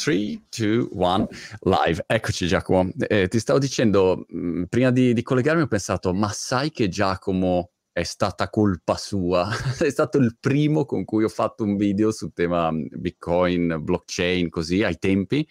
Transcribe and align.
3, 0.00 0.40
2, 0.48 0.88
1, 0.92 1.28
live. 1.64 2.04
Eccoci 2.06 2.46
Giacomo. 2.46 2.90
Eh, 3.06 3.28
ti 3.28 3.38
stavo 3.38 3.58
dicendo, 3.58 4.24
mh, 4.28 4.38
mm, 4.38 4.62
prima 4.64 4.90
di, 4.90 5.12
di, 5.12 5.22
collegarmi 5.22 5.60
ho 5.60 5.66
pensato, 5.66 6.14
ma 6.14 6.30
sai 6.32 6.70
che 6.70 6.88
Giacomo 6.88 7.72
è 7.92 8.02
stata 8.02 8.48
colpa 8.48 8.96
sua? 8.96 9.46
è 9.78 9.90
stato 9.90 10.16
il 10.16 10.38
primo 10.40 10.86
con 10.86 11.04
cui 11.04 11.24
ho 11.24 11.28
fatto 11.28 11.64
un 11.64 11.76
video 11.76 12.12
sul 12.12 12.32
tema 12.32 12.72
mm, 12.72 12.86
Bitcoin, 12.92 13.76
blockchain, 13.82 14.48
così, 14.48 14.82
ai 14.82 14.98
tempi 14.98 15.46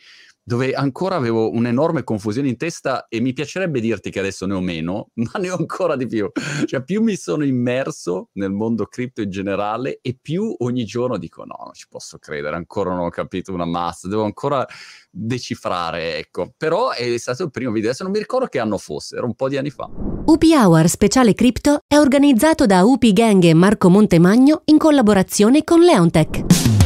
dove 0.50 0.74
ancora 0.74 1.16
avevo 1.16 1.52
un'enorme 1.52 2.04
confusione 2.04 2.48
in 2.48 2.58
testa 2.58 3.06
e 3.08 3.22
mi 3.22 3.34
piacerebbe 3.34 3.80
dirti 3.80 4.10
che 4.10 4.18
adesso 4.18 4.48
ne 4.48 4.56
ho 4.56 4.62
meno, 4.62 5.12
ma 5.22 5.40
ne 5.40 5.52
ho 5.52 5.56
ancora 5.56 5.96
di 5.96 6.08
più. 6.08 6.28
Cioè 6.66 6.84
più 6.84 7.04
mi 7.04 7.16
sono 7.16 7.46
immerso 7.46 8.30
nel 8.34 8.50
mondo 8.50 8.88
cripto 8.88 9.22
in 9.22 9.30
generale 9.30 10.00
e 10.02 10.18
più 10.20 10.56
ogni 10.58 10.86
giorno 10.86 11.20
dico 11.20 11.44
no, 11.44 11.56
non 11.66 11.74
ci 11.74 11.86
posso 11.88 12.18
credere, 12.18 12.56
ancora 12.56 12.96
non 12.96 13.06
ho 13.06 13.10
capito 13.10 13.54
una 13.54 13.66
massa, 13.66 14.08
devo 14.08 14.24
ancora 14.24 14.66
decifrare, 15.12 16.18
ecco. 16.18 16.52
Però 16.58 16.90
è 16.94 17.16
stato 17.20 17.44
il 17.44 17.52
primo 17.52 17.72
video, 17.72 17.90
adesso 17.90 18.02
non 18.04 18.12
mi 18.12 18.18
ricordo 18.18 18.48
che 18.48 18.58
anno 18.58 18.80
fosse, 18.80 19.18
era 19.18 19.28
un 19.28 19.36
po' 19.36 19.50
di 19.50 19.58
anni 19.58 19.70
fa. 19.70 19.88
UP 19.88 20.44
Hour 20.44 20.90
Speciale 20.90 21.36
Cripto 21.36 21.82
è 21.86 21.96
organizzato 22.00 22.66
da 22.66 22.84
UP 22.84 23.06
Gang 23.14 23.44
e 23.44 23.54
Marco 23.54 23.90
Montemagno 23.90 24.64
in 24.66 24.80
collaborazione 24.80 25.64
con 25.64 25.82
Leontech. 25.82 26.79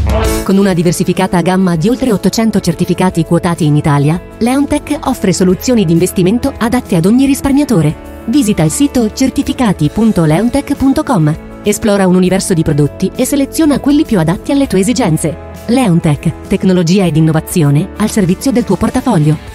Con 0.44 0.58
una 0.58 0.73
diversificata 0.73 1.41
gamma 1.41 1.76
di 1.76 1.90
oltre 1.90 2.12
800 2.12 2.59
certificati 2.59 3.23
quotati 3.23 3.66
in 3.66 3.77
Italia, 3.77 4.20
Leontech 4.40 4.98
offre 5.05 5.31
soluzioni 5.31 5.85
di 5.85 5.94
investimento 5.94 6.52
adatte 6.58 6.95
ad 6.95 7.05
ogni 7.05 7.26
risparmiatore. 7.26 8.12
Visita 8.26 8.63
il 8.63 8.71
sito 8.71 9.13
certificati.leontech.com, 9.13 11.62
esplora 11.63 12.07
un 12.07 12.16
universo 12.16 12.54
di 12.54 12.62
prodotti 12.62 13.09
e 13.16 13.23
seleziona 13.26 13.80
quelli 13.80 14.04
più 14.04 14.20
adatti 14.20 14.52
alle 14.52 14.68
tue 14.68 14.80
esigenze. 14.80 15.52
Leontech, 15.68 16.48
tecnologia 16.48 17.05
ed 17.05 17.16
innovazione 17.16 17.91
al 17.98 18.12
servizio 18.12 18.52
del 18.52 18.66
tuo 18.66 18.76
portafoglio. 18.76 19.52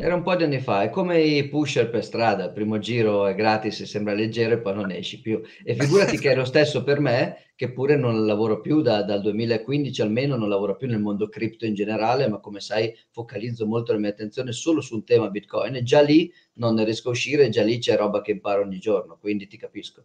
Era 0.00 0.14
un 0.14 0.22
po' 0.22 0.36
di 0.36 0.44
anni 0.44 0.60
fa, 0.60 0.82
è 0.82 0.90
come 0.90 1.20
i 1.22 1.48
pusher 1.48 1.90
per 1.90 2.04
strada, 2.04 2.44
il 2.44 2.52
primo 2.52 2.78
giro 2.78 3.26
è 3.26 3.34
gratis 3.34 3.80
e 3.80 3.86
sembra 3.86 4.14
leggero 4.14 4.54
e 4.54 4.58
poi 4.58 4.74
non 4.74 4.90
esci 4.90 5.20
più. 5.20 5.40
E 5.64 5.74
figurati 5.74 6.18
che 6.18 6.30
è 6.30 6.34
lo 6.34 6.44
stesso 6.44 6.84
per 6.84 7.00
me, 7.00 7.52
che 7.56 7.72
pure 7.72 7.96
non 7.96 8.24
lavoro 8.24 8.60
più 8.60 8.80
da, 8.80 9.02
dal 9.02 9.20
2015 9.20 10.00
almeno, 10.02 10.36
non 10.36 10.48
lavoro 10.48 10.76
più 10.76 10.86
nel 10.86 11.00
mondo 11.00 11.28
cripto 11.28 11.66
in 11.66 11.74
generale, 11.74 12.28
ma 12.28 12.38
come 12.38 12.60
sai 12.60 12.96
focalizzo 13.10 13.66
molto 13.66 13.92
la 13.92 13.98
mia 13.98 14.10
attenzione 14.10 14.52
solo 14.52 14.80
su 14.80 14.94
un 14.94 15.04
tema 15.04 15.30
Bitcoin 15.30 15.74
e 15.76 15.82
già 15.82 16.00
lì 16.00 16.32
non 16.54 16.74
ne 16.74 16.84
riesco 16.84 17.08
a 17.08 17.12
uscire, 17.12 17.48
già 17.48 17.62
lì 17.62 17.78
c'è 17.78 17.96
roba 17.96 18.20
che 18.20 18.30
imparo 18.30 18.62
ogni 18.62 18.78
giorno, 18.78 19.18
quindi 19.20 19.46
ti 19.46 19.56
capisco. 19.56 20.04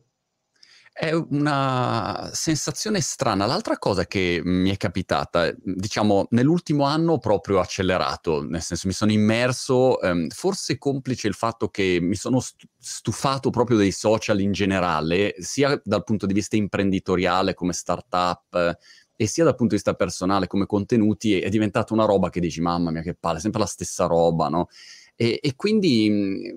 È 0.96 1.12
una 1.12 2.30
sensazione 2.34 3.02
strana. 3.02 3.48
L'altra 3.48 3.80
cosa 3.80 4.06
che 4.06 4.42
mi 4.44 4.70
è 4.70 4.78
capitata, 4.78 5.52
diciamo, 5.64 6.28
nell'ultimo 6.30 6.84
anno 6.84 7.18
proprio 7.18 7.60
accelerato, 7.60 8.44
nel 8.44 8.62
senso 8.62 8.86
mi 8.88 8.94
sono 8.94 9.12
immerso, 9.12 10.00
ehm, 10.00 10.30
forse 10.30 10.78
complice 10.78 11.28
il 11.28 11.34
fatto 11.34 11.70
che 11.70 11.98
mi 12.00 12.14
sono 12.14 12.40
stufato 12.78 13.50
proprio 13.50 13.76
dei 13.78 13.92
social 13.92 14.40
in 14.40 14.52
generale, 14.52 15.34
sia 15.40 15.82
dal 15.84 16.04
punto 16.04 16.28
di 16.28 16.34
vista 16.34 16.58
imprenditoriale 16.58 17.56
come 17.56 17.74
startup, 17.74 18.78
e 19.16 19.28
sia 19.28 19.44
dal 19.46 19.56
punto 19.56 19.70
di 19.76 19.82
vista 19.82 19.96
personale 19.96 20.46
come 20.46 20.68
contenuti, 20.68 21.40
è 21.40 21.50
diventata 21.50 21.94
una 21.96 22.06
roba 22.06 22.30
che 22.30 22.40
dici, 22.40 22.62
mamma 22.62 22.92
mia 22.92 23.02
che 23.02 23.16
palle, 23.16 23.40
sempre 23.40 23.62
la 23.62 23.66
stessa 23.66 24.06
roba, 24.06 24.48
no? 24.48 24.68
E, 25.16 25.40
e 25.42 25.56
quindi 25.56 26.52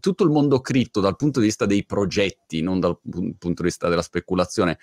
tutto 0.00 0.24
il 0.24 0.30
mondo 0.30 0.60
cripto 0.60 1.00
dal 1.00 1.16
punto 1.16 1.40
di 1.40 1.46
vista 1.46 1.66
dei 1.66 1.84
progetti, 1.84 2.62
non 2.62 2.80
dal 2.80 2.98
punto 3.02 3.62
di 3.62 3.62
vista 3.62 3.88
della 3.88 4.02
speculazione, 4.02 4.78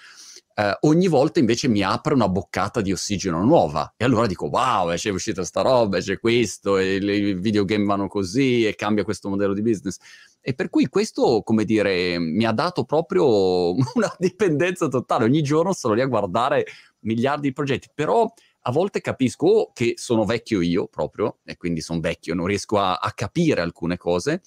eh, 0.56 0.78
ogni 0.82 1.08
volta 1.08 1.40
invece 1.40 1.68
mi 1.68 1.82
apre 1.82 2.14
una 2.14 2.30
boccata 2.30 2.82
di 2.82 2.92
ossigeno 2.92 3.44
nuova 3.44 3.96
e 3.98 4.06
allora 4.06 4.28
dico 4.28 4.48
wow, 4.48 4.94
c'è 4.94 5.10
uscita 5.10 5.44
sta 5.44 5.62
roba, 5.62 6.00
c'è 6.00 6.20
questo, 6.20 6.78
e 6.78 6.98
i 6.98 7.34
videogame 7.34 7.86
vanno 7.86 8.08
così 8.08 8.66
e 8.66 8.76
cambia 8.76 9.04
questo 9.04 9.30
modello 9.30 9.54
di 9.54 9.62
business. 9.62 9.98
E 10.42 10.54
per 10.54 10.70
cui 10.70 10.88
questo, 10.88 11.42
come 11.42 11.64
dire, 11.64 12.20
mi 12.20 12.46
ha 12.46 12.52
dato 12.52 12.84
proprio 12.84 13.72
una 13.96 14.14
dipendenza 14.20 14.88
totale. 14.90 15.24
Ogni 15.24 15.42
giorno 15.42 15.74
sono 15.74 15.94
lì 15.94 16.02
a 16.02 16.06
guardare 16.06 16.66
miliardi 17.00 17.48
di 17.48 17.54
progetti, 17.54 17.90
però 17.94 18.32
a 18.66 18.72
volte 18.72 19.02
capisco 19.02 19.72
che 19.74 19.94
sono 19.98 20.24
vecchio 20.24 20.62
io 20.62 20.88
proprio, 20.88 21.40
e 21.46 21.58
quindi 21.58 21.82
sono 21.82 22.00
vecchio, 22.00 22.36
non 22.36 22.46
riesco 22.46 22.78
a, 22.78 22.96
a 22.96 23.12
capire 23.12 23.62
alcune 23.62 23.98
cose, 23.98 24.42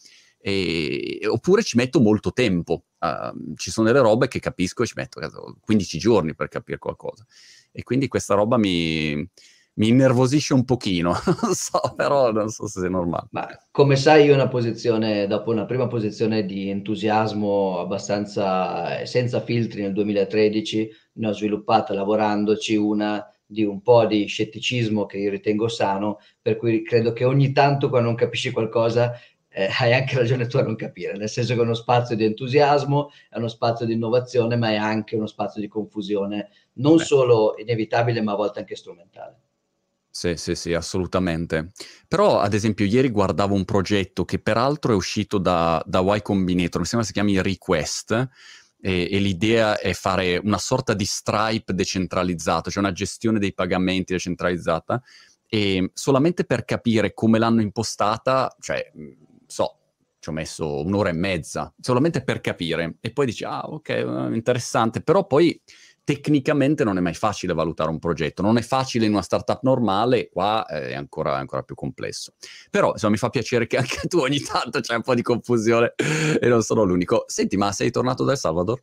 e, 0.49 1.27
oppure 1.27 1.65
ci 1.65 1.77
metto 1.77 2.01
molto 2.01 2.33
tempo. 2.33 2.85
Uh, 3.01 3.55
ci 3.57 3.73
sono 3.73 3.89
delle 3.89 3.99
robe 3.99 4.29
che 4.29 4.39
capisco 4.39 4.85
e 4.85 4.87
ci 4.87 4.93
metto 4.95 5.21
15 5.61 5.99
giorni 5.99 6.37
per 6.37 6.47
capire 6.47 6.79
qualcosa. 6.79 7.27
E 7.73 7.83
quindi 7.83 8.07
questa 8.07 8.35
roba 8.35 8.57
mi, 8.57 9.17
mi 9.17 9.89
innervosisce 9.89 10.55
un 10.55 10.65
pochino, 10.65 11.15
non 11.43 11.53
so, 11.53 11.81
però 11.97 12.31
non 12.31 12.49
so 12.49 12.69
se 12.69 12.87
è 12.87 12.89
normale. 12.89 13.27
Ma 13.33 13.49
come 13.73 13.97
sai, 13.97 14.27
io 14.27 14.35
una 14.35 14.47
posizione, 14.47 15.27
dopo 15.27 15.51
una 15.51 15.65
prima 15.65 15.89
posizione 15.89 16.45
di 16.45 16.71
entusiasmo 16.71 17.81
abbastanza 17.81 19.05
senza 19.05 19.41
filtri 19.41 19.83
nel 19.83 19.95
2013, 19.95 20.91
ne 21.15 21.27
ho 21.27 21.33
sviluppata 21.33 21.93
lavorandoci 21.93 22.77
una 22.77 23.29
di 23.49 23.65
un 23.65 23.81
po' 23.81 24.07
di 24.07 24.27
scetticismo 24.27 25.07
che 25.07 25.19
io 25.19 25.31
ritengo 25.31 25.67
sano, 25.69 26.19
per 26.41 26.57
cui 26.57 26.83
credo 26.83 27.13
che 27.13 27.25
ogni 27.25 27.53
tanto 27.53 27.89
quando 27.89 28.09
non 28.09 28.17
capisci 28.17 28.51
qualcosa 28.51 29.13
eh, 29.57 29.71
hai 29.81 29.95
anche 29.95 30.15
ragione 30.17 30.47
tu 30.47 30.59
a 30.59 30.63
non 30.63 30.77
capire, 30.77 31.17
nel 31.17 31.31
senso 31.31 31.55
che 31.55 31.61
è 31.61 31.63
uno 31.63 31.73
spazio 31.73 32.15
di 32.15 32.25
entusiasmo, 32.25 33.11
è 33.31 33.39
uno 33.39 33.49
spazio 33.49 33.87
di 33.87 33.95
innovazione, 33.95 34.55
ma 34.55 34.69
è 34.69 34.77
anche 34.77 35.17
uno 35.17 35.27
spazio 35.27 35.63
di 35.63 35.67
confusione, 35.67 36.51
non 36.75 36.97
Beh. 36.97 37.05
solo 37.05 37.55
inevitabile, 37.57 38.21
ma 38.21 38.33
a 38.33 38.37
volte 38.37 38.59
anche 38.59 38.77
strumentale. 38.77 39.41
Sì, 40.11 40.37
sì, 40.37 40.55
sì, 40.55 40.75
assolutamente. 40.75 41.73
Però, 42.07 42.39
ad 42.39 42.53
esempio, 42.53 42.85
ieri 42.85 43.09
guardavo 43.09 43.55
un 43.55 43.65
progetto 43.65 44.27
che 44.27 44.39
peraltro 44.39 44.93
è 44.93 44.95
uscito 44.95 45.39
da, 45.39 45.83
da 45.87 46.01
Y 46.01 46.21
Combinator, 46.21 46.83
mi 46.83 46.87
sembra 46.87 47.07
si 47.07 47.15
chiami 47.15 47.41
Request, 47.41 48.29
e, 48.79 49.09
e, 49.11 49.19
l'idea 49.19 49.79
è 49.79 49.95
fare 49.95 50.37
una 50.37 50.59
sorta 50.59 50.93
di 50.93 51.07
Stripe 51.07 51.73
decentralizzato, 51.73 52.71
cioè 52.71 52.83
una 52.83 52.93
gestione 52.93 53.39
dei 53.39 53.55
pagamenti 53.55 54.13
decentralizzata, 54.13 55.03
e 55.49 55.91
solamente 55.95 56.45
per 56.45 56.67
capire 56.67 57.15
come 57.15 57.39
l'hanno 57.39 57.63
impostata, 57.63 58.55
cioè 58.61 58.91
ci 60.27 60.29
ho 60.31 60.33
messo 60.33 60.85
un'ora 60.85 61.11
e 61.11 61.13
mezza, 61.13 61.73
solamente 61.81 62.23
per 62.23 62.41
capire. 62.41 62.97
E 63.01 63.13
poi 63.13 63.27
dici, 63.27 63.45
ah, 63.45 63.65
ok, 63.65 63.89
eh, 63.89 64.29
interessante. 64.33 65.01
Però 65.03 65.25
poi 65.27 65.61
tecnicamente 66.03 66.85
non 66.85 66.99
è 66.99 67.01
mai 67.01 67.15
facile 67.15 67.53
valutare 67.53 67.91
un 67.91 67.99
progetto, 67.99 68.43
non 68.43 68.57
è 68.57 68.63
facile 68.63 69.07
in 69.07 69.13
una 69.13 69.23
startup 69.23 69.61
normale, 69.63 70.29
qua 70.29 70.65
è 70.67 70.95
ancora, 70.95 71.37
ancora 71.37 71.63
più 71.63 71.75
complesso. 71.75 72.35
Però 72.71 72.93
insomma 72.93 73.13
mi 73.13 73.19
fa 73.19 73.29
piacere 73.29 73.67
che 73.67 73.77
anche 73.77 74.07
tu 74.09 74.19
ogni 74.19 74.41
tanto 74.41 74.81
c'è 74.81 74.95
un 74.97 75.03
po' 75.03 75.15
di 75.15 75.23
confusione 75.23 75.95
e 75.97 76.49
non 76.49 76.63
sono 76.63 76.83
l'unico. 76.83 77.25
Senti, 77.27 77.57
ma 77.57 77.71
sei 77.73 77.91
tornato 77.91 78.25
da 78.25 78.33
El 78.33 78.39
Salvador? 78.39 78.83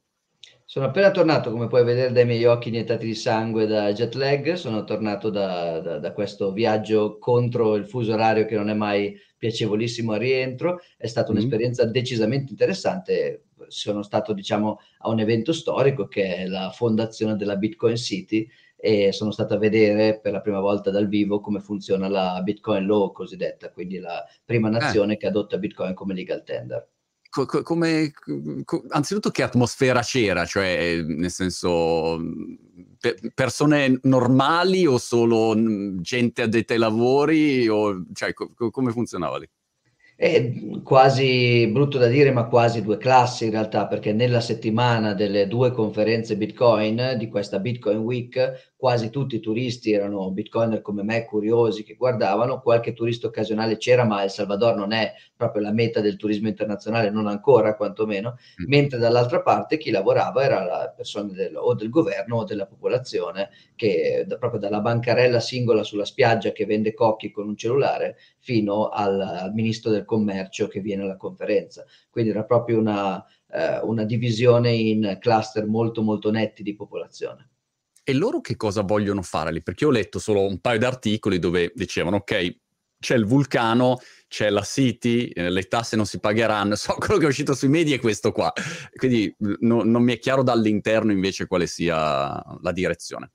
Sono 0.73 0.87
appena 0.87 1.11
tornato, 1.11 1.51
come 1.51 1.67
puoi 1.67 1.83
vedere 1.83 2.11
dai 2.11 2.25
miei 2.25 2.45
occhi 2.45 2.69
iniettati 2.69 3.05
di 3.05 3.13
sangue 3.13 3.67
da 3.67 3.93
jet 3.93 4.15
lag, 4.15 4.53
sono 4.53 4.83
tornato 4.83 5.29
da, 5.29 5.79
da, 5.79 5.99
da 5.99 6.13
questo 6.13 6.51
viaggio 6.51 7.19
contro 7.19 7.75
il 7.75 7.85
fuso 7.85 8.13
orario 8.13 8.45
che 8.45 8.55
non 8.55 8.71
è 8.71 8.73
mai 8.73 9.15
piacevolissimo 9.37 10.13
al 10.13 10.19
rientro, 10.19 10.79
è 10.97 11.05
stata 11.05 11.31
mm. 11.31 11.35
un'esperienza 11.35 11.85
decisamente 11.85 12.53
interessante. 12.53 13.49
Sono 13.67 14.01
stato, 14.01 14.33
diciamo, 14.33 14.79
a 15.01 15.09
un 15.09 15.19
evento 15.19 15.53
storico 15.53 16.07
che 16.07 16.37
è 16.37 16.47
la 16.47 16.71
fondazione 16.71 17.35
della 17.35 17.55
Bitcoin 17.55 17.95
City 17.95 18.49
e 18.75 19.11
sono 19.11 19.29
stato 19.29 19.53
a 19.53 19.59
vedere 19.59 20.19
per 20.19 20.31
la 20.31 20.41
prima 20.41 20.59
volta 20.59 20.89
dal 20.89 21.07
vivo 21.07 21.39
come 21.39 21.59
funziona 21.59 22.07
la 22.07 22.41
Bitcoin 22.43 22.87
Law 22.87 23.11
cosiddetta, 23.11 23.71
quindi 23.71 23.99
la 23.99 24.25
prima 24.43 24.69
eh. 24.69 24.71
nazione 24.71 25.13
eh. 25.13 25.17
che 25.17 25.27
adotta 25.27 25.59
Bitcoin 25.59 25.93
come 25.93 26.15
legal 26.15 26.41
tender 26.41 26.92
co- 27.45 27.63
come, 27.63 28.11
co- 28.63 28.83
anzitutto 28.89 29.31
che 29.31 29.41
atmosfera 29.41 30.01
c'era, 30.01 30.45
cioè 30.45 31.01
nel 31.01 31.31
senso 31.31 32.21
pe- 32.99 33.17
persone 33.33 33.99
normali 34.03 34.85
o 34.85 34.97
solo 34.99 35.55
gente 36.01 36.43
addetta 36.43 36.73
ai 36.73 36.79
lavori, 36.79 37.67
o, 37.67 38.03
cioè 38.13 38.33
co- 38.33 38.53
come 38.69 38.91
funzionava 38.91 39.39
lì? 39.39 39.49
È 40.15 40.53
quasi 40.83 41.67
brutto 41.67 41.97
da 41.97 42.07
dire, 42.07 42.31
ma 42.31 42.45
quasi 42.45 42.81
due 42.81 42.97
classi 42.97 43.45
in 43.45 43.51
realtà, 43.51 43.87
perché 43.87 44.13
nella 44.13 44.41
settimana 44.41 45.13
delle 45.13 45.47
due 45.47 45.71
conferenze 45.71 46.37
Bitcoin 46.37 47.15
di 47.17 47.27
questa 47.27 47.59
Bitcoin 47.59 47.97
Week 47.97 48.73
quasi 48.83 49.09
tutti 49.09 49.37
i 49.37 49.39
turisti 49.39 49.93
erano 49.93 50.29
bitcoiner 50.31 50.81
come 50.81 51.03
me, 51.03 51.23
curiosi 51.23 51.85
che 51.85 51.93
guardavano, 51.93 52.59
qualche 52.59 52.91
turista 52.91 53.27
occasionale 53.27 53.77
c'era, 53.77 54.03
ma 54.03 54.23
El 54.23 54.29
Salvador 54.29 54.75
non 54.75 54.91
è 54.91 55.13
proprio 55.37 55.61
la 55.61 55.71
meta 55.71 56.01
del 56.01 56.17
turismo 56.17 56.49
internazionale, 56.49 57.09
non 57.09 57.27
ancora 57.27 57.77
quantomeno, 57.77 58.31
mm. 58.31 58.67
mentre 58.67 58.97
dall'altra 58.97 59.41
parte 59.41 59.77
chi 59.77 59.89
lavorava 59.89 60.43
era 60.43 60.65
la 60.65 60.93
persona 60.93 61.31
del, 61.31 61.55
o 61.55 61.73
del 61.75 61.89
governo 61.89 62.39
o 62.39 62.43
della 62.43 62.65
popolazione 62.65 63.51
che 63.73 64.25
da, 64.27 64.35
proprio 64.35 64.59
dalla 64.59 64.81
bancarella 64.81 65.39
singola 65.39 65.83
sulla 65.83 66.03
spiaggia 66.03 66.51
che 66.51 66.65
vende 66.65 66.93
cocchi 66.93 67.31
con 67.31 67.47
un 67.47 67.55
cellulare 67.55 68.17
fino 68.39 68.89
al, 68.89 69.17
al 69.21 69.53
ministro 69.53 69.91
del 69.91 70.03
commercio 70.13 70.67
che 70.67 70.79
viene 70.79 71.03
alla 71.03 71.17
conferenza. 71.17 71.83
Quindi 72.11 72.29
era 72.29 72.43
proprio 72.43 72.77
una, 72.77 73.23
eh, 73.51 73.79
una 73.79 74.03
divisione 74.03 74.71
in 74.73 75.17
cluster 75.19 75.65
molto 75.65 76.03
molto 76.03 76.29
netti 76.29 76.61
di 76.61 76.75
popolazione. 76.75 77.49
e 78.05 78.13
loro 78.13 78.41
che 78.41 78.57
cosa 78.57 78.81
vogliono 78.81 79.21
fare 79.21 79.49
lì? 79.53 79.63
Perché 79.63 79.85
ho 79.85 79.89
letto 79.89 80.19
solo 80.19 80.45
un 80.45 80.59
paio 80.59 80.77
di 80.77 80.83
articoli 80.83 81.39
dove 81.39 81.71
dicevano, 81.73 82.17
ok, 82.17 82.57
c'è 82.99 83.15
il 83.15 83.25
vulcano, 83.25 83.97
c'è 84.27 84.49
la 84.49 84.61
City, 84.61 85.27
eh, 85.27 85.49
le 85.49 85.63
tasse 85.63 85.95
non 85.95 86.05
si 86.05 86.19
pagheranno, 86.19 86.75
so 86.77 86.95
quello 86.95 87.17
che 87.17 87.25
è 87.25 87.29
uscito 87.29 87.55
sui 87.55 87.69
media 87.69 87.95
è 87.95 87.99
questo 87.99 88.33
qua, 88.33 88.51
quindi 88.97 89.33
no, 89.37 89.83
non 89.83 90.03
mi 90.03 90.13
è 90.13 90.19
chiaro 90.19 90.43
dall'interno 90.43 91.13
invece 91.13 91.47
quale 91.47 91.65
sia 91.65 92.41
la 92.61 92.71
direzione. 92.73 93.31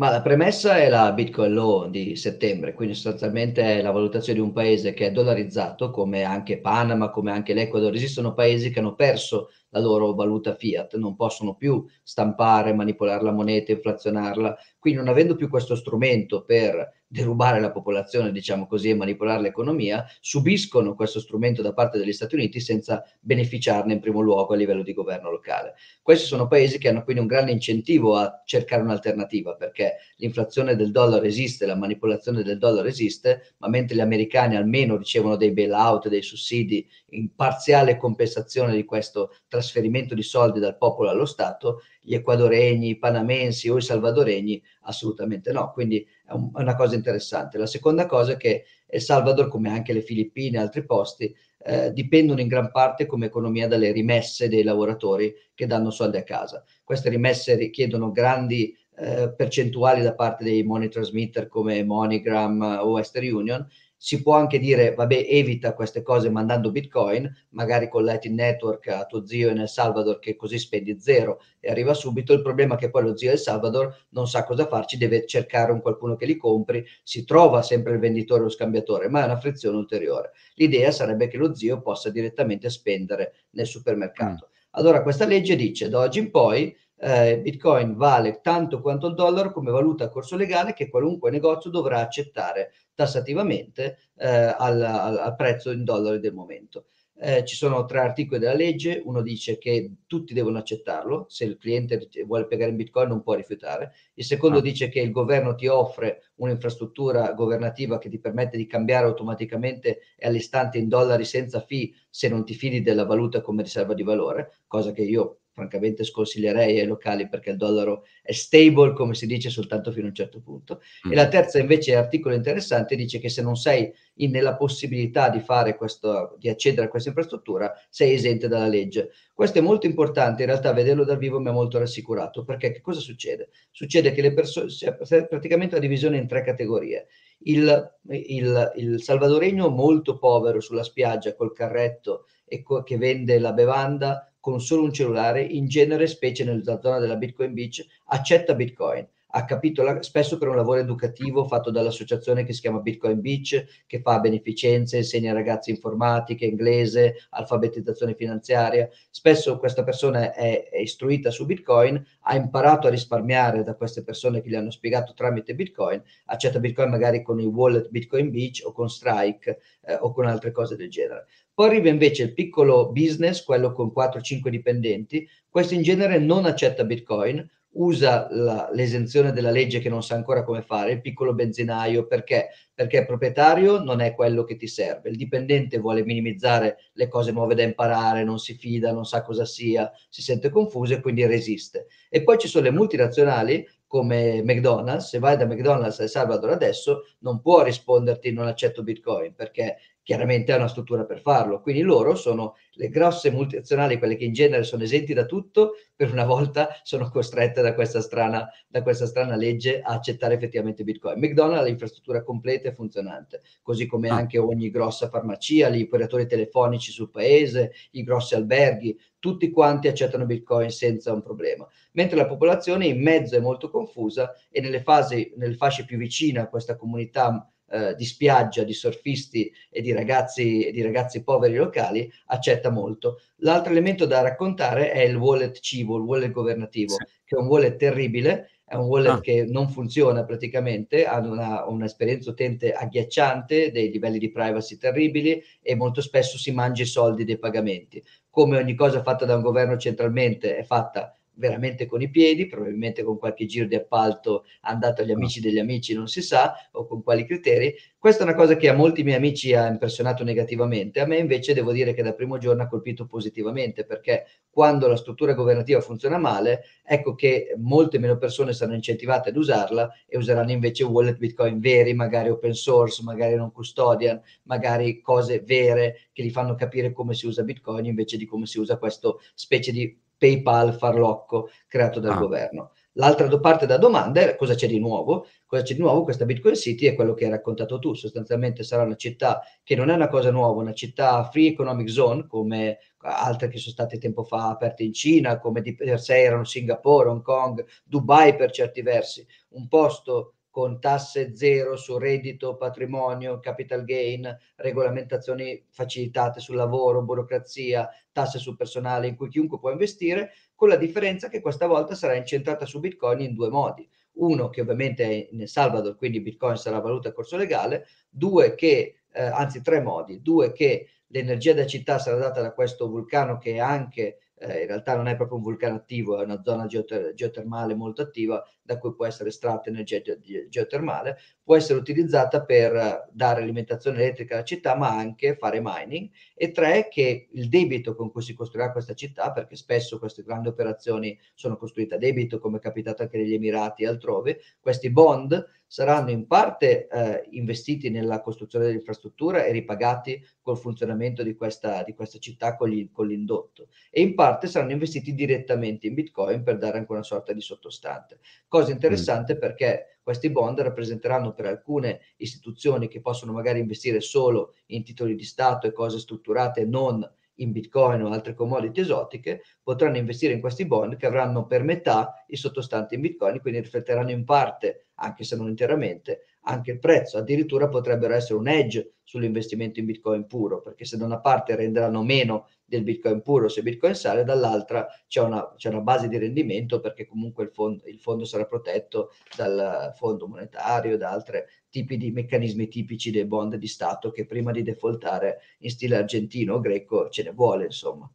Ma 0.00 0.08
la 0.08 0.22
premessa 0.22 0.78
è 0.78 0.88
la 0.88 1.12
Bitcoin 1.12 1.52
Law 1.52 1.90
di 1.90 2.16
settembre, 2.16 2.72
quindi 2.72 2.94
sostanzialmente 2.94 3.62
è 3.62 3.82
la 3.82 3.90
valutazione 3.90 4.38
di 4.38 4.44
un 4.46 4.50
paese 4.50 4.94
che 4.94 5.08
è 5.08 5.12
dollarizzato, 5.12 5.90
come 5.90 6.22
anche 6.22 6.58
Panama, 6.58 7.10
come 7.10 7.32
anche 7.32 7.52
l'Ecuador. 7.52 7.94
Esistono 7.94 8.32
paesi 8.32 8.70
che 8.70 8.78
hanno 8.78 8.94
perso 8.94 9.50
la 9.68 9.78
loro 9.80 10.14
valuta 10.14 10.54
fiat, 10.54 10.96
non 10.96 11.16
possono 11.16 11.54
più 11.54 11.84
stampare, 12.02 12.72
manipolare 12.72 13.22
la 13.22 13.32
moneta, 13.32 13.72
inflazionarla, 13.72 14.56
quindi 14.78 15.00
non 15.00 15.08
avendo 15.08 15.34
più 15.34 15.50
questo 15.50 15.74
strumento 15.74 16.44
per 16.44 16.99
derubare 17.12 17.58
la 17.58 17.72
popolazione, 17.72 18.30
diciamo 18.30 18.68
così, 18.68 18.90
e 18.90 18.94
manipolare 18.94 19.42
l'economia, 19.42 20.06
subiscono 20.20 20.94
questo 20.94 21.18
strumento 21.18 21.60
da 21.60 21.72
parte 21.72 21.98
degli 21.98 22.12
Stati 22.12 22.36
Uniti 22.36 22.60
senza 22.60 23.04
beneficiarne 23.18 23.94
in 23.94 24.00
primo 24.00 24.20
luogo 24.20 24.54
a 24.54 24.56
livello 24.56 24.84
di 24.84 24.94
governo 24.94 25.28
locale. 25.28 25.74
Questi 26.02 26.26
sono 26.26 26.46
paesi 26.46 26.78
che 26.78 26.88
hanno 26.88 27.02
quindi 27.02 27.20
un 27.20 27.26
grande 27.26 27.50
incentivo 27.50 28.14
a 28.14 28.40
cercare 28.44 28.82
un'alternativa, 28.82 29.56
perché 29.56 29.96
l'inflazione 30.18 30.76
del 30.76 30.92
dollaro 30.92 31.24
esiste, 31.24 31.66
la 31.66 31.74
manipolazione 31.74 32.44
del 32.44 32.58
dollaro 32.58 32.86
esiste, 32.86 33.54
ma 33.58 33.66
mentre 33.66 33.96
gli 33.96 34.00
americani 34.00 34.54
almeno 34.54 34.96
ricevono 34.96 35.34
dei 35.34 35.50
bailout, 35.50 36.06
dei 36.06 36.22
sussidi 36.22 36.86
in 37.10 37.34
parziale 37.34 37.96
compensazione 37.96 38.76
di 38.76 38.84
questo 38.84 39.34
trasferimento 39.48 40.14
di 40.14 40.22
soldi 40.22 40.60
dal 40.60 40.76
popolo 40.76 41.10
allo 41.10 41.26
Stato, 41.26 41.80
gli 42.00 42.14
equadoregni, 42.14 42.90
i 42.90 42.98
panamensi 42.98 43.68
o 43.68 43.76
i 43.76 43.82
salvadoregni 43.82 44.62
assolutamente 44.82 45.52
no. 45.52 45.70
Quindi 45.72 46.06
è, 46.30 46.32
un, 46.32 46.50
è, 46.54 46.60
una 46.60 46.76
cosa 46.76 46.94
interessante. 46.94 47.58
La 47.58 47.66
seconda 47.66 48.06
cosa 48.06 48.32
è 48.32 48.36
che 48.36 48.64
El 48.86 49.00
Salvador, 49.00 49.48
come 49.48 49.70
anche 49.70 49.92
le 49.92 50.02
Filippine 50.02 50.56
e 50.56 50.60
altri 50.60 50.84
posti, 50.84 51.34
eh, 51.62 51.92
dipendono 51.92 52.40
in 52.40 52.48
gran 52.48 52.70
parte 52.70 53.06
come 53.06 53.26
economia 53.26 53.68
dalle 53.68 53.92
rimesse 53.92 54.48
dei 54.48 54.62
lavoratori 54.62 55.34
che 55.54 55.66
danno 55.66 55.90
soldi 55.90 56.16
a 56.16 56.22
casa. 56.22 56.64
Queste 56.84 57.10
rimesse 57.10 57.56
richiedono 57.56 58.12
grandi 58.12 58.74
eh, 58.96 59.32
percentuali 59.34 60.02
da 60.02 60.14
parte 60.14 60.44
dei 60.44 60.62
money 60.62 60.88
transmitter 60.88 61.48
come 61.48 61.82
MoneyGram 61.84 62.80
o 62.82 62.90
Western 62.90 63.26
Union 63.32 63.66
si 64.02 64.22
può 64.22 64.34
anche 64.34 64.58
dire, 64.58 64.94
vabbè, 64.94 65.26
evita 65.28 65.74
queste 65.74 66.00
cose 66.00 66.30
mandando 66.30 66.70
Bitcoin, 66.70 67.30
magari 67.50 67.86
con 67.90 68.02
Lightning 68.02 68.34
Network 68.34 68.88
a 68.88 69.04
tuo 69.04 69.26
zio 69.26 69.50
in 69.50 69.58
El 69.58 69.68
Salvador 69.68 70.20
che 70.20 70.36
così 70.36 70.58
spendi 70.58 70.98
zero 70.98 71.42
e 71.60 71.70
arriva 71.70 71.92
subito. 71.92 72.32
Il 72.32 72.40
problema 72.40 72.76
è 72.76 72.78
che 72.78 72.88
poi 72.88 73.02
lo 73.02 73.14
zio 73.14 73.30
El 73.30 73.38
Salvador 73.38 73.94
non 74.12 74.26
sa 74.26 74.44
cosa 74.44 74.66
farci, 74.66 74.96
deve 74.96 75.26
cercare 75.26 75.70
un 75.70 75.82
qualcuno 75.82 76.16
che 76.16 76.24
li 76.24 76.38
compri, 76.38 76.82
si 77.02 77.26
trova 77.26 77.60
sempre 77.60 77.92
il 77.92 77.98
venditore 77.98 78.40
o 78.40 78.44
lo 78.44 78.48
scambiatore, 78.48 79.10
ma 79.10 79.20
è 79.20 79.24
una 79.26 79.38
frizione 79.38 79.76
ulteriore. 79.76 80.30
L'idea 80.54 80.90
sarebbe 80.92 81.28
che 81.28 81.36
lo 81.36 81.54
zio 81.54 81.82
possa 81.82 82.08
direttamente 82.08 82.70
spendere 82.70 83.34
nel 83.50 83.66
supermercato. 83.66 84.48
Mm. 84.50 84.58
Allora 84.70 85.02
questa 85.02 85.26
legge 85.26 85.56
dice, 85.56 85.90
da 85.90 85.98
oggi 85.98 86.20
in 86.20 86.30
poi 86.30 86.74
eh, 87.00 87.38
Bitcoin 87.40 87.96
vale 87.96 88.40
tanto 88.42 88.80
quanto 88.80 89.06
il 89.06 89.14
dollaro 89.14 89.52
come 89.52 89.70
valuta 89.70 90.04
a 90.04 90.08
corso 90.08 90.36
legale 90.36 90.74
che 90.74 90.90
qualunque 90.90 91.30
negozio 91.30 91.70
dovrà 91.70 92.00
accettare 92.00 92.72
tassativamente 92.94 93.96
eh, 94.16 94.28
al, 94.28 94.82
al, 94.82 95.34
prezzo 95.34 95.70
in 95.70 95.84
dollari 95.84 96.20
del 96.20 96.34
momento. 96.34 96.86
Eh, 97.22 97.44
ci 97.44 97.54
sono 97.54 97.84
tre 97.84 98.00
articoli 98.00 98.40
della 98.40 98.54
legge, 98.54 99.02
uno 99.04 99.20
dice 99.20 99.58
che 99.58 99.92
tutti 100.06 100.32
devono 100.32 100.58
accettarlo, 100.58 101.26
se 101.28 101.44
il 101.44 101.58
cliente 101.58 102.08
vuole 102.24 102.46
pagare 102.46 102.70
in 102.70 102.76
bitcoin 102.76 103.08
non 103.08 103.22
può 103.22 103.34
rifiutare, 103.34 103.92
il 104.14 104.24
secondo 104.24 104.58
ah. 104.58 104.62
dice 104.62 104.88
che 104.88 105.00
il 105.00 105.10
governo 105.10 105.54
ti 105.54 105.66
offre 105.66 106.30
un'infrastruttura 106.36 107.32
governativa 107.34 107.98
che 107.98 108.08
ti 108.08 108.18
permette 108.18 108.56
di 108.56 108.66
cambiare 108.66 109.04
automaticamente 109.04 109.98
e 110.16 110.26
all'istante 110.26 110.78
in 110.78 110.88
dollari 110.88 111.26
senza 111.26 111.60
fee 111.60 111.90
se 112.08 112.28
non 112.28 112.44
ti 112.44 112.54
fidi 112.54 112.80
della 112.80 113.04
valuta 113.04 113.42
come 113.42 113.62
riserva 113.62 113.92
di 113.92 114.02
valore, 114.02 114.60
cosa 114.66 114.92
che 114.92 115.02
io 115.02 115.39
francamente 115.60 116.04
sconsiglierei 116.04 116.80
ai 116.80 116.86
locali 116.86 117.28
perché 117.28 117.50
il 117.50 117.56
dollaro 117.58 118.04
è 118.22 118.32
stable, 118.32 118.94
come 118.94 119.14
si 119.14 119.26
dice, 119.26 119.50
soltanto 119.50 119.92
fino 119.92 120.06
a 120.06 120.08
un 120.08 120.14
certo 120.14 120.40
punto. 120.40 120.80
Mm. 121.06 121.12
E 121.12 121.14
la 121.14 121.28
terza 121.28 121.58
invece 121.58 121.94
articolo 121.94 122.34
interessante 122.34 122.96
dice 122.96 123.18
che 123.18 123.28
se 123.28 123.42
non 123.42 123.56
sei 123.56 123.92
in, 124.14 124.30
nella 124.30 124.56
possibilità 124.56 125.28
di 125.28 125.40
fare 125.40 125.76
questo, 125.76 126.36
di 126.38 126.48
accedere 126.48 126.86
a 126.86 126.88
questa 126.88 127.10
infrastruttura, 127.10 127.72
sei 127.90 128.14
esente 128.14 128.48
dalla 128.48 128.66
legge. 128.66 129.10
Questo 129.34 129.58
è 129.58 129.62
molto 129.62 129.86
importante, 129.86 130.42
in 130.42 130.48
realtà 130.48 130.72
vederlo 130.72 131.04
dal 131.04 131.18
vivo 131.18 131.40
mi 131.40 131.48
ha 131.48 131.52
molto 131.52 131.78
rassicurato, 131.78 132.42
perché 132.44 132.72
che 132.72 132.80
cosa 132.80 133.00
succede? 133.00 133.50
Succede 133.70 134.12
che 134.12 134.22
le 134.22 134.32
persone, 134.32 134.66
c'è 134.68 134.96
praticamente 134.96 135.74
la 135.74 135.80
divisione 135.80 136.16
in 136.16 136.26
tre 136.26 136.42
categorie. 136.42 137.06
Il, 137.42 137.96
il, 138.08 138.72
il 138.76 139.02
salvadoregno 139.02 139.68
molto 139.68 140.18
povero 140.18 140.60
sulla 140.60 140.82
spiaggia 140.82 141.34
col 141.34 141.54
carretto 141.54 142.26
e 142.44 142.62
co- 142.62 142.82
che 142.82 142.98
vende 142.98 143.38
la 143.38 143.52
bevanda 143.52 144.29
con 144.40 144.60
solo 144.60 144.84
un 144.84 144.92
cellulare, 144.92 145.42
in 145.42 145.68
genere, 145.68 146.06
specie 146.06 146.44
nella 146.44 146.80
zona 146.80 146.98
della 146.98 147.16
Bitcoin 147.16 147.52
Beach, 147.52 147.84
accetta 148.06 148.54
Bitcoin. 148.54 149.06
Ha 149.32 149.44
capito 149.44 149.84
la, 149.84 150.02
spesso 150.02 150.38
per 150.38 150.48
un 150.48 150.56
lavoro 150.56 150.80
educativo 150.80 151.44
fatto 151.44 151.70
dall'associazione 151.70 152.42
che 152.42 152.52
si 152.52 152.62
chiama 152.62 152.80
Bitcoin 152.80 153.20
Beach, 153.20 153.84
che 153.86 154.00
fa 154.00 154.18
beneficenze, 154.18 154.96
insegna 154.96 155.32
ragazzi 155.32 155.70
informatica, 155.70 156.44
inglese, 156.44 157.14
alfabetizzazione 157.30 158.16
finanziaria. 158.16 158.88
Spesso 159.08 159.58
questa 159.58 159.84
persona 159.84 160.32
è, 160.32 160.68
è 160.68 160.78
istruita 160.78 161.30
su 161.30 161.46
Bitcoin, 161.46 162.04
ha 162.22 162.34
imparato 162.34 162.88
a 162.88 162.90
risparmiare 162.90 163.62
da 163.62 163.74
queste 163.74 164.02
persone 164.02 164.40
che 164.40 164.48
gli 164.48 164.56
hanno 164.56 164.72
spiegato 164.72 165.12
tramite 165.14 165.54
Bitcoin, 165.54 166.02
accetta 166.24 166.58
Bitcoin 166.58 166.90
magari 166.90 167.22
con 167.22 167.38
il 167.38 167.46
wallet 167.46 167.88
Bitcoin 167.88 168.30
Beach 168.30 168.62
o 168.64 168.72
con 168.72 168.90
Strike 168.90 169.60
eh, 169.82 169.94
o 169.94 170.12
con 170.12 170.26
altre 170.26 170.50
cose 170.50 170.74
del 170.74 170.90
genere. 170.90 171.26
Poi 171.60 171.68
arriva 171.68 171.90
invece 171.90 172.22
il 172.22 172.32
piccolo 172.32 172.90
business, 172.90 173.44
quello 173.44 173.74
con 173.74 173.92
4-5 173.94 174.48
dipendenti, 174.48 175.28
questo 175.46 175.74
in 175.74 175.82
genere 175.82 176.18
non 176.18 176.46
accetta 176.46 176.84
Bitcoin, 176.84 177.46
usa 177.72 178.28
la, 178.30 178.70
l'esenzione 178.72 179.30
della 179.30 179.50
legge 179.50 179.78
che 179.78 179.90
non 179.90 180.02
sa 180.02 180.14
ancora 180.14 180.42
come 180.42 180.62
fare, 180.62 180.92
il 180.92 181.02
piccolo 181.02 181.34
benzinaio, 181.34 182.06
perché? 182.06 182.48
Perché 182.72 183.00
il 183.00 183.04
proprietario 183.04 183.82
non 183.82 184.00
è 184.00 184.14
quello 184.14 184.42
che 184.44 184.56
ti 184.56 184.66
serve, 184.66 185.10
il 185.10 185.16
dipendente 185.16 185.76
vuole 185.76 186.02
minimizzare 186.02 186.78
le 186.94 187.08
cose 187.08 187.30
nuove 187.30 187.54
da 187.54 187.62
imparare, 187.62 188.24
non 188.24 188.38
si 188.38 188.54
fida, 188.54 188.90
non 188.90 189.04
sa 189.04 189.20
cosa 189.20 189.44
sia, 189.44 189.92
si 190.08 190.22
sente 190.22 190.48
confuso 190.48 190.94
e 190.94 191.02
quindi 191.02 191.26
resiste. 191.26 191.88
E 192.08 192.22
poi 192.22 192.38
ci 192.38 192.48
sono 192.48 192.64
le 192.64 192.70
multinazionali 192.70 193.66
come 193.90 194.40
McDonald's, 194.44 195.08
se 195.08 195.18
vai 195.18 195.36
da 195.36 195.46
McDonald's 195.46 195.98
a 195.98 196.06
Salvador 196.06 196.50
adesso 196.50 197.06
non 197.18 197.40
può 197.40 197.64
risponderti 197.64 198.30
non 198.32 198.46
accetto 198.46 198.84
Bitcoin 198.84 199.34
perché 199.34 199.78
chiaramente 200.02 200.52
ha 200.52 200.56
una 200.56 200.68
struttura 200.68 201.04
per 201.04 201.20
farlo. 201.20 201.60
Quindi 201.60 201.82
loro 201.82 202.14
sono 202.14 202.56
le 202.72 202.88
grosse 202.88 203.30
multinazionali, 203.30 203.98
quelle 203.98 204.16
che 204.16 204.24
in 204.24 204.32
genere 204.32 204.62
sono 204.62 204.82
esenti 204.82 205.14
da 205.14 205.24
tutto, 205.24 205.74
per 205.94 206.10
una 206.10 206.24
volta 206.24 206.68
sono 206.82 207.08
costrette 207.10 207.60
da 207.60 207.74
questa 207.74 208.00
strana, 208.00 208.48
da 208.66 208.82
questa 208.82 209.06
strana 209.06 209.36
legge 209.36 209.80
a 209.80 209.92
accettare 209.92 210.34
effettivamente 210.34 210.84
Bitcoin. 210.84 211.18
McDonald's 211.18 211.60
ha 211.60 211.64
l'infrastruttura 211.64 212.22
completa 212.22 212.68
e 212.68 212.74
funzionante, 212.74 213.42
così 213.62 213.86
come 213.86 214.08
ah. 214.08 214.14
anche 214.14 214.38
ogni 214.38 214.70
grossa 214.70 215.08
farmacia, 215.08 215.68
gli 215.68 215.82
operatori 215.82 216.26
telefonici 216.26 216.90
sul 216.90 217.10
paese, 217.10 217.72
i 217.92 218.02
grossi 218.02 218.34
alberghi, 218.34 218.98
tutti 219.18 219.50
quanti 219.50 219.86
accettano 219.86 220.24
Bitcoin 220.24 220.70
senza 220.70 221.12
un 221.12 221.22
problema. 221.22 221.68
Mentre 221.92 222.16
la 222.16 222.26
popolazione 222.26 222.86
in 222.86 223.02
mezzo 223.02 223.36
è 223.36 223.40
molto 223.40 223.70
confusa 223.70 224.32
e 224.50 224.60
nelle, 224.60 224.82
fasi, 224.82 225.32
nelle 225.36 225.54
fasce 225.54 225.84
più 225.84 225.98
vicine 225.98 226.40
a 226.40 226.48
questa 226.48 226.76
comunità 226.76 227.52
eh, 227.70 227.94
di 227.94 228.04
spiaggia, 228.04 228.64
di 228.64 228.72
surfisti 228.72 229.52
e 229.70 229.80
di 229.80 229.92
ragazzi, 229.92 230.64
e 230.64 230.72
di 230.72 230.82
ragazzi 230.82 231.22
poveri 231.22 231.54
locali, 231.54 232.10
accetta 232.26 232.70
molto. 232.70 233.20
L'altro 233.36 233.70
elemento 233.70 234.06
da 234.06 234.20
raccontare 234.20 234.90
è 234.90 235.02
il 235.02 235.14
wallet 235.14 235.58
cibo, 235.60 235.96
il 235.96 236.02
wallet 236.02 236.32
governativo, 236.32 236.94
sì. 236.94 237.04
che 237.24 237.36
è 237.36 237.38
un 237.38 237.46
wallet 237.46 237.76
terribile, 237.76 238.50
è 238.64 238.76
un 238.76 238.86
wallet 238.86 239.10
ah. 239.10 239.20
che 239.20 239.44
non 239.48 239.68
funziona 239.68 240.24
praticamente, 240.24 241.04
ha 241.04 241.18
una, 241.18 241.64
un'esperienza 241.66 242.30
utente 242.30 242.72
agghiacciante, 242.72 243.70
dei 243.70 243.90
livelli 243.90 244.18
di 244.18 244.30
privacy 244.30 244.76
terribili 244.76 245.42
e 245.60 245.74
molto 245.74 246.00
spesso 246.00 246.38
si 246.38 246.52
mangia 246.52 246.82
i 246.82 246.86
soldi 246.86 247.24
dei 247.24 247.38
pagamenti. 247.38 248.02
Come 248.30 248.56
ogni 248.58 248.74
cosa 248.74 249.02
fatta 249.02 249.24
da 249.24 249.34
un 249.34 249.42
governo 249.42 249.76
centralmente 249.76 250.56
è 250.56 250.62
fatta 250.62 251.12
veramente 251.40 251.86
con 251.86 252.02
i 252.02 252.10
piedi, 252.10 252.46
probabilmente 252.46 253.02
con 253.02 253.18
qualche 253.18 253.46
giro 253.46 253.66
di 253.66 253.74
appalto 253.74 254.44
andato 254.60 255.02
agli 255.02 255.10
amici 255.10 255.40
degli 255.40 255.58
amici, 255.58 255.94
non 255.94 256.06
si 256.06 256.22
sa, 256.22 256.54
o 256.72 256.86
con 256.86 257.02
quali 257.02 257.24
criteri. 257.24 257.74
Questa 257.98 258.20
è 258.20 258.26
una 258.26 258.36
cosa 258.36 258.56
che 258.56 258.68
a 258.68 258.74
molti 258.74 259.02
miei 259.02 259.16
amici 259.16 259.52
ha 259.54 259.66
impressionato 259.66 260.22
negativamente, 260.22 261.00
a 261.00 261.06
me 261.06 261.16
invece 261.16 261.54
devo 261.54 261.72
dire 261.72 261.92
che 261.94 262.02
dal 262.02 262.14
primo 262.14 262.38
giorno 262.38 262.62
ha 262.62 262.68
colpito 262.68 263.06
positivamente, 263.06 263.84
perché 263.84 264.26
quando 264.50 264.86
la 264.86 264.96
struttura 264.96 265.32
governativa 265.32 265.80
funziona 265.80 266.18
male, 266.18 266.64
ecco 266.84 267.14
che 267.14 267.54
molte 267.56 267.98
meno 267.98 268.18
persone 268.18 268.52
saranno 268.52 268.76
incentivate 268.76 269.30
ad 269.30 269.36
usarla 269.36 269.90
e 270.06 270.18
useranno 270.18 270.52
invece 270.52 270.84
wallet 270.84 271.16
Bitcoin 271.16 271.58
veri, 271.58 271.94
magari 271.94 272.28
open 272.28 272.54
source, 272.54 273.02
magari 273.02 273.34
non 273.34 273.52
custodian, 273.52 274.20
magari 274.44 275.00
cose 275.00 275.40
vere 275.40 276.08
che 276.12 276.22
gli 276.22 276.30
fanno 276.30 276.54
capire 276.54 276.92
come 276.92 277.14
si 277.14 277.26
usa 277.26 277.42
Bitcoin 277.42 277.86
invece 277.86 278.16
di 278.16 278.26
come 278.26 278.46
si 278.46 278.58
usa 278.58 278.76
questo 278.76 279.20
specie 279.34 279.72
di 279.72 280.08
PayPal 280.20 280.74
farlocco 280.74 281.48
creato 281.66 281.98
dal 281.98 282.12
ah. 282.12 282.18
governo. 282.18 282.72
L'altra 282.94 283.26
parte 283.38 283.64
della 283.64 283.78
domanda 283.78 284.20
è 284.20 284.36
cosa 284.36 284.54
c'è 284.54 284.66
di 284.66 284.78
nuovo? 284.78 285.26
Cosa 285.46 285.62
c'è 285.62 285.74
di 285.74 285.80
nuovo? 285.80 286.02
Questa 286.02 286.26
Bitcoin 286.26 286.56
City 286.56 286.86
è 286.86 286.94
quello 286.94 287.14
che 287.14 287.24
hai 287.24 287.30
raccontato 287.30 287.78
tu, 287.78 287.94
sostanzialmente 287.94 288.62
sarà 288.62 288.82
una 288.82 288.96
città 288.96 289.40
che 289.62 289.74
non 289.74 289.88
è 289.88 289.94
una 289.94 290.08
cosa 290.08 290.30
nuova, 290.30 290.60
una 290.60 290.74
città 290.74 291.24
free 291.30 291.48
economic 291.48 291.88
zone 291.88 292.26
come 292.26 292.78
altre 292.98 293.48
che 293.48 293.56
sono 293.56 293.72
state 293.72 293.96
tempo 293.96 294.22
fa 294.24 294.50
aperte 294.50 294.82
in 294.82 294.92
Cina, 294.92 295.38
come 295.38 295.62
di 295.62 295.74
per 295.74 296.00
sé 296.00 296.20
erano 296.20 296.44
Singapore, 296.44 297.08
Hong 297.08 297.22
Kong, 297.22 297.64
Dubai 297.84 298.36
per 298.36 298.50
certi 298.50 298.82
versi, 298.82 299.26
un 299.50 299.68
posto 299.68 300.34
con 300.50 300.80
tasse 300.80 301.34
zero 301.36 301.76
su 301.76 301.96
reddito, 301.96 302.56
patrimonio, 302.56 303.38
capital 303.38 303.84
gain, 303.84 304.36
regolamentazioni 304.56 305.64
facilitate 305.70 306.40
sul 306.40 306.56
lavoro, 306.56 307.02
burocrazia, 307.02 307.88
tasse 308.12 308.38
sul 308.38 308.56
personale 308.56 309.06
in 309.06 309.16
cui 309.16 309.28
chiunque 309.28 309.58
può 309.58 309.70
investire, 309.70 310.32
con 310.54 310.68
la 310.68 310.76
differenza 310.76 311.28
che 311.28 311.40
questa 311.40 311.66
volta 311.66 311.94
sarà 311.94 312.14
incentrata 312.14 312.66
su 312.66 312.80
Bitcoin 312.80 313.20
in 313.20 313.34
due 313.34 313.48
modi. 313.48 313.88
Uno 314.14 314.50
che 314.50 314.60
ovviamente 314.60 315.04
è 315.04 315.28
in 315.30 315.46
Salvador, 315.46 315.96
quindi 315.96 316.20
Bitcoin 316.20 316.56
sarà 316.56 316.80
valuta 316.80 317.10
a 317.10 317.12
corso 317.12 317.36
legale, 317.36 317.86
due 318.08 318.54
che, 318.54 319.02
eh, 319.12 319.22
anzi 319.22 319.62
tre 319.62 319.80
modi, 319.80 320.20
due 320.20 320.52
che 320.52 320.88
l'energia 321.06 321.52
della 321.52 321.66
città 321.66 321.98
sarà 321.98 322.16
data 322.16 322.40
da 322.40 322.52
questo 322.52 322.88
vulcano 322.88 323.38
che 323.38 323.54
è 323.54 323.58
anche 323.58 324.18
eh, 324.40 324.62
in 324.62 324.66
realtà 324.66 324.96
non 324.96 325.06
è 325.06 325.16
proprio 325.16 325.36
un 325.36 325.42
vulcano 325.42 325.76
attivo, 325.76 326.18
è 326.18 326.24
una 326.24 326.42
zona 326.42 326.66
geoter- 326.66 327.12
geotermale 327.12 327.74
molto 327.74 328.00
attiva 328.00 328.42
da 328.62 328.78
cui 328.78 328.94
può 328.94 329.04
essere 329.04 329.28
estratta 329.28 329.68
energia 329.68 330.00
ge- 330.00 330.46
geotermale, 330.48 331.18
può 331.42 331.56
essere 331.56 331.78
utilizzata 331.78 332.42
per 332.44 333.08
dare 333.12 333.42
alimentazione 333.42 333.98
elettrica 333.98 334.34
alla 334.34 334.44
città, 334.44 334.76
ma 334.76 334.88
anche 334.96 335.36
fare 335.36 335.60
mining. 335.62 336.08
E 336.34 336.52
tre, 336.52 336.88
che 336.88 337.28
il 337.32 337.48
debito 337.48 337.94
con 337.94 338.10
cui 338.10 338.22
si 338.22 338.32
costruirà 338.32 338.72
questa 338.72 338.94
città, 338.94 339.32
perché 339.32 339.56
spesso 339.56 339.98
queste 339.98 340.22
grandi 340.22 340.48
operazioni 340.48 341.18
sono 341.34 341.56
costruite 341.56 341.96
a 341.96 341.98
debito, 341.98 342.38
come 342.38 342.58
è 342.58 342.60
capitato 342.60 343.02
anche 343.02 343.18
negli 343.18 343.34
Emirati 343.34 343.82
e 343.82 343.88
altrove, 343.88 344.40
questi 344.60 344.90
bond 344.90 345.59
saranno 345.70 346.10
in 346.10 346.26
parte 346.26 346.88
eh, 346.88 347.28
investiti 347.30 347.90
nella 347.90 348.20
costruzione 348.20 348.64
dell'infrastruttura 348.64 349.44
e 349.44 349.52
ripagati 349.52 350.20
col 350.42 350.58
funzionamento 350.58 351.22
di 351.22 351.36
questa, 351.36 351.84
di 351.84 351.94
questa 351.94 352.18
città 352.18 352.56
con, 352.56 352.68
gli, 352.68 352.90
con, 352.90 353.06
l'indotto 353.06 353.68
e 353.88 354.00
in 354.00 354.16
parte 354.16 354.48
saranno 354.48 354.72
investiti 354.72 355.14
direttamente 355.14 355.86
in 355.86 355.94
Bitcoin 355.94 356.42
per 356.42 356.58
dare 356.58 356.78
anche 356.78 356.90
una 356.90 357.04
sorta 357.04 357.32
di 357.32 357.40
sottostante. 357.40 358.18
Cosa 358.48 358.72
interessante 358.72 359.36
mm. 359.36 359.38
perché 359.38 359.98
questi 360.02 360.28
bond 360.30 360.58
rappresenteranno 360.58 361.34
per 361.34 361.46
alcune 361.46 362.00
istituzioni 362.16 362.88
che 362.88 363.00
possono 363.00 363.30
magari 363.30 363.60
investire 363.60 364.00
solo 364.00 364.54
in 364.66 364.82
titoli 364.82 365.14
di 365.14 365.24
Stato 365.24 365.68
e 365.68 365.72
cose 365.72 366.00
strutturate 366.00 366.64
non 366.64 367.08
in 367.40 367.52
Bitcoin 367.52 368.02
o 368.02 368.10
altre 368.10 368.34
commodity 368.34 368.80
esotiche, 368.80 369.42
potranno 369.62 369.96
investire 369.96 370.32
in 370.32 370.40
questi 370.40 370.66
bond 370.66 370.96
che 370.96 371.06
avranno 371.06 371.46
per 371.46 371.62
metà 371.62 372.24
i 372.28 372.36
sottostanti 372.36 372.94
in 372.94 373.00
Bitcoin, 373.00 373.40
quindi 373.40 373.60
rifletteranno 373.60 374.10
in 374.10 374.24
parte, 374.24 374.89
anche 375.00 375.24
se 375.24 375.36
non 375.36 375.48
interamente, 375.48 376.36
anche 376.42 376.70
il 376.70 376.78
prezzo. 376.78 377.18
Addirittura 377.18 377.68
potrebbero 377.68 378.14
essere 378.14 378.38
un 378.38 378.48
edge 378.48 378.94
sull'investimento 379.02 379.80
in 379.80 379.86
Bitcoin 379.86 380.26
puro, 380.26 380.60
perché 380.60 380.84
se 380.84 380.96
da 380.96 381.04
una 381.04 381.20
parte 381.20 381.56
renderanno 381.56 382.02
meno 382.02 382.48
del 382.64 382.84
Bitcoin 382.84 383.22
puro 383.22 383.48
se 383.48 383.62
Bitcoin 383.62 383.94
sale, 383.94 384.22
dall'altra 384.22 384.86
c'è 385.08 385.20
una, 385.20 385.52
c'è 385.56 385.68
una 385.68 385.80
base 385.80 386.06
di 386.06 386.16
rendimento 386.16 386.78
perché 386.80 387.06
comunque 387.06 387.44
il 387.44 387.50
fondo, 387.50 387.82
il 387.86 387.98
fondo 387.98 388.24
sarà 388.24 388.46
protetto 388.46 389.10
dal 389.36 389.92
fondo 389.96 390.28
monetario, 390.28 390.96
da 390.96 391.10
altri 391.10 391.42
tipi 391.68 391.96
di 391.96 392.12
meccanismi 392.12 392.68
tipici 392.68 393.10
dei 393.10 393.24
bond 393.24 393.56
di 393.56 393.66
Stato 393.66 394.10
che 394.10 394.26
prima 394.26 394.52
di 394.52 394.62
defaultare 394.62 395.40
in 395.58 395.70
stile 395.70 395.96
argentino 395.96 396.54
o 396.54 396.60
greco 396.60 397.08
ce 397.08 397.24
ne 397.24 397.32
vuole, 397.32 397.64
insomma. 397.64 398.10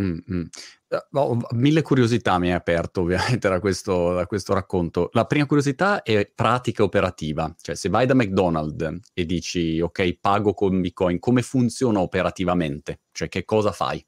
Mm-hmm. 0.00 0.42
Oh, 1.12 1.38
mille 1.54 1.82
curiosità 1.82 2.38
mi 2.38 2.48
hai 2.48 2.54
aperto 2.54 3.00
ovviamente 3.00 3.48
da 3.48 3.60
questo, 3.60 4.12
da 4.12 4.26
questo, 4.26 4.52
racconto. 4.52 5.08
La 5.12 5.24
prima 5.24 5.46
curiosità 5.46 6.02
è 6.02 6.30
pratica 6.32 6.82
operativa, 6.82 7.52
cioè 7.60 7.74
se 7.74 7.88
vai 7.88 8.06
da 8.06 8.14
McDonald's 8.14 9.10
e 9.14 9.24
dici 9.24 9.80
ok 9.80 10.18
pago 10.20 10.52
con 10.52 10.80
Bitcoin, 10.80 11.18
come 11.18 11.42
funziona 11.42 12.00
operativamente? 12.00 13.00
Cioè 13.10 13.28
che 13.28 13.44
cosa 13.44 13.72
fai? 13.72 14.04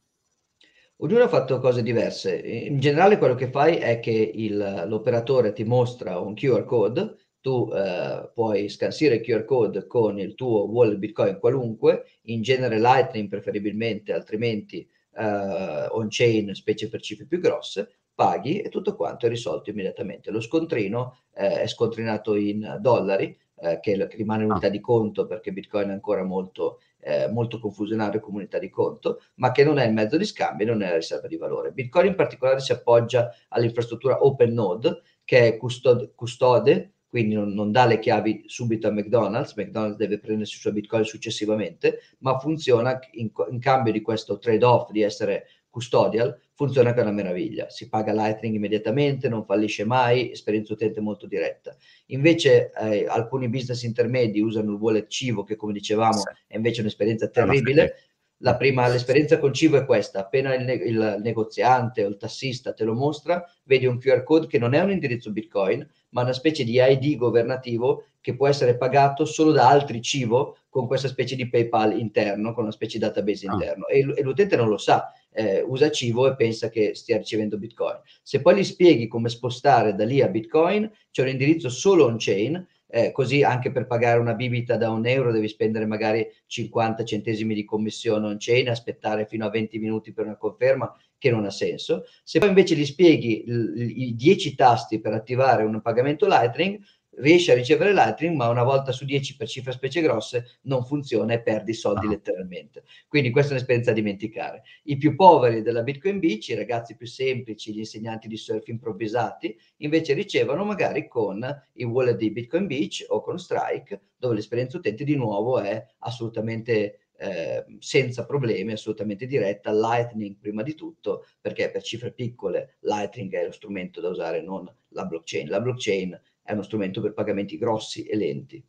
Ognuno 1.01 1.23
ha 1.23 1.29
fatto 1.29 1.59
cose 1.61 1.83
diverse. 1.83 2.37
In 2.37 2.81
generale 2.81 3.19
quello 3.19 3.35
che 3.35 3.51
fai 3.51 3.77
è 3.77 4.01
che 4.01 4.33
il, 4.35 4.85
l'operatore 4.89 5.53
ti 5.53 5.65
mostra 5.65 6.19
un 6.19 6.35
QR 6.35 6.65
code, 6.65 7.15
tu 7.41 7.71
eh, 7.73 8.31
puoi 8.35 8.69
scansire 8.69 9.17
il 9.17 9.21
QR 9.23 9.45
code 9.45 9.87
con 9.87 10.19
il 10.19 10.35
tuo 10.35 10.69
wallet 10.69 10.99
Bitcoin 10.99 11.39
qualunque, 11.39 12.05
in 12.23 12.43
genere 12.43 12.81
Lightning 12.81 13.29
preferibilmente, 13.29 14.13
altrimenti 14.13 14.87
uh, 15.19 15.97
on-chain, 15.97 16.55
specie 16.55 16.89
per 16.89 17.01
cifre 17.01 17.27
più 17.27 17.41
grosse, 17.41 17.91
paghi 18.15 18.61
e 18.61 18.69
tutto 18.69 18.97
quanto 18.97 19.27
è 19.27 19.29
risolto 19.29 19.71
immediatamente. 19.71 20.31
Lo 20.31 20.41
scontrino 20.41 21.19
eh, 21.35 21.63
è 21.63 21.67
scontrinato 21.69 22.35
in 22.35 22.79
dollari, 22.81 23.37
eh, 23.61 23.79
che, 23.81 24.09
rimane 24.13 24.45
unità 24.45 24.67
ah. 24.67 24.71
di 24.71 24.81
conto 24.81 25.27
perché 25.27 25.53
Bitcoin 25.53 25.91
è 25.91 25.93
ancora 25.93 26.25
molto, 26.25 26.81
eh, 27.01 27.29
molto 27.29 27.61
confusionario 27.61 28.21
come 28.21 28.39
unità 28.39 28.59
di 28.59 28.71
conto, 28.71 29.23
ma 29.35 29.53
che 29.53 29.65
non 29.65 29.79
è 29.79 29.87
il 29.87 29.93
mezzo 29.93 30.17
di 30.17 30.25
scambio 30.25 30.67
e 30.67 30.71
non 30.71 30.83
è 30.83 30.89
la 30.89 30.97
riserva 30.97 31.29
di 31.29 31.37
valore. 31.37 31.71
Bitcoin 31.71 32.07
in 32.07 32.15
particolare 32.17 32.61
si 32.61 32.73
appoggia 32.73 33.33
all'infrastruttura 33.49 34.25
OpenNode, 34.25 35.03
che 35.25 35.47
è 35.47 35.57
custode, 35.57 36.13
custode 36.15 36.95
quindi 37.09 37.35
non, 37.35 37.55
non, 37.55 37.73
dà 37.73 37.87
le 37.87 37.99
chiavi 37.99 38.45
subito 38.47 38.89
a 38.89 38.91
McDonald's, 38.91 39.55
McDonald's 39.55 39.97
deve 39.97 40.19
prendersi 40.19 40.57
i 40.57 40.59
suoi 40.59 40.75
bitcoin 40.75 41.05
successivamente, 41.05 42.01
ma 42.19 42.39
funziona 42.39 42.99
in, 43.13 43.31
in 43.51 43.59
cambio 43.59 43.93
di 43.93 44.03
questo 44.03 44.39
trade-off 44.39 44.91
di 44.91 45.03
essere 45.03 45.47
custodial, 45.71 46.39
funziona 46.55 46.93
che 46.93 46.99
è 46.99 47.03
una 47.03 47.13
meraviglia. 47.13 47.71
Si 47.71 47.89
paga 47.89 48.13
Lightning 48.13 48.55
immediatamente, 48.55 49.29
non 49.29 49.45
fallisce 49.45 49.85
mai, 49.85 50.31
esperienza 50.31 50.73
utente 50.73 51.01
molto 51.01 51.27
diretta. 51.27 51.77
Invece 52.07 52.73
eh, 52.73 53.07
alcuni 53.07 53.49
business 53.49 53.83
intermedi 53.83 54.41
usano 54.41 54.73
il 54.73 54.79
wallet 54.79 55.09
Civo, 55.09 55.45
che 55.45 55.57
come 55.57 55.73
dicevamo 55.73 56.23
è 56.47 56.57
invece 56.57 56.81
un'esperienza 56.81 57.29
terribile. 57.29 58.03
La 58.43 58.57
prima, 58.57 58.87
l'esperienza 58.87 59.39
con 59.39 59.53
Civo 59.53 59.79
è 59.79 59.85
questa, 59.85 60.21
appena 60.21 60.55
il, 60.55 60.69
il 60.69 61.21
negoziante 61.23 62.05
o 62.05 62.09
il 62.09 62.17
tassista 62.17 62.73
te 62.73 62.85
lo 62.85 62.95
mostra, 62.95 63.45
vedi 63.65 63.87
un 63.87 63.99
QR 63.99 64.23
code 64.23 64.47
che 64.47 64.59
non 64.59 64.75
è 64.75 64.81
un 64.81 64.93
indirizzo 64.93 65.33
Bitcoin, 65.33 65.85
ma 66.11 66.23
una 66.23 66.33
specie 66.33 66.65
di 66.65 66.79
ID 66.81 67.17
governativo 67.17 68.05
che 68.21 68.35
può 68.35 68.47
essere 68.47 68.77
pagato 68.77 69.25
solo 69.25 69.53
da 69.53 69.69
altri 69.69 70.03
cibo 70.03 70.59
con 70.69 70.87
questa 70.87 71.09
specie 71.09 71.35
di 71.35 71.49
PayPal 71.49 71.99
interno, 71.99 72.53
con 72.53 72.65
una 72.65 72.73
specie 72.73 72.99
di 72.99 73.05
database 73.05 73.47
ah. 73.49 73.53
interno. 73.53 73.87
E, 73.87 74.01
e, 74.01 74.23
l'utente 74.23 74.57
non 74.57 74.69
lo 74.69 74.79
sa, 74.79 75.13
eh, 75.33 75.63
usa 75.63 75.91
cibo 75.91 76.27
e 76.27 76.37
pensa 76.37 76.69
che 76.69 76.95
stia 76.95 77.17
ricevendo 77.17 77.59
Bitcoin. 77.59 78.01
Se 78.23 78.41
poi 78.41 78.57
gli 78.57 78.65
spieghi 78.65 79.07
come 79.07 79.29
spostare 79.29 79.95
da 79.95 80.05
lì 80.05 80.21
a 80.21 80.29
Bitcoin, 80.29 80.91
c'è 81.11 81.23
un 81.23 81.29
indirizzo 81.29 81.69
solo 81.69 82.05
on-chain, 82.05 82.67
eh, 82.91 83.13
così 83.13 83.43
anche 83.43 83.71
per 83.71 83.87
pagare 83.87 84.19
una 84.19 84.35
bibita 84.35 84.77
da 84.77 84.91
un 84.91 85.07
euro 85.07 85.31
devi 85.31 85.49
spendere 85.49 85.85
magari 85.85 86.27
50 86.47 87.05
centesimi 87.05 87.55
di 87.55 87.65
commissione 87.65 88.27
on-chain, 88.27 88.69
aspettare 88.69 89.27
fino 89.27 89.45
a 89.45 89.51
20 89.51 89.79
minuti 89.79 90.13
per 90.13 90.25
una 90.25 90.37
conferma, 90.37 90.95
che 91.19 91.31
non 91.31 91.45
ha 91.45 91.51
senso. 91.51 92.05
Se 92.23 92.39
poi 92.39 92.49
invece 92.49 92.75
gli 92.75 92.87
spieghi 92.87 93.45
i 93.47 94.15
10 94.15 94.55
tasti 94.55 95.01
per 95.01 95.13
attivare 95.13 95.65
un 95.65 95.81
pagamento 95.83 96.27
Lightning, 96.27 96.81
riesci 97.19 97.51
a 97.51 97.55
ricevere 97.55 97.93
Lightning, 97.93 98.35
ma 98.35 98.49
una 98.49 98.63
volta 98.63 98.93
su 98.93 99.05
10 99.05 99.37
per 99.37 99.49
cifre 99.49 99.73
specie 99.73 100.01
grosse 100.01 100.59
non 100.63 100.85
funziona 100.85 101.33
e 101.35 101.43
perdi 101.43 101.75
soldi 101.75 102.07
ah. 102.07 102.11
letteralmente. 102.11 102.85
Quindi 103.07 103.31
questa 103.31 103.51
è 103.51 103.55
un'esperienza 103.55 103.91
da 103.91 103.97
dimenticare. 103.97 104.63
I 104.85 104.97
più 104.97 105.15
poveri 105.15 105.63
della 105.63 105.83
Bitcoin 105.83 106.19
Beach, 106.19 106.49
i 106.49 106.55
ragazzi 106.55 106.97
più 106.97 107.07
semplici, 107.07 107.73
gli 107.73 107.79
insegnanti 107.79 108.29
di 108.29 108.37
surf 108.37 108.67
improvvisati, 108.69 109.57
invece 109.79 110.15
ricevono 110.15 110.65
magari 110.65 111.09
con 111.09 111.45
i 111.75 111.85
wallet 111.85 112.17
di 112.17 112.31
Bitcoin 112.31 112.67
Beach 112.67 113.05
o 113.09 113.21
con 113.21 113.39
Strike, 113.39 114.01
dove 114.17 114.35
l'esperienza 114.35 114.77
utente 114.77 115.05
di 115.05 115.17
nuovo 115.17 115.59
è 115.59 115.85
assolutamente 115.99 117.08
eh, 117.21 117.65
senza 117.81 118.25
problemi, 118.25 118.73
assolutamente 118.73 119.27
diretta, 119.27 119.73
Lightning 119.73 120.37
prima 120.39 120.63
di 120.63 120.75
tutto, 120.75 121.27
perché 121.41 121.71
per 121.71 121.83
cifre 121.83 122.13
piccole 122.13 122.77
Lightning 122.81 123.35
è 123.35 123.45
lo 123.45 123.53
strumento 123.53 124.01
da 124.01 124.09
usare, 124.09 124.41
non 124.41 124.73
la 124.91 125.05
blockchain. 125.05 125.49
La 125.49 125.61
blockchain 125.61 126.19
è 126.43 126.53
uno 126.53 126.63
strumento 126.63 127.01
per 127.01 127.15
pagamenti 127.15 127.59
grossi 127.59 128.05
e 128.05 128.17
lenti. 128.17 128.65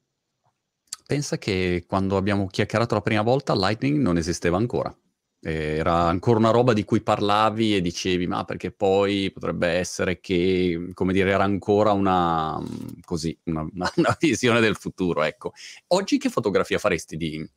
Pensa 1.06 1.38
che 1.38 1.86
quando 1.88 2.18
abbiamo 2.18 2.48
chiacchierato 2.48 2.96
la 2.96 3.02
prima 3.02 3.22
volta 3.22 3.56
Lightning 3.56 4.00
non 4.00 4.18
esisteva 4.18 4.58
ancora. 4.58 4.96
Era 5.42 6.08
ancora 6.08 6.38
una 6.38 6.52
roba 6.52 6.74
di 6.74 6.84
cui 6.84 7.02
parlavi 7.02 7.76
e 7.76 7.82
dicevi, 7.82 8.28
ma 8.28 8.44
perché 8.44 8.72
poi 8.72 9.32
potrebbe 9.32 9.68
essere 9.68 10.20
che, 10.20 10.90
come 10.94 11.14
dire, 11.14 11.32
era 11.32 11.46
ancora 11.46 11.94
una, 11.94 12.62
così, 13.06 13.38
una, 13.46 13.66
una 13.74 13.90
visione 14.20 14.60
del 14.60 14.76
futuro, 14.76 15.24
ecco. 15.24 15.54
Oggi 15.88 16.18
che 16.18 16.30
fotografia 16.30 16.78
faresti 16.78 17.16
di, 17.16 17.50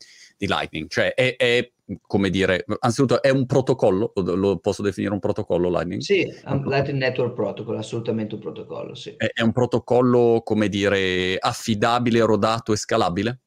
di 0.42 0.48
Lightning? 0.48 0.88
Cioè, 0.88 1.14
è, 1.14 1.36
è, 1.36 1.70
come 2.00 2.28
dire, 2.28 2.64
anzitutto 2.80 3.22
è 3.22 3.30
un 3.30 3.46
protocollo, 3.46 4.12
lo 4.14 4.58
posso 4.58 4.82
definire 4.82 5.12
un 5.12 5.20
protocollo 5.20 5.70
Lightning? 5.70 6.00
Sì, 6.00 6.26
un 6.46 6.64
Lightning 6.66 6.98
Network 6.98 7.34
Protocol, 7.34 7.76
assolutamente 7.76 8.34
un 8.34 8.40
protocollo, 8.40 8.94
sì. 8.94 9.14
È, 9.16 9.26
è 9.32 9.42
un 9.42 9.52
protocollo, 9.52 10.42
come 10.44 10.68
dire, 10.68 11.36
affidabile, 11.38 12.20
rodato 12.24 12.72
e 12.72 12.76
scalabile? 12.76 13.40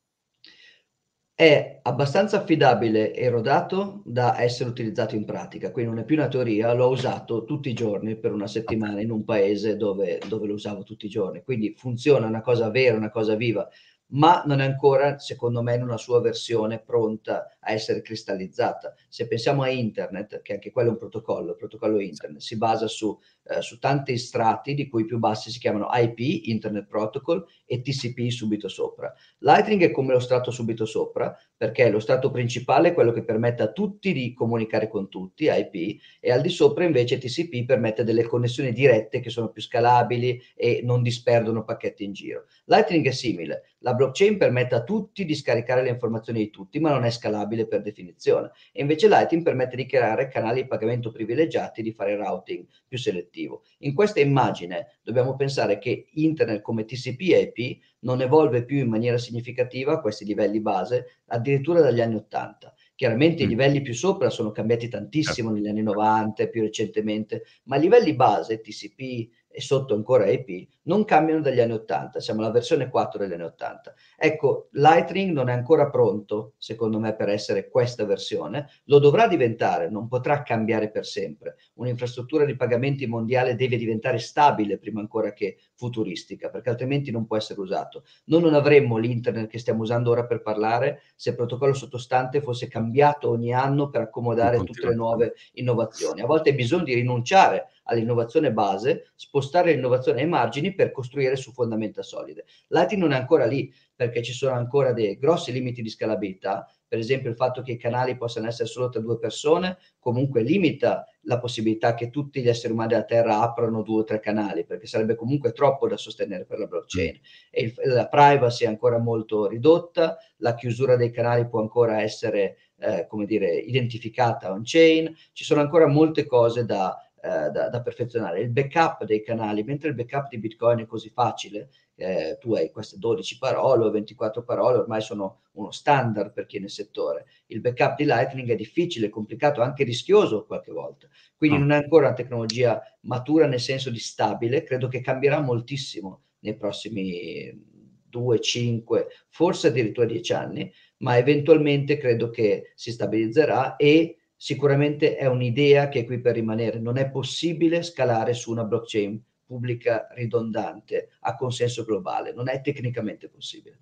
è 1.37 1.81
abbastanza 1.81 2.37
affidabile 2.37 3.13
e 3.13 3.27
rodato 3.27 4.01
da 4.05 4.41
essere 4.41 4.69
utilizzato 4.69 5.15
in 5.15 5.25
pratica, 5.25 5.69
quindi 5.69 5.91
non 5.91 5.99
è 5.99 6.05
più 6.05 6.15
una 6.15 6.29
teoria, 6.29 6.71
l'ho 6.71 6.87
usato 6.87 7.43
tutti 7.43 7.67
i 7.67 7.73
giorni 7.73 8.15
per 8.15 8.31
una 8.31 8.47
settimana 8.47 9.01
in 9.01 9.11
un 9.11 9.25
paese 9.25 9.75
dove, 9.75 10.17
dove 10.29 10.47
lo 10.47 10.53
usavo 10.53 10.83
tutti 10.83 11.07
i 11.07 11.09
giorni, 11.09 11.43
quindi 11.43 11.73
funziona, 11.75 12.27
è 12.27 12.29
una 12.29 12.39
cosa 12.39 12.69
vera, 12.69 12.95
una 12.95 13.11
cosa 13.11 13.35
viva 13.35 13.67
ma 14.07 14.43
non 14.45 14.61
è 14.61 14.65
ancora, 14.65 15.19
secondo 15.19 15.61
me, 15.61 15.75
in 15.75 15.83
una 15.83 15.97
sua 15.97 16.21
versione 16.21 16.79
pronta 16.79 17.54
a 17.65 17.71
essere 17.71 18.01
cristallizzata. 18.01 18.93
Se 19.09 19.27
pensiamo 19.27 19.63
a 19.63 19.69
internet, 19.69 20.41
che 20.41 20.53
anche 20.53 20.71
quello 20.71 20.89
è 20.89 20.91
un 20.91 20.97
protocollo, 20.97 21.51
il 21.51 21.57
protocollo 21.57 21.99
internet 21.99 22.39
si 22.39 22.57
basa 22.57 22.87
su, 22.87 23.17
eh, 23.43 23.61
su 23.61 23.79
tanti 23.79 24.17
strati, 24.17 24.73
di 24.73 24.87
cui 24.87 25.01
i 25.01 25.05
più 25.05 25.17
bassi 25.17 25.51
si 25.51 25.59
chiamano 25.59 25.89
IP, 25.91 26.47
Internet 26.47 26.87
Protocol, 26.87 27.45
e 27.65 27.81
TCP 27.81 28.29
subito 28.29 28.67
sopra. 28.67 29.13
Lightning 29.39 29.81
è 29.83 29.91
come 29.91 30.13
lo 30.13 30.19
strato 30.19 30.51
subito 30.51 30.85
sopra, 30.85 31.35
perché 31.57 31.89
lo 31.89 31.99
strato 31.99 32.29
principale 32.31 32.89
è 32.89 32.93
quello 32.93 33.11
che 33.11 33.23
permette 33.23 33.63
a 33.63 33.71
tutti 33.71 34.13
di 34.13 34.33
comunicare 34.33 34.87
con 34.87 35.09
tutti, 35.09 35.49
IP, 35.49 36.01
e 36.19 36.31
al 36.31 36.41
di 36.41 36.49
sopra 36.49 36.83
invece 36.83 37.17
TCP 37.17 37.65
permette 37.65 38.03
delle 38.03 38.23
connessioni 38.23 38.71
dirette 38.71 39.19
che 39.19 39.29
sono 39.29 39.49
più 39.49 39.61
scalabili 39.61 40.39
e 40.55 40.81
non 40.83 41.01
disperdono 41.01 41.63
pacchetti 41.63 42.03
in 42.03 42.13
giro. 42.13 42.45
Lightning 42.65 43.07
è 43.07 43.11
simile, 43.11 43.63
la 43.79 43.93
blockchain 43.93 44.37
permette 44.37 44.75
a 44.75 44.83
tutti 44.83 45.25
di 45.25 45.35
scaricare 45.35 45.83
le 45.83 45.89
informazioni 45.89 46.39
di 46.39 46.49
tutti, 46.49 46.79
ma 46.79 46.89
non 46.89 47.05
è 47.05 47.11
scalabile 47.11 47.54
per 47.63 47.81
definizione. 47.81 48.51
E 48.73 48.81
invece 48.81 49.07
Lightning 49.07 49.43
permette 49.43 49.77
di 49.77 49.85
creare 49.85 50.27
canali 50.27 50.63
di 50.63 50.67
pagamento 50.67 51.11
privilegiati 51.11 51.79
e 51.79 51.83
di 51.83 51.93
fare 51.93 52.17
routing 52.17 52.65
più 52.85 52.97
selettivo. 52.97 53.63
In 53.79 53.93
questa 53.93 54.19
immagine 54.19 54.99
dobbiamo 55.01 55.35
pensare 55.37 55.79
che 55.79 56.07
Internet 56.15 56.61
come 56.61 56.83
TCP 56.83 57.21
e 57.31 57.53
IP 57.55 57.79
non 57.99 58.21
evolve 58.21 58.65
più 58.65 58.77
in 58.77 58.89
maniera 58.89 59.17
significativa 59.17 59.93
a 59.93 60.01
questi 60.01 60.25
livelli 60.25 60.59
base 60.59 61.21
addirittura 61.27 61.81
dagli 61.81 62.01
anni 62.01 62.15
80. 62.15 62.73
Chiaramente 62.95 63.43
mm. 63.43 63.45
i 63.45 63.49
livelli 63.49 63.81
più 63.81 63.93
sopra 63.93 64.29
sono 64.29 64.51
cambiati 64.51 64.87
tantissimo 64.87 65.49
certo. 65.49 65.53
negli 65.53 65.67
anni 65.67 65.81
90 65.81 66.43
e 66.43 66.49
più 66.49 66.61
recentemente, 66.61 67.43
ma 67.63 67.77
i 67.77 67.81
livelli 67.81 68.13
base, 68.13 68.61
TCP, 68.61 69.29
e 69.55 69.61
sotto 69.61 69.93
ancora 69.93 70.25
EP, 70.25 70.67
non 70.83 71.05
cambiano 71.05 71.39
dagli 71.39 71.61
anni 71.61 71.71
80, 71.71 72.19
siamo 72.19 72.41
alla 72.41 72.51
versione 72.51 72.89
4 72.89 73.19
degli 73.19 73.31
anni 73.31 73.43
80. 73.43 73.93
Ecco, 74.17 74.67
Lightning 74.71 75.31
non 75.31 75.47
è 75.47 75.53
ancora 75.53 75.89
pronto, 75.89 76.55
secondo 76.57 76.99
me, 76.99 77.15
per 77.15 77.29
essere 77.29 77.69
questa 77.69 78.03
versione, 78.03 78.67
lo 78.85 78.99
dovrà 78.99 79.29
diventare, 79.29 79.89
non 79.89 80.09
potrà 80.09 80.43
cambiare 80.43 80.91
per 80.91 81.05
sempre. 81.05 81.55
Un'infrastruttura 81.75 82.43
di 82.43 82.57
pagamenti 82.57 83.07
mondiale 83.07 83.55
deve 83.55 83.77
diventare 83.77 84.19
stabile 84.19 84.77
prima 84.77 84.99
ancora 84.99 85.31
che 85.31 85.57
futuristica, 85.73 86.49
perché 86.49 86.69
altrimenti 86.69 87.09
non 87.09 87.25
può 87.25 87.37
essere 87.37 87.61
usato. 87.61 88.03
Noi 88.25 88.41
non 88.41 88.55
avremmo 88.55 88.97
l'internet 88.97 89.47
che 89.47 89.57
stiamo 89.57 89.83
usando 89.83 90.11
ora 90.11 90.25
per 90.25 90.41
parlare 90.41 91.01
se 91.15 91.29
il 91.29 91.35
protocollo 91.37 91.73
sottostante 91.73 92.41
fosse 92.41 92.67
cambiato 92.67 93.29
ogni 93.29 93.53
anno 93.53 93.89
per 93.89 94.01
accomodare 94.01 94.57
tutte 94.57 94.87
le 94.87 94.95
nuove 94.95 95.33
innovazioni. 95.53 96.19
A 96.19 96.25
volte 96.25 96.49
hai 96.49 96.55
bisogno 96.55 96.83
di 96.83 96.93
rinunciare 96.93 97.69
all'innovazione 97.85 98.51
base, 98.51 99.11
spostare 99.15 99.73
l'innovazione 99.73 100.21
ai 100.21 100.27
margini 100.27 100.73
per 100.73 100.91
costruire 100.91 101.35
su 101.35 101.51
fondamenta 101.51 102.01
solide. 102.03 102.45
L'ATI 102.67 102.97
non 102.97 103.11
è 103.11 103.15
ancora 103.15 103.45
lì 103.45 103.73
perché 103.95 104.21
ci 104.21 104.33
sono 104.33 104.55
ancora 104.55 104.93
dei 104.93 105.17
grossi 105.17 105.51
limiti 105.51 105.81
di 105.81 105.89
scalabilità, 105.89 106.69
per 106.87 106.99
esempio 106.99 107.29
il 107.29 107.35
fatto 107.35 107.61
che 107.61 107.73
i 107.73 107.77
canali 107.77 108.15
possano 108.15 108.47
essere 108.47 108.69
solo 108.69 108.89
tra 108.89 109.01
due 109.01 109.17
persone 109.17 109.77
comunque 109.99 110.41
limita 110.43 111.05
la 111.21 111.39
possibilità 111.39 111.95
che 111.95 112.09
tutti 112.09 112.41
gli 112.41 112.47
esseri 112.47 112.73
umani 112.73 112.89
della 112.89 113.03
Terra 113.03 113.41
aprano 113.41 113.81
due 113.81 114.01
o 114.01 114.03
tre 114.03 114.19
canali, 114.19 114.65
perché 114.65 114.85
sarebbe 114.85 115.15
comunque 115.15 115.51
troppo 115.51 115.87
da 115.87 115.97
sostenere 115.97 116.45
per 116.45 116.59
la 116.59 116.67
blockchain. 116.67 117.19
E 117.49 117.63
il, 117.63 117.73
la 117.85 118.07
privacy 118.07 118.65
è 118.65 118.67
ancora 118.67 118.99
molto 118.99 119.47
ridotta, 119.47 120.17
la 120.37 120.53
chiusura 120.53 120.95
dei 120.95 121.11
canali 121.11 121.47
può 121.47 121.59
ancora 121.59 122.01
essere, 122.01 122.57
eh, 122.77 123.07
come 123.07 123.25
dire, 123.25 123.55
identificata 123.55 124.51
on-chain, 124.51 125.13
ci 125.33 125.43
sono 125.43 125.61
ancora 125.61 125.87
molte 125.87 126.25
cose 126.25 126.65
da, 126.65 126.95
eh, 127.25 127.49
da, 127.49 127.69
da, 127.69 127.81
perfezionare. 127.81 128.41
Il 128.41 128.51
backup 128.51 129.03
dei 129.03 129.23
canali, 129.23 129.63
mentre 129.63 129.89
il 129.89 129.95
backup 129.95 130.29
di 130.29 130.37
Bitcoin 130.37 130.81
è 130.81 130.85
così 130.85 131.09
facile, 131.09 131.69
eh, 131.95 132.37
tu 132.39 132.53
hai 132.53 132.69
queste 132.69 132.99
12 132.99 133.39
parole 133.39 133.85
o 133.85 133.89
24 133.89 134.43
parole, 134.43 134.77
ormai 134.77 135.01
sono 135.01 135.41
uno 135.53 135.71
standard 135.71 136.33
per 136.33 136.45
chi 136.45 136.57
è 136.57 136.59
nel 136.59 136.69
settore. 136.69 137.25
Il 137.47 137.61
backup 137.61 137.95
di 137.95 138.03
Lightning 138.03 138.51
è 138.51 138.55
difficile, 138.55 139.09
complicato, 139.09 139.63
anche 139.63 139.83
rischioso 139.83 140.45
qualche 140.45 140.71
volta. 140.71 141.07
Quindi 141.35 141.57
ah. 141.57 141.59
non 141.61 141.71
è 141.71 141.75
ancora 141.77 142.05
una 142.05 142.15
tecnologia 142.15 142.79
matura 143.01 143.47
nel 143.47 143.59
senso 143.59 143.89
di 143.89 143.99
stabile, 143.99 144.61
credo 144.61 144.87
che 144.87 145.01
cambierà 145.01 145.39
moltissimo 145.39 146.25
nei 146.41 146.55
prossimi 146.55 147.73
2, 148.07 148.39
5, 148.39 149.07
forse 149.29 149.69
addirittura 149.69 150.05
10 150.05 150.33
anni, 150.33 150.71
ma 150.97 151.17
eventualmente 151.17 151.97
credo 151.97 152.29
che 152.29 152.71
si 152.75 152.91
stabilizzerà 152.91 153.77
e 153.77 154.19
sicuramente 154.45 155.15
è 155.15 155.25
un'idea 155.25 155.89
che 155.89 156.01
è 156.01 156.05
qui 156.05 156.21
per 156.21 156.35
rimanere. 156.35 156.77
Non 156.77 156.97
è 156.97 157.09
possibile 157.09 157.81
scalare 157.81 158.35
su 158.35 158.51
una 158.51 158.63
blockchain 158.63 159.19
pubblica 159.43 160.07
ridondante 160.11 161.09
a 161.21 161.35
consenso 161.35 161.83
globale, 161.83 162.31
non 162.31 162.47
è 162.47 162.61
tecnicamente 162.61 163.27
possibile. 163.27 163.79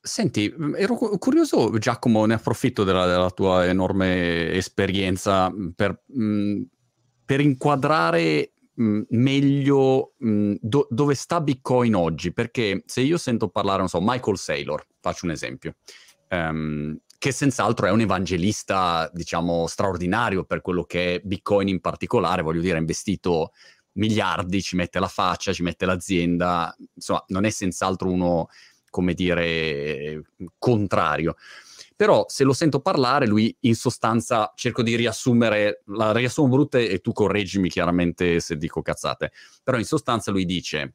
Senti, 0.00 0.54
ero 0.76 0.94
curioso, 0.94 1.76
Giacomo, 1.78 2.26
ne 2.26 2.34
approfitto 2.34 2.84
della, 2.84 3.06
della 3.06 3.30
tua 3.30 3.66
enorme 3.66 4.52
esperienza 4.52 5.52
per, 5.74 6.00
mh, 6.06 6.62
per 7.24 7.40
inquadrare 7.40 8.52
meglio 8.74 10.12
do, 10.16 10.86
dove 10.88 11.14
sta 11.16 11.40
Bitcoin 11.40 11.96
oggi, 11.96 12.32
perché 12.32 12.84
se 12.86 13.00
io 13.00 13.18
sento 13.18 13.48
parlare, 13.48 13.78
non 13.78 13.88
so, 13.88 13.98
Michael 14.00 14.36
Saylor, 14.36 14.86
faccio 15.00 15.26
un 15.26 15.32
esempio, 15.32 15.74
um, 16.28 16.96
che 17.18 17.32
senz'altro 17.32 17.86
è 17.86 17.90
un 17.90 18.00
evangelista, 18.00 19.10
diciamo, 19.12 19.66
straordinario 19.66 20.44
per 20.44 20.60
quello 20.60 20.84
che 20.84 21.16
è 21.16 21.20
Bitcoin 21.22 21.68
in 21.68 21.80
particolare, 21.80 22.42
voglio 22.42 22.60
dire, 22.60 22.76
ha 22.76 22.80
investito 22.80 23.52
miliardi, 23.92 24.62
ci 24.62 24.76
mette 24.76 25.00
la 25.00 25.08
faccia, 25.08 25.52
ci 25.52 25.64
mette 25.64 25.84
l'azienda, 25.84 26.74
insomma, 26.94 27.24
non 27.28 27.44
è 27.44 27.50
senz'altro 27.50 28.08
uno, 28.08 28.48
come 28.88 29.14
dire, 29.14 30.22
contrario. 30.58 31.34
Però 31.96 32.24
se 32.28 32.44
lo 32.44 32.52
sento 32.52 32.80
parlare, 32.80 33.26
lui 33.26 33.54
in 33.62 33.74
sostanza 33.74 34.52
cerco 34.54 34.84
di 34.84 34.94
riassumere, 34.94 35.82
la 35.86 36.12
riassumo 36.12 36.48
brutta 36.48 36.78
e 36.78 37.00
tu 37.00 37.12
correggimi 37.12 37.68
chiaramente 37.68 38.38
se 38.38 38.56
dico 38.56 38.82
cazzate, 38.82 39.32
però 39.64 39.78
in 39.78 39.84
sostanza 39.84 40.30
lui 40.30 40.44
dice 40.44 40.94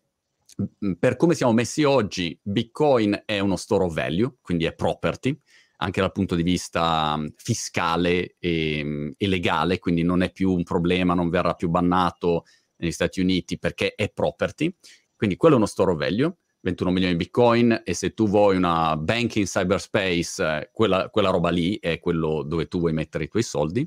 per 1.00 1.16
come 1.16 1.34
siamo 1.34 1.52
messi 1.52 1.84
oggi, 1.84 2.38
Bitcoin 2.42 3.24
è 3.26 3.40
uno 3.40 3.56
store 3.56 3.86
of 3.86 3.94
value, 3.94 4.36
quindi 4.42 4.66
è 4.66 4.74
property, 4.74 5.38
anche 5.84 6.00
dal 6.00 6.14
punto 6.14 6.36
di 6.36 6.44
vista 6.44 7.22
fiscale 7.36 8.36
e, 8.40 9.14
e, 9.18 9.28
legale, 9.28 9.80
quindi 9.80 10.02
non 10.02 10.22
è 10.22 10.32
più 10.32 10.54
un 10.54 10.64
problema, 10.64 11.14
non 11.14 11.30
verrà 11.30 11.54
più 11.54 11.70
bannato 11.70 12.46
negli 12.78 12.92
Stati 12.92 13.20
Uniti 13.20 13.60
perché 13.60 13.94
è 13.94 14.10
property, 14.10 14.74
quindi 15.16 15.36
quello 15.36 15.56
è 15.56 15.58
uno 15.58 15.68
store 15.68 15.94
value, 15.96 16.38
21 16.62 16.92
milioni 16.92 17.16
di 17.16 17.24
bitcoin 17.26 17.82
e 17.84 17.94
se 17.94 18.14
tu 18.14 18.30
vuoi 18.30 18.56
una 18.56 18.96
banking 18.96 19.46
cyberspace, 19.46 20.44
eh, 20.44 20.70
quella, 20.72 21.10
quella 21.10 21.30
roba 21.30 21.50
lì 21.50 21.78
è 21.80 22.00
quello 22.00 22.44
dove 22.44 22.68
tu 22.68 22.80
vuoi 22.80 22.94
mettere 22.94 23.26
i 23.26 23.28
tuoi 23.28 23.44
soldi. 23.44 23.86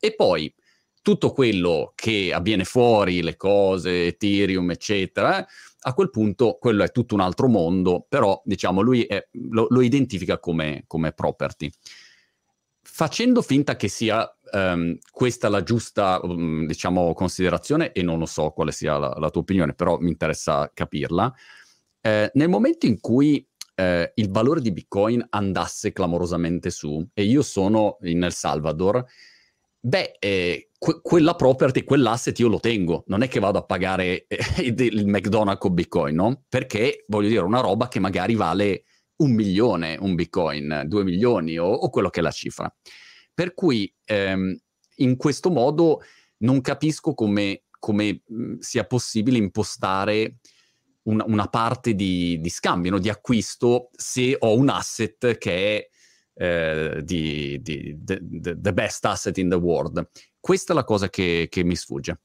E 0.00 0.14
poi 0.16 0.52
tutto 1.06 1.30
quello 1.30 1.92
che 1.94 2.32
avviene 2.34 2.64
fuori, 2.64 3.22
le 3.22 3.36
cose, 3.36 4.06
Ethereum, 4.06 4.72
eccetera, 4.72 5.46
a 5.82 5.94
quel 5.94 6.10
punto 6.10 6.58
quello 6.58 6.82
è 6.82 6.90
tutto 6.90 7.14
un 7.14 7.20
altro 7.20 7.46
mondo, 7.46 8.04
però 8.08 8.42
diciamo 8.44 8.80
lui 8.80 9.04
è, 9.04 9.24
lo, 9.50 9.68
lo, 9.70 9.82
identifica 9.82 10.40
come, 10.40 10.82
come, 10.88 11.12
property. 11.12 11.70
Facendo 12.82 13.40
finta 13.40 13.76
che 13.76 13.86
sia 13.86 14.28
um, 14.50 14.98
questa 15.12 15.48
la 15.48 15.62
giusta, 15.62 16.18
um, 16.24 16.66
diciamo, 16.66 17.14
considerazione, 17.14 17.92
e 17.92 18.02
non 18.02 18.18
lo 18.18 18.26
so 18.26 18.50
quale 18.50 18.72
sia 18.72 18.98
la, 18.98 19.14
la 19.16 19.30
tua 19.30 19.42
opinione, 19.42 19.74
però 19.74 20.00
mi 20.00 20.08
interessa 20.08 20.68
capirla, 20.74 21.32
eh, 22.00 22.32
nel 22.34 22.48
momento 22.48 22.86
in 22.86 22.98
cui 22.98 23.46
eh, 23.76 24.10
il 24.12 24.28
valore 24.28 24.60
di 24.60 24.72
Bitcoin 24.72 25.24
andasse 25.30 25.92
clamorosamente 25.92 26.70
su, 26.70 27.06
e 27.14 27.22
io 27.22 27.42
sono 27.42 27.98
in 28.00 28.24
El 28.24 28.32
Salvador, 28.32 29.04
beh, 29.78 30.16
eh, 30.18 30.65
que- 30.78 31.00
quella 31.02 31.34
property, 31.34 31.84
quell'asset 31.84 32.38
io 32.38 32.48
lo 32.48 32.60
tengo, 32.60 33.04
non 33.06 33.22
è 33.22 33.28
che 33.28 33.40
vado 33.40 33.58
a 33.58 33.64
pagare 33.64 34.26
eh, 34.26 34.66
il 34.66 35.06
McDonald's 35.06 35.60
con 35.60 35.74
Bitcoin, 35.74 36.14
no? 36.14 36.44
Perché 36.48 37.04
voglio 37.08 37.28
dire, 37.28 37.40
una 37.40 37.60
roba 37.60 37.88
che 37.88 38.00
magari 38.00 38.34
vale 38.34 38.84
un 39.16 39.32
milione, 39.32 39.96
un 39.98 40.14
Bitcoin, 40.14 40.84
due 40.86 41.04
milioni 41.04 41.58
o, 41.58 41.66
o 41.66 41.88
quello 41.88 42.10
che 42.10 42.20
è 42.20 42.22
la 42.22 42.30
cifra. 42.30 42.74
Per 43.32 43.54
cui 43.54 43.92
ehm, 44.04 44.56
in 44.96 45.16
questo 45.16 45.50
modo 45.50 46.02
non 46.38 46.60
capisco 46.60 47.14
come, 47.14 47.64
come 47.78 48.22
mh, 48.26 48.56
sia 48.58 48.84
possibile 48.84 49.38
impostare 49.38 50.38
una, 51.04 51.24
una 51.26 51.46
parte 51.48 51.94
di, 51.94 52.38
di 52.40 52.48
scambio, 52.48 52.92
no? 52.92 52.98
di 52.98 53.08
acquisto, 53.08 53.90
se 53.92 54.36
ho 54.38 54.56
un 54.56 54.68
asset 54.68 55.38
che 55.38 55.78
è 55.78 55.88
eh, 56.38 57.00
di, 57.02 57.58
di 57.62 57.98
the, 58.04 58.72
best 58.72 59.04
asset 59.06 59.38
in 59.38 59.48
the 59.48 59.56
world. 59.56 60.06
Questa 60.46 60.72
è 60.72 60.76
la 60.76 60.84
cosa 60.84 61.08
che, 61.08 61.48
che 61.50 61.64
mi 61.64 61.74
sfugge. 61.74 62.20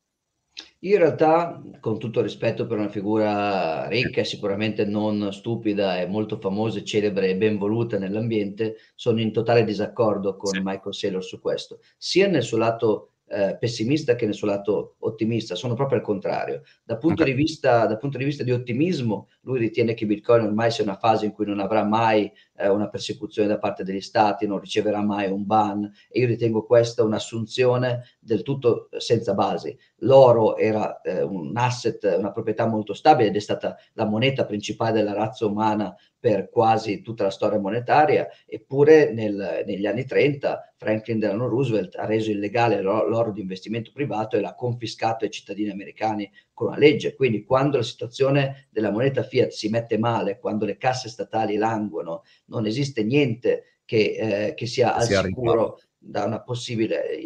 In 0.81 0.95
realtà, 0.97 1.59
con 1.79 1.97
tutto 1.97 2.21
rispetto 2.21 2.67
per 2.67 2.77
una 2.77 2.87
figura 2.87 3.87
ricca 3.87 4.23
sicuramente 4.23 4.85
non 4.85 5.33
stupida 5.33 5.99
e 5.99 6.05
molto 6.05 6.37
famosa, 6.37 6.83
celebre 6.83 7.29
e 7.29 7.35
ben 7.35 7.57
voluta 7.57 7.97
nell'ambiente, 7.97 8.75
sono 8.93 9.21
in 9.21 9.31
totale 9.31 9.63
disaccordo 9.63 10.35
con 10.35 10.53
sì. 10.53 10.59
Michael 10.61 10.93
Saylor 10.93 11.23
su 11.23 11.41
questo, 11.41 11.79
sia 11.97 12.27
nel 12.27 12.43
suo 12.43 12.59
lato 12.59 13.13
eh, 13.31 13.57
pessimista 13.57 14.15
che 14.15 14.25
nel 14.25 14.33
suo 14.33 14.47
lato 14.47 14.95
ottimista, 14.99 15.55
sono 15.55 15.73
proprio 15.73 15.97
al 15.97 16.03
contrario. 16.03 16.63
Dal 16.83 16.97
punto, 16.97 17.23
okay. 17.23 17.33
di 17.33 17.41
vista, 17.41 17.85
dal 17.85 17.97
punto 17.97 18.17
di 18.17 18.25
vista 18.25 18.43
di 18.43 18.51
ottimismo, 18.51 19.29
lui 19.41 19.57
ritiene 19.57 19.93
che 19.93 20.05
Bitcoin 20.05 20.43
ormai 20.43 20.69
sia 20.69 20.83
una 20.83 20.97
fase 20.97 21.25
in 21.25 21.31
cui 21.31 21.45
non 21.45 21.59
avrà 21.59 21.83
mai 21.83 22.31
eh, 22.61 22.69
una 22.69 22.89
persecuzione 22.89 23.47
da 23.47 23.57
parte 23.57 23.83
degli 23.83 24.01
stati, 24.01 24.47
non 24.47 24.59
riceverà 24.59 25.01
mai 25.01 25.29
un 25.29 25.45
ban 25.45 25.91
e 26.09 26.19
io 26.19 26.27
ritengo 26.27 26.65
questa 26.65 27.03
un'assunzione 27.03 28.03
del 28.19 28.43
tutto 28.43 28.89
senza 28.97 29.33
basi. 29.33 29.77
L'oro 29.97 30.57
era 30.57 31.01
eh, 31.01 31.21
un 31.21 31.55
asset, 31.55 32.15
una 32.17 32.31
proprietà 32.31 32.67
molto 32.67 32.93
stabile 32.93 33.29
ed 33.29 33.35
è 33.35 33.39
stata 33.39 33.77
la 33.93 34.05
moneta 34.05 34.45
principale 34.45 34.93
della 34.93 35.13
razza 35.13 35.45
umana 35.45 35.95
per 36.21 36.49
quasi 36.49 37.01
tutta 37.01 37.23
la 37.23 37.31
storia 37.31 37.59
monetaria, 37.59 38.27
eppure 38.45 39.11
nel, 39.11 39.63
negli 39.65 39.87
anni 39.87 40.05
30 40.05 40.73
Franklin 40.77 41.17
Delano 41.17 41.47
Roosevelt 41.47 41.95
ha 41.95 42.05
reso 42.05 42.29
illegale 42.29 42.81
l'oro 42.81 43.31
di 43.31 43.41
investimento 43.41 43.91
privato 43.91 44.35
e 44.35 44.39
l'ha 44.39 44.53
confiscato 44.53 45.25
ai 45.25 45.31
cittadini 45.31 45.71
americani 45.71 46.31
con 46.61 46.67
una 46.67 46.77
legge. 46.77 47.15
Quindi 47.15 47.43
quando 47.43 47.77
la 47.77 47.83
situazione 47.83 48.67
della 48.69 48.91
moneta 48.91 49.23
fiat 49.23 49.49
si 49.49 49.69
mette 49.69 49.97
male, 49.97 50.37
quando 50.37 50.65
le 50.65 50.77
casse 50.77 51.09
statali 51.09 51.55
languono, 51.55 52.21
non 52.45 52.67
esiste 52.67 53.03
niente 53.03 53.79
che, 53.83 54.47
eh, 54.47 54.53
che 54.53 54.67
sia 54.67 54.93
al 54.93 55.07
sicuro 55.07 55.79
da 56.03 56.25
una 56.25 56.41
possibile... 56.41 57.19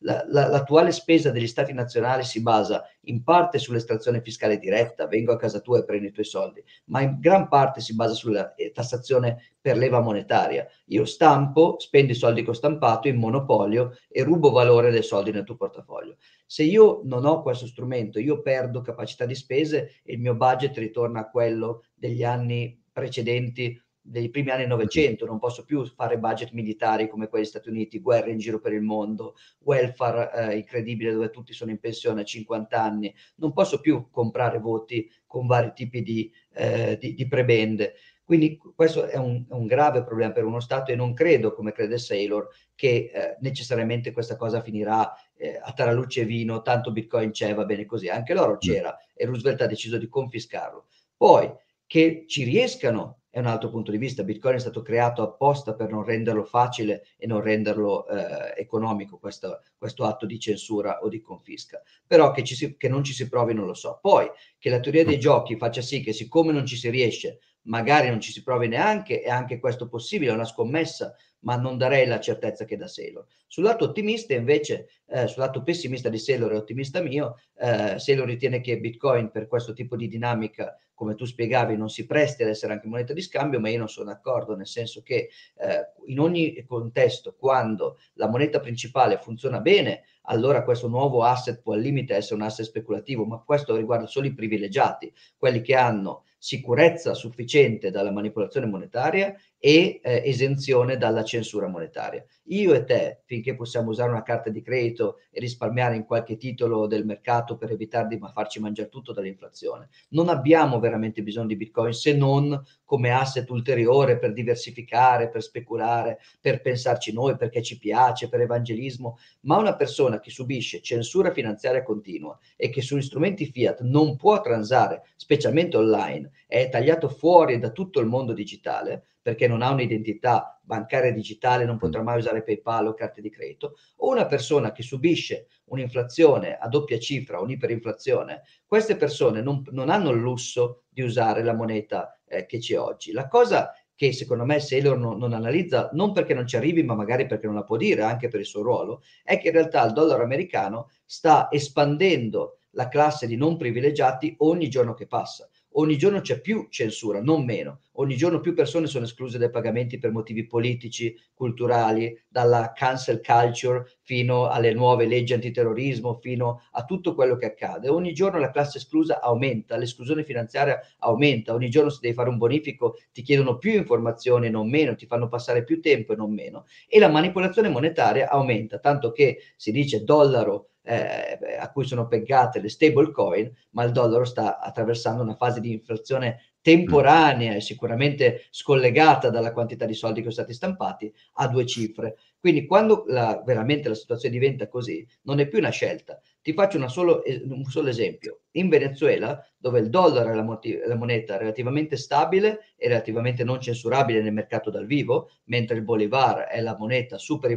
La, 0.00 0.24
la, 0.28 0.48
l'attuale 0.48 0.92
spesa 0.92 1.30
degli 1.30 1.46
stati 1.46 1.72
nazionali 1.72 2.24
si 2.24 2.42
basa 2.42 2.84
in 3.02 3.22
parte 3.22 3.58
sull'estrazione 3.58 4.20
fiscale 4.20 4.58
diretta, 4.58 5.06
vengo 5.06 5.32
a 5.32 5.36
casa 5.36 5.60
tua 5.60 5.78
e 5.78 5.84
prendo 5.84 6.08
i 6.08 6.12
tuoi 6.12 6.26
soldi, 6.26 6.62
ma 6.86 7.00
in 7.00 7.18
gran 7.18 7.48
parte 7.48 7.80
si 7.80 7.94
basa 7.94 8.14
sulla 8.14 8.54
eh, 8.54 8.70
tassazione 8.72 9.54
per 9.60 9.76
leva 9.76 10.00
monetaria. 10.00 10.66
Io 10.86 11.04
stampo, 11.04 11.76
spendo 11.78 12.12
i 12.12 12.16
soldi 12.16 12.44
che 12.44 12.50
ho 12.50 12.54
stampato 12.54 13.08
in 13.08 13.16
monopolio 13.16 13.96
e 14.08 14.22
rubo 14.22 14.50
valore 14.50 14.90
dei 14.90 15.02
soldi 15.02 15.30
nel 15.30 15.44
tuo 15.44 15.56
portafoglio. 15.56 16.16
Se 16.44 16.64
io 16.64 17.00
non 17.04 17.24
ho 17.24 17.42
questo 17.42 17.66
strumento, 17.66 18.18
io 18.18 18.42
perdo 18.42 18.82
capacità 18.82 19.24
di 19.24 19.34
spese 19.34 20.00
e 20.04 20.14
il 20.14 20.20
mio 20.20 20.34
budget 20.34 20.76
ritorna 20.76 21.20
a 21.20 21.30
quello 21.30 21.84
degli 21.94 22.24
anni 22.24 22.78
precedenti 22.92 23.80
dei 24.04 24.28
primi 24.30 24.50
anni 24.50 24.66
900, 24.66 25.24
non 25.24 25.38
posso 25.38 25.64
più 25.64 25.86
fare 25.86 26.18
budget 26.18 26.50
militari 26.50 27.08
come 27.08 27.28
quelli 27.28 27.44
degli 27.44 27.52
Stati 27.52 27.68
Uniti, 27.68 28.00
guerre 28.00 28.32
in 28.32 28.38
giro 28.38 28.58
per 28.58 28.72
il 28.72 28.82
mondo, 28.82 29.36
welfare 29.60 30.30
eh, 30.34 30.56
incredibile 30.56 31.12
dove 31.12 31.30
tutti 31.30 31.52
sono 31.52 31.70
in 31.70 31.78
pensione 31.78 32.22
a 32.22 32.24
50 32.24 32.82
anni, 32.82 33.14
non 33.36 33.52
posso 33.52 33.80
più 33.80 34.10
comprare 34.10 34.58
voti 34.58 35.08
con 35.24 35.46
vari 35.46 35.72
tipi 35.74 36.02
di, 36.02 36.30
eh, 36.52 36.98
di, 37.00 37.14
di 37.14 37.28
prebende. 37.28 37.94
Quindi 38.24 38.58
questo 38.74 39.04
è 39.06 39.16
un, 39.16 39.44
un, 39.48 39.66
grave 39.66 40.04
problema 40.04 40.32
per 40.32 40.44
uno 40.44 40.60
Stato 40.60 40.90
e 40.90 40.96
non 40.96 41.12
credo, 41.12 41.52
come 41.52 41.72
crede 41.72 41.98
Saylor, 41.98 42.48
che 42.74 43.10
eh, 43.12 43.36
necessariamente 43.40 44.12
questa 44.12 44.36
cosa 44.36 44.62
finirà 44.62 45.12
eh, 45.36 45.60
a 45.62 45.72
taraluce 45.72 46.22
e 46.22 46.24
vino, 46.24 46.62
tanto 46.62 46.92
Bitcoin 46.92 47.30
c'è, 47.30 47.54
va 47.54 47.64
bene 47.64 47.84
così. 47.84 48.08
Anche 48.08 48.32
l'oro 48.32 48.58
c'era 48.58 48.96
e 49.14 49.26
Roosevelt 49.26 49.60
ha 49.62 49.66
deciso 49.66 49.98
di 49.98 50.08
confiscarlo. 50.08 50.86
Poi 51.16 51.52
che 51.86 52.24
ci 52.26 52.44
riescano 52.44 53.21
è 53.32 53.38
un 53.38 53.46
altro 53.46 53.70
punto 53.70 53.90
di 53.90 53.96
vista. 53.96 54.24
Bitcoin 54.24 54.56
è 54.56 54.58
stato 54.58 54.82
creato 54.82 55.22
apposta 55.22 55.72
per 55.72 55.90
non 55.90 56.04
renderlo 56.04 56.44
facile 56.44 57.06
e 57.16 57.26
non 57.26 57.40
renderlo 57.40 58.06
eh, 58.06 58.52
economico 58.60 59.16
questo, 59.16 59.62
questo, 59.78 60.04
atto 60.04 60.26
di 60.26 60.38
censura 60.38 60.98
o 61.02 61.08
di 61.08 61.22
confisca. 61.22 61.80
Però 62.06 62.30
che, 62.30 62.44
si, 62.44 62.76
che, 62.76 62.88
non 62.90 63.02
ci 63.02 63.14
si 63.14 63.30
provi 63.30 63.54
non 63.54 63.64
lo 63.64 63.72
so. 63.72 63.98
Poi 64.02 64.30
che 64.58 64.68
la 64.68 64.80
teoria 64.80 65.06
dei 65.06 65.18
giochi 65.18 65.56
faccia 65.56 65.80
sì 65.80 66.02
che 66.02 66.12
siccome 66.12 66.52
non 66.52 66.66
ci 66.66 66.76
si 66.76 66.90
riesce, 66.90 67.38
magari 67.62 68.08
non 68.08 68.20
ci 68.20 68.32
si 68.32 68.42
provi 68.42 68.68
neanche, 68.68 69.20
è 69.20 69.30
anche 69.30 69.58
questo 69.58 69.88
possibile, 69.88 70.30
è 70.30 70.34
una 70.34 70.44
scommessa, 70.44 71.14
ma 71.40 71.56
non 71.56 71.76
darei 71.76 72.06
la 72.06 72.20
certezza 72.20 72.64
che 72.64 72.76
da 72.76 72.86
Sailor. 72.86 73.26
Sul 73.46 73.64
lato 73.64 73.84
ottimista 73.84 74.34
invece, 74.34 74.88
eh, 75.06 75.26
sul 75.26 75.42
lato 75.42 75.62
pessimista 75.62 76.08
di 76.08 76.18
Sailor 76.18 76.52
e 76.52 76.56
ottimista 76.56 77.00
mio, 77.00 77.38
eh, 77.58 77.98
Sailor 77.98 78.26
ritiene 78.26 78.60
che 78.60 78.78
Bitcoin 78.78 79.30
per 79.30 79.48
questo 79.48 79.72
tipo 79.72 79.96
di 79.96 80.08
dinamica 80.08 80.76
come 81.02 81.14
tu 81.16 81.24
spiegavi, 81.24 81.76
non 81.76 81.88
si 81.88 82.06
presti 82.06 82.44
ad 82.44 82.48
essere 82.48 82.74
anche 82.74 82.86
moneta 82.86 83.12
di 83.12 83.22
scambio, 83.22 83.58
ma 83.58 83.68
io 83.68 83.78
non 83.78 83.88
sono 83.88 84.12
d'accordo, 84.12 84.54
nel 84.54 84.68
senso 84.68 85.02
che 85.02 85.30
eh, 85.56 85.92
in 86.06 86.20
ogni 86.20 86.64
contesto, 86.64 87.34
quando 87.34 87.98
la 88.14 88.28
moneta 88.28 88.60
principale 88.60 89.18
funziona 89.18 89.58
bene, 89.58 90.04
allora 90.26 90.62
questo 90.62 90.86
nuovo 90.86 91.24
asset 91.24 91.60
può 91.60 91.74
al 91.74 91.80
limite 91.80 92.14
essere 92.14 92.36
un 92.36 92.42
asset 92.42 92.66
speculativo, 92.66 93.24
ma 93.24 93.42
questo 93.44 93.74
riguarda 93.74 94.06
solo 94.06 94.26
i 94.26 94.34
privilegiati, 94.34 95.12
quelli 95.36 95.60
che 95.60 95.74
hanno 95.74 96.22
sicurezza 96.42 97.14
sufficiente 97.14 97.92
dalla 97.92 98.10
manipolazione 98.10 98.66
monetaria 98.66 99.32
e 99.64 100.00
eh, 100.02 100.22
esenzione 100.24 100.96
dalla 100.96 101.22
censura 101.22 101.68
monetaria. 101.68 102.24
Io 102.46 102.74
e 102.74 102.82
te, 102.82 103.20
finché 103.26 103.54
possiamo 103.54 103.90
usare 103.90 104.10
una 104.10 104.24
carta 104.24 104.50
di 104.50 104.60
credito 104.60 105.20
e 105.30 105.38
risparmiare 105.38 105.94
in 105.94 106.04
qualche 106.04 106.36
titolo 106.36 106.88
del 106.88 107.04
mercato 107.04 107.56
per 107.56 107.70
evitare 107.70 108.08
di 108.08 108.20
farci 108.34 108.58
mangiare 108.58 108.88
tutto 108.88 109.12
dall'inflazione, 109.12 109.88
non 110.08 110.28
abbiamo 110.28 110.80
veramente 110.80 111.22
bisogno 111.22 111.46
di 111.46 111.54
Bitcoin 111.54 111.92
se 111.92 112.12
non 112.12 112.60
come 112.84 113.12
asset 113.12 113.48
ulteriore 113.50 114.18
per 114.18 114.32
diversificare, 114.32 115.28
per 115.28 115.44
speculare, 115.44 116.18
per 116.40 116.60
pensarci 116.60 117.12
noi, 117.12 117.36
perché 117.36 117.62
ci 117.62 117.78
piace, 117.78 118.28
per 118.28 118.40
evangelismo, 118.40 119.16
ma 119.42 119.58
una 119.58 119.76
persona 119.76 120.18
che 120.18 120.30
subisce 120.30 120.82
censura 120.82 121.30
finanziaria 121.30 121.84
continua 121.84 122.36
e 122.56 122.68
che 122.68 122.82
sugli 122.82 123.00
strumenti 123.00 123.46
fiat 123.46 123.82
non 123.82 124.16
può 124.16 124.40
transare, 124.40 125.02
specialmente 125.14 125.76
online, 125.76 126.32
è 126.48 126.68
tagliato 126.68 127.08
fuori 127.08 127.60
da 127.60 127.70
tutto 127.70 128.00
il 128.00 128.06
mondo 128.06 128.32
digitale, 128.32 129.04
perché 129.22 129.46
non 129.46 129.62
ha 129.62 129.70
un'identità 129.70 130.60
bancaria 130.62 131.12
digitale, 131.12 131.64
non 131.64 131.78
potrà 131.78 132.02
mai 132.02 132.18
usare 132.18 132.42
PayPal 132.42 132.88
o 132.88 132.94
carte 132.94 133.20
di 133.20 133.30
credito, 133.30 133.76
o 133.98 134.10
una 134.10 134.26
persona 134.26 134.72
che 134.72 134.82
subisce 134.82 135.46
un'inflazione 135.66 136.56
a 136.58 136.68
doppia 136.68 136.98
cifra, 136.98 137.40
un'iperinflazione, 137.40 138.42
queste 138.66 138.96
persone 138.96 139.40
non, 139.40 139.62
non 139.70 139.88
hanno 139.88 140.10
il 140.10 140.20
lusso 140.20 140.82
di 140.88 141.02
usare 141.02 141.42
la 141.42 141.54
moneta 141.54 142.18
eh, 142.26 142.46
che 142.46 142.58
c'è 142.58 142.78
oggi. 142.78 143.12
La 143.12 143.28
cosa 143.28 143.72
che 143.94 144.12
secondo 144.12 144.44
me 144.44 144.58
Saylor 144.58 144.98
non, 144.98 145.18
non, 145.18 145.32
analizza, 145.32 145.90
non 145.92 146.12
perché 146.12 146.34
non 146.34 146.46
ci 146.46 146.56
arrivi, 146.56 146.82
ma 146.82 146.94
magari 146.94 147.26
perché 147.26 147.46
non 147.46 147.54
la 147.54 147.62
può 147.62 147.76
dire, 147.76 148.02
anche 148.02 148.28
per 148.28 148.40
il 148.40 148.46
suo 148.46 148.62
ruolo, 148.62 149.02
è 149.22 149.38
che 149.38 149.48
in 149.48 149.54
realtà 149.54 149.84
il 149.86 149.92
dollaro 149.92 150.24
americano 150.24 150.90
sta 151.04 151.48
espandendo 151.50 152.58
la 152.70 152.88
classe 152.88 153.26
di 153.26 153.36
non 153.36 153.56
privilegiati 153.56 154.34
ogni 154.38 154.68
giorno 154.68 154.94
che 154.94 155.06
passa 155.06 155.48
ogni 155.74 155.96
giorno 155.96 156.20
c'è 156.20 156.40
più 156.40 156.66
censura, 156.68 157.20
non 157.20 157.44
meno. 157.44 157.80
Ogni 157.96 158.16
giorno 158.16 158.40
più 158.40 158.54
persone 158.54 158.86
sono 158.86 159.04
escluse 159.04 159.36
dai 159.36 159.50
pagamenti 159.50 159.98
per 159.98 160.12
motivi 160.12 160.46
politici, 160.46 161.14
culturali, 161.34 162.24
dalla 162.26 162.72
cancel 162.74 163.20
culture 163.20 163.84
fino 164.00 164.46
alle 164.48 164.72
nuove 164.72 165.06
leggi 165.06 165.34
antiterrorismo, 165.34 166.14
fino 166.14 166.62
a 166.70 166.84
tutto 166.84 167.14
quello 167.14 167.36
che 167.36 167.46
accade. 167.46 167.90
Ogni 167.90 168.14
giorno 168.14 168.38
la 168.38 168.50
classe 168.50 168.78
esclusa 168.78 169.20
aumenta, 169.20 169.76
l'esclusione 169.76 170.24
finanziaria 170.24 170.80
aumenta, 171.00 171.52
ogni 171.52 171.68
giorno 171.68 171.90
se 171.90 171.98
devi 172.00 172.14
fare 172.14 172.30
un 172.30 172.38
bonifico 172.38 172.96
ti 173.12 173.20
chiedono 173.22 173.58
più 173.58 173.72
informazioni 173.72 174.46
e 174.46 174.50
non 174.50 174.70
meno, 174.70 174.94
ti 174.94 175.06
fanno 175.06 175.28
passare 175.28 175.62
più 175.64 175.80
tempo 175.80 176.14
e 176.14 176.16
non 176.16 176.32
meno. 176.32 176.64
E 176.88 176.98
la 176.98 177.08
manipolazione 177.08 177.68
monetaria 177.68 178.30
aumenta, 178.30 178.78
tanto 178.78 179.12
che 179.12 179.38
si 179.56 179.70
dice 179.70 180.02
dollaro 180.02 180.68
eh, 180.82 181.56
a 181.58 181.70
cui 181.70 181.84
sono 181.84 182.08
peggate 182.08 182.60
le 182.60 182.68
stable 182.68 183.12
coin, 183.12 183.50
ma 183.70 183.84
il 183.84 183.92
dollaro 183.92 184.24
sta 184.24 184.58
attraversando 184.58 185.22
una 185.22 185.36
fase 185.36 185.60
di 185.60 185.72
inflazione 185.72 186.51
temporanea 186.62 187.54
e 187.54 187.60
sicuramente 187.60 188.46
scollegata 188.50 189.28
dalla 189.28 189.52
quantità 189.52 189.84
di 189.84 189.94
soldi 189.94 190.22
che 190.22 190.30
sono 190.30 190.46
stati 190.46 190.54
stampati 190.54 191.12
a 191.34 191.48
due 191.48 191.66
cifre. 191.66 192.16
Quindi 192.38 192.66
quando 192.66 193.04
la, 193.08 193.42
veramente 193.44 193.88
la 193.88 193.94
situazione 193.94 194.36
diventa 194.36 194.68
così, 194.68 195.06
non 195.22 195.40
è 195.40 195.48
più 195.48 195.58
una 195.58 195.70
scelta. 195.70 196.20
Ti 196.40 196.52
faccio 196.54 196.88
solo, 196.88 197.22
un 197.48 197.64
solo 197.64 197.88
esempio. 197.88 198.40
In 198.52 198.68
Venezuela, 198.68 199.44
dove 199.56 199.80
il 199.80 199.90
dollaro 199.90 200.30
è 200.30 200.34
la, 200.34 200.42
motiv- 200.42 200.84
la, 200.86 200.96
moneta 200.96 201.36
relativamente 201.36 201.96
stabile 201.96 202.74
e 202.76 202.88
relativamente 202.88 203.44
non 203.44 203.60
censurabile 203.60 204.22
nel 204.22 204.32
mercato 204.32 204.70
dal 204.70 204.86
vivo, 204.86 205.30
mentre 205.44 205.76
il 205.76 205.82
bolivar 205.82 206.46
è 206.46 206.60
la 206.60 206.76
moneta 206.76 207.18
super 207.18 207.50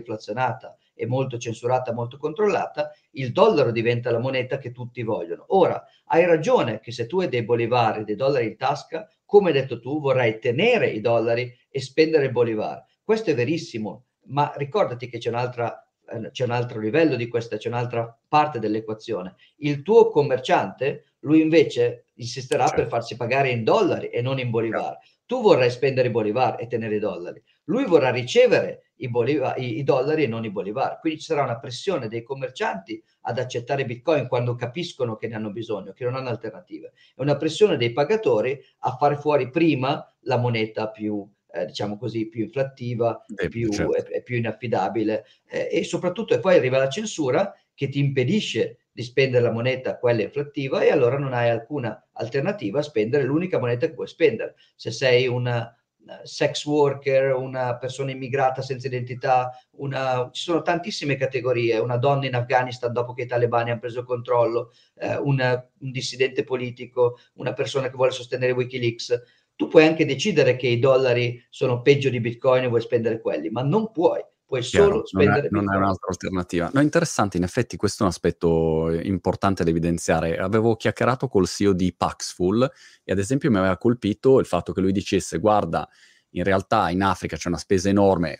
e 0.95 1.05
molto 1.05 1.37
censurata, 1.37 1.93
molto 1.93 2.17
controllata, 2.17 2.91
il 3.11 3.31
dollaro 3.31 3.71
diventa 3.71 4.09
la 4.11 4.19
moneta 4.19 4.57
che 4.57 4.71
tutti 4.71 5.03
vogliono. 5.03 5.45
Ora, 5.49 5.83
hai 6.05 6.25
ragione 6.25 6.79
che 6.79 6.91
se 6.91 7.05
tu 7.05 7.19
hai 7.19 7.29
dei 7.29 7.43
bolivar 7.43 7.99
e 7.99 8.03
dei 8.03 8.15
dollari 8.15 8.47
in 8.47 8.57
tasca, 8.57 9.07
come 9.25 9.49
hai 9.49 9.53
detto 9.53 9.79
tu, 9.79 9.99
vorrai 9.99 10.39
tenere 10.39 10.89
i 10.89 11.01
dollari 11.01 11.53
e 11.69 11.81
spendere 11.81 12.25
il 12.25 12.31
bolivar. 12.31 12.83
Questo 13.03 13.29
è 13.29 13.35
verissimo, 13.35 14.05
ma 14.27 14.51
ricordati 14.55 15.07
che 15.07 15.19
c'è 15.19 15.29
un'altra 15.29 15.85
eh, 16.07 16.31
c'è 16.31 16.43
un 16.43 16.51
altro 16.51 16.79
livello 16.79 17.15
di 17.15 17.27
questa, 17.27 17.57
c'è 17.57 17.67
un'altra 17.67 18.17
parte 18.27 18.59
dell'equazione. 18.59 19.35
Il 19.57 19.81
tuo 19.81 20.09
commerciante, 20.09 21.15
lui 21.19 21.41
invece 21.41 22.05
insisterà 22.15 22.65
certo. 22.65 22.81
per 22.81 22.89
farsi 22.89 23.15
pagare 23.15 23.49
in 23.49 23.63
dollari 23.63 24.09
e 24.09 24.21
non 24.21 24.39
in 24.39 24.49
bolivar. 24.49 24.97
Tu 25.25 25.41
vorrai 25.41 25.71
spendere 25.71 26.11
bolivar 26.11 26.57
e 26.59 26.67
tenere 26.67 26.95
i 26.95 26.99
dollari. 26.99 27.41
lui 27.65 27.85
vorrà 27.85 28.11
ricevere 28.11 28.84
i, 28.97 29.09
bolivar, 29.09 29.59
i, 29.59 29.79
i, 29.79 29.83
dollari 29.83 30.23
e 30.23 30.27
non 30.27 30.45
i 30.45 30.51
bolivar. 30.51 30.99
Quindi 30.99 31.19
ci 31.19 31.25
sarà 31.25 31.43
una 31.43 31.59
pressione 31.59 32.07
dei 32.07 32.23
commercianti 32.23 33.01
ad 33.21 33.39
accettare 33.39 33.85
Bitcoin 33.85 34.27
quando 34.27 34.55
capiscono 34.55 35.15
che 35.15 35.27
ne 35.27 35.35
hanno 35.35 35.51
bisogno, 35.51 35.93
che 35.93 36.03
non 36.03 36.15
hanno 36.15 36.29
alternative. 36.29 36.93
E 37.15 37.21
una 37.21 37.37
pressione 37.37 37.77
dei 37.77 37.91
pagatori 37.91 38.59
a 38.79 38.95
fare 38.95 39.17
fuori 39.17 39.49
prima 39.49 40.13
la 40.21 40.37
moneta 40.37 40.89
più, 40.89 41.27
eh, 41.51 41.65
diciamo 41.65 41.97
così, 41.97 42.27
più 42.27 42.43
inflattiva 42.43 43.25
eh, 43.35 43.49
più, 43.49 43.69
certo. 43.71 43.95
e, 43.95 44.17
e, 44.17 44.23
più 44.23 44.37
inaffidabile. 44.37 45.25
Eh, 45.47 45.69
e 45.71 45.83
soprattutto, 45.83 46.33
e 46.33 46.39
poi 46.39 46.55
arriva 46.55 46.77
la 46.77 46.89
censura 46.89 47.53
che 47.73 47.89
ti 47.89 47.99
impedisce 47.99 48.79
di 48.91 49.03
spendere 49.03 49.43
la 49.43 49.51
moneta, 49.51 49.97
quella 49.97 50.21
inflattiva, 50.21 50.81
e 50.81 50.89
allora 50.89 51.17
non 51.17 51.33
hai 51.33 51.49
alcuna 51.49 52.07
alternativa 52.13 52.79
a 52.79 52.83
spendere 52.83 53.25
l'unica 53.25 53.59
moneta 53.59 53.87
che 53.87 53.93
puoi 53.93 54.07
spendere. 54.07 54.55
Se 54.75 54.89
sei 54.89 55.27
una 55.27 55.75
sex 56.23 56.65
worker, 56.65 57.33
una 57.33 57.77
persona 57.77 58.11
immigrata 58.11 58.61
senza 58.61 58.87
identità, 58.87 59.51
una... 59.77 60.29
ci 60.31 60.43
sono 60.43 60.61
tantissime 60.61 61.15
categorie, 61.15 61.77
una 61.79 61.97
donna 61.97 62.25
in 62.25 62.35
Afghanistan 62.35 62.91
dopo 62.91 63.13
che 63.13 63.23
i 63.23 63.27
talebani 63.27 63.71
hanno 63.71 63.79
preso 63.79 64.03
controllo, 64.03 64.71
eh, 64.95 65.17
una, 65.17 65.53
un 65.79 65.91
dissidente 65.91 66.43
politico, 66.43 67.17
una 67.35 67.53
persona 67.53 67.89
che 67.89 67.95
vuole 67.95 68.11
sostenere 68.11 68.51
Wikileaks. 68.51 69.21
Tu 69.55 69.67
puoi 69.67 69.85
anche 69.85 70.05
decidere 70.05 70.55
che 70.55 70.67
i 70.67 70.79
dollari 70.79 71.43
sono 71.49 71.81
peggio 71.81 72.09
di 72.09 72.19
Bitcoin 72.19 72.63
e 72.63 72.67
vuoi 72.67 72.81
spendere 72.81 73.21
quelli, 73.21 73.49
ma 73.49 73.61
non 73.61 73.91
puoi 73.91 74.21
puoi 74.45 74.61
Chiaro, 74.61 74.87
solo 74.87 75.05
spendere 75.05 75.47
non 75.49 75.63
è, 75.63 75.65
non 75.65 75.73
è 75.73 75.77
un'altra 75.77 76.09
alternativa. 76.09 76.69
No, 76.73 76.81
interessante, 76.81 77.37
in 77.37 77.43
effetti 77.43 77.77
questo 77.77 78.03
è 78.03 78.05
un 78.05 78.11
aspetto 78.11 78.91
importante 78.91 79.63
da 79.63 79.69
evidenziare. 79.69 80.37
Avevo 80.37 80.75
chiacchierato 80.75 81.27
col 81.27 81.47
CEO 81.47 81.73
di 81.73 81.93
Paxful 81.95 82.69
e 83.03 83.11
ad 83.11 83.19
esempio 83.19 83.49
mi 83.49 83.57
aveva 83.57 83.77
colpito 83.77 84.39
il 84.39 84.45
fatto 84.45 84.71
che 84.73 84.81
lui 84.81 84.91
dicesse 84.91 85.39
guarda, 85.39 85.87
in 86.29 86.43
realtà 86.43 86.89
in 86.89 87.01
Africa 87.01 87.37
c'è 87.37 87.47
una 87.47 87.57
spesa 87.57 87.89
enorme 87.89 88.37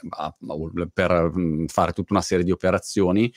per 0.93 1.31
fare 1.67 1.93
tutta 1.93 2.13
una 2.13 2.21
serie 2.21 2.43
di 2.43 2.51
operazioni 2.51 3.31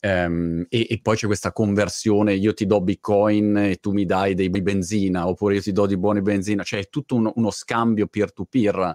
Um, 0.00 0.64
e, 0.68 0.86
e, 0.88 1.00
poi 1.02 1.16
c'è 1.16 1.26
questa 1.26 1.52
conversione, 1.52 2.34
io 2.34 2.54
ti 2.54 2.66
do 2.66 2.80
bitcoin 2.80 3.56
e 3.56 3.76
tu 3.76 3.90
mi 3.90 4.04
dai 4.04 4.34
dei 4.34 4.48
benzina, 4.48 5.26
oppure 5.26 5.56
io 5.56 5.60
ti 5.60 5.72
do 5.72 5.86
di 5.86 5.96
buoni 5.96 6.22
benzina, 6.22 6.62
cioè 6.62 6.80
è 6.80 6.88
tutto 6.88 7.16
un, 7.16 7.30
uno 7.34 7.50
scambio 7.50 8.06
peer-to-peer 8.06 8.94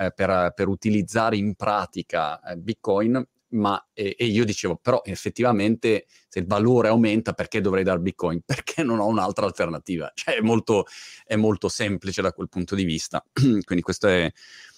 eh, 0.00 0.12
per, 0.12 0.52
per, 0.54 0.68
utilizzare 0.68 1.36
in 1.36 1.54
pratica 1.54 2.40
eh, 2.40 2.56
Bitcoin, 2.56 3.22
ma 3.48 3.88
e, 3.92 4.14
e, 4.18 4.24
io 4.24 4.44
dicevo, 4.44 4.76
però 4.76 5.02
effettivamente 5.04 6.06
se 6.28 6.38
il 6.38 6.46
valore 6.46 6.88
aumenta, 6.88 7.34
perché 7.34 7.60
dovrei 7.60 7.84
dare 7.84 8.00
Bitcoin? 8.00 8.40
Perché 8.46 8.82
non 8.82 8.98
ho 9.00 9.06
un'altra 9.06 9.44
alternativa. 9.44 10.10
Cioè 10.14 10.36
è 10.36 10.40
molto, 10.40 10.86
è 11.24 11.36
molto 11.36 11.68
semplice 11.68 12.22
da 12.22 12.32
quel 12.32 12.48
punto 12.48 12.74
di 12.74 12.84
vista. 12.84 13.24
Quindi 13.32 13.82
questo 13.82 14.06
è, 14.08 14.32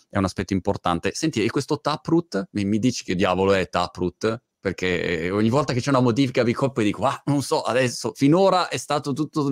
è, 0.08 0.18
un 0.18 0.24
aspetto 0.24 0.54
importante. 0.54 1.12
Senti, 1.14 1.44
e 1.44 1.50
questo 1.50 1.80
Taproot, 1.80 2.48
mi, 2.52 2.64
mi 2.64 2.78
dici 2.78 3.04
che 3.04 3.14
diavolo 3.14 3.52
è 3.52 3.68
Taproot? 3.68 4.42
Perché 4.62 5.28
ogni 5.32 5.48
volta 5.48 5.72
che 5.72 5.80
c'è 5.80 5.90
una 5.90 5.98
modifica 5.98 6.44
vi 6.44 6.52
coppo 6.52 6.82
e 6.82 6.84
dico, 6.84 7.04
ah, 7.04 7.20
non 7.26 7.42
so, 7.42 7.62
adesso, 7.62 8.12
finora 8.14 8.68
è 8.68 8.76
stato 8.76 9.12
tutto 9.12 9.48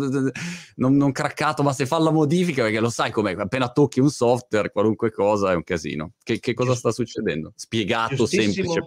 non, 0.77 0.95
non 0.95 1.11
craccato, 1.11 1.65
ma 1.65 1.73
se 1.73 1.85
fa 1.85 1.99
la 1.99 2.13
modifica, 2.13 2.63
perché 2.63 2.79
lo 2.79 2.91
sai 2.91 3.11
com'è, 3.11 3.35
appena 3.35 3.73
tocchi 3.73 3.99
un 3.99 4.09
software, 4.09 4.71
qualunque 4.71 5.11
cosa 5.11 5.51
è 5.51 5.57
un 5.57 5.65
casino. 5.65 6.13
Che, 6.23 6.39
che 6.39 6.55
cosa 6.55 6.77
sta 6.77 6.93
succedendo? 6.93 7.53
Spiegato, 7.57 8.25
semplice. 8.25 8.81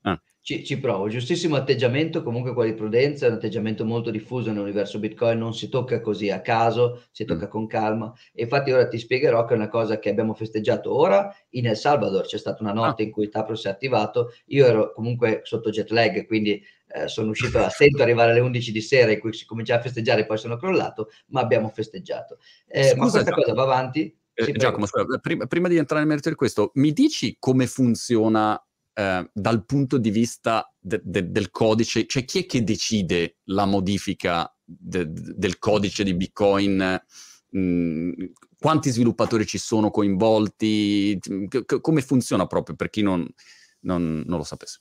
Ah. 0.00 0.20
Ci, 0.48 0.64
ci, 0.64 0.80
provo, 0.80 1.08
giustissimo 1.08 1.56
atteggiamento, 1.56 2.22
comunque 2.22 2.54
quello 2.54 2.70
di 2.70 2.74
prudenza, 2.74 3.26
è 3.26 3.28
un 3.28 3.34
atteggiamento 3.34 3.84
molto 3.84 4.10
diffuso 4.10 4.50
nell'universo 4.50 4.98
Bitcoin, 4.98 5.36
non 5.36 5.52
si 5.52 5.68
tocca 5.68 6.00
così 6.00 6.30
a 6.30 6.40
caso, 6.40 7.02
si 7.10 7.26
tocca 7.26 7.44
mm. 7.44 7.50
con 7.50 7.66
calma. 7.66 8.10
E 8.32 8.44
infatti 8.44 8.70
ora 8.70 8.88
ti 8.88 8.96
spiegherò 8.96 9.44
che 9.44 9.52
è 9.52 9.56
una 9.58 9.68
cosa 9.68 9.98
che 9.98 10.08
abbiamo 10.08 10.32
festeggiato 10.32 10.96
ora 10.96 11.30
in 11.50 11.66
El 11.66 11.76
Salvador, 11.76 12.24
c'è 12.24 12.38
stata 12.38 12.62
una 12.62 12.72
notte 12.72 13.02
ah. 13.02 13.04
in 13.04 13.12
cui 13.12 13.28
Tapro 13.28 13.56
si 13.56 13.66
è 13.66 13.70
attivato, 13.70 14.32
io 14.46 14.64
ero 14.64 14.92
comunque 14.94 15.42
sotto 15.44 15.68
jet 15.68 15.90
lag, 15.90 16.24
quindi 16.24 16.64
eh, 16.94 17.08
sono 17.08 17.28
uscito 17.28 17.58
a 17.62 17.68
stento 17.68 18.02
arrivare 18.02 18.30
alle 18.30 18.40
11 18.40 18.72
di 18.72 18.80
sera 18.80 19.12
in 19.12 19.20
cui 19.20 19.34
si 19.34 19.44
comincia 19.44 19.74
a 19.74 19.82
festeggiare, 19.82 20.24
poi 20.24 20.38
sono 20.38 20.56
crollato, 20.56 21.10
ma 21.26 21.42
abbiamo 21.42 21.68
festeggiato. 21.68 22.38
Eh, 22.66 22.84
Scusa, 22.84 22.96
ma 22.96 23.10
questa 23.10 23.32
cosa 23.32 23.52
va 23.52 23.64
avanti? 23.64 24.18
Eh, 24.32 24.52
Giacomo, 24.52 24.86
prima, 25.20 25.44
prima, 25.44 25.68
di 25.68 25.76
entrare 25.76 26.00
nel 26.00 26.08
merito 26.08 26.30
di 26.30 26.36
questo, 26.36 26.70
mi 26.76 26.92
dici 26.92 27.36
come 27.38 27.66
funziona 27.66 28.58
eh, 28.98 29.30
dal 29.32 29.64
punto 29.64 29.96
di 29.96 30.10
vista 30.10 30.74
de- 30.76 31.00
de- 31.04 31.30
del 31.30 31.50
codice, 31.50 32.04
cioè 32.06 32.24
chi 32.24 32.40
è 32.40 32.46
che 32.46 32.64
decide 32.64 33.36
la 33.44 33.64
modifica 33.64 34.52
de- 34.64 35.06
del 35.08 35.58
codice 35.58 36.02
di 36.02 36.14
Bitcoin? 36.14 37.00
Mm, 37.56 38.12
quanti 38.58 38.90
sviluppatori 38.90 39.46
ci 39.46 39.58
sono 39.58 39.90
coinvolti? 39.90 41.16
C- 41.18 41.80
come 41.80 42.02
funziona 42.02 42.46
proprio 42.46 42.74
per 42.74 42.90
chi 42.90 43.02
non, 43.02 43.24
non, 43.82 44.24
non 44.26 44.38
lo 44.38 44.44
sapesse? 44.44 44.80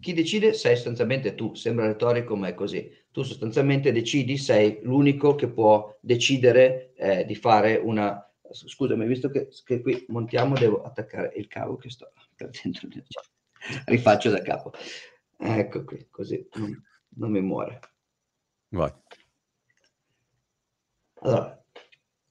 Chi 0.00 0.14
decide 0.14 0.54
sei 0.54 0.74
sostanzialmente 0.74 1.34
tu, 1.34 1.54
sembra 1.54 1.86
retorico 1.86 2.34
ma 2.36 2.48
è 2.48 2.54
così. 2.54 2.90
Tu 3.10 3.22
sostanzialmente 3.22 3.92
decidi, 3.92 4.38
sei 4.38 4.78
l'unico 4.82 5.34
che 5.34 5.48
può 5.48 5.94
decidere 6.00 6.94
eh, 6.96 7.26
di 7.26 7.34
fare 7.34 7.76
una... 7.76 8.26
Scusami, 8.50 9.06
visto 9.06 9.28
che, 9.28 9.48
che, 9.64 9.82
qui 9.82 10.04
montiamo, 10.08 10.54
devo 10.54 10.82
attaccare 10.82 11.32
il 11.36 11.46
cavo 11.46 11.76
che 11.76 11.90
sto 11.90 12.10
perdendo. 12.34 12.80
rifaccio 13.86 14.30
da 14.30 14.42
capo. 14.42 14.72
Ecco 15.38 15.84
qui, 15.84 16.06
così 16.10 16.46
non, 16.54 17.30
mi 17.30 17.40
muore. 17.40 17.80
Vai. 18.68 18.92
Allora, 21.20 21.64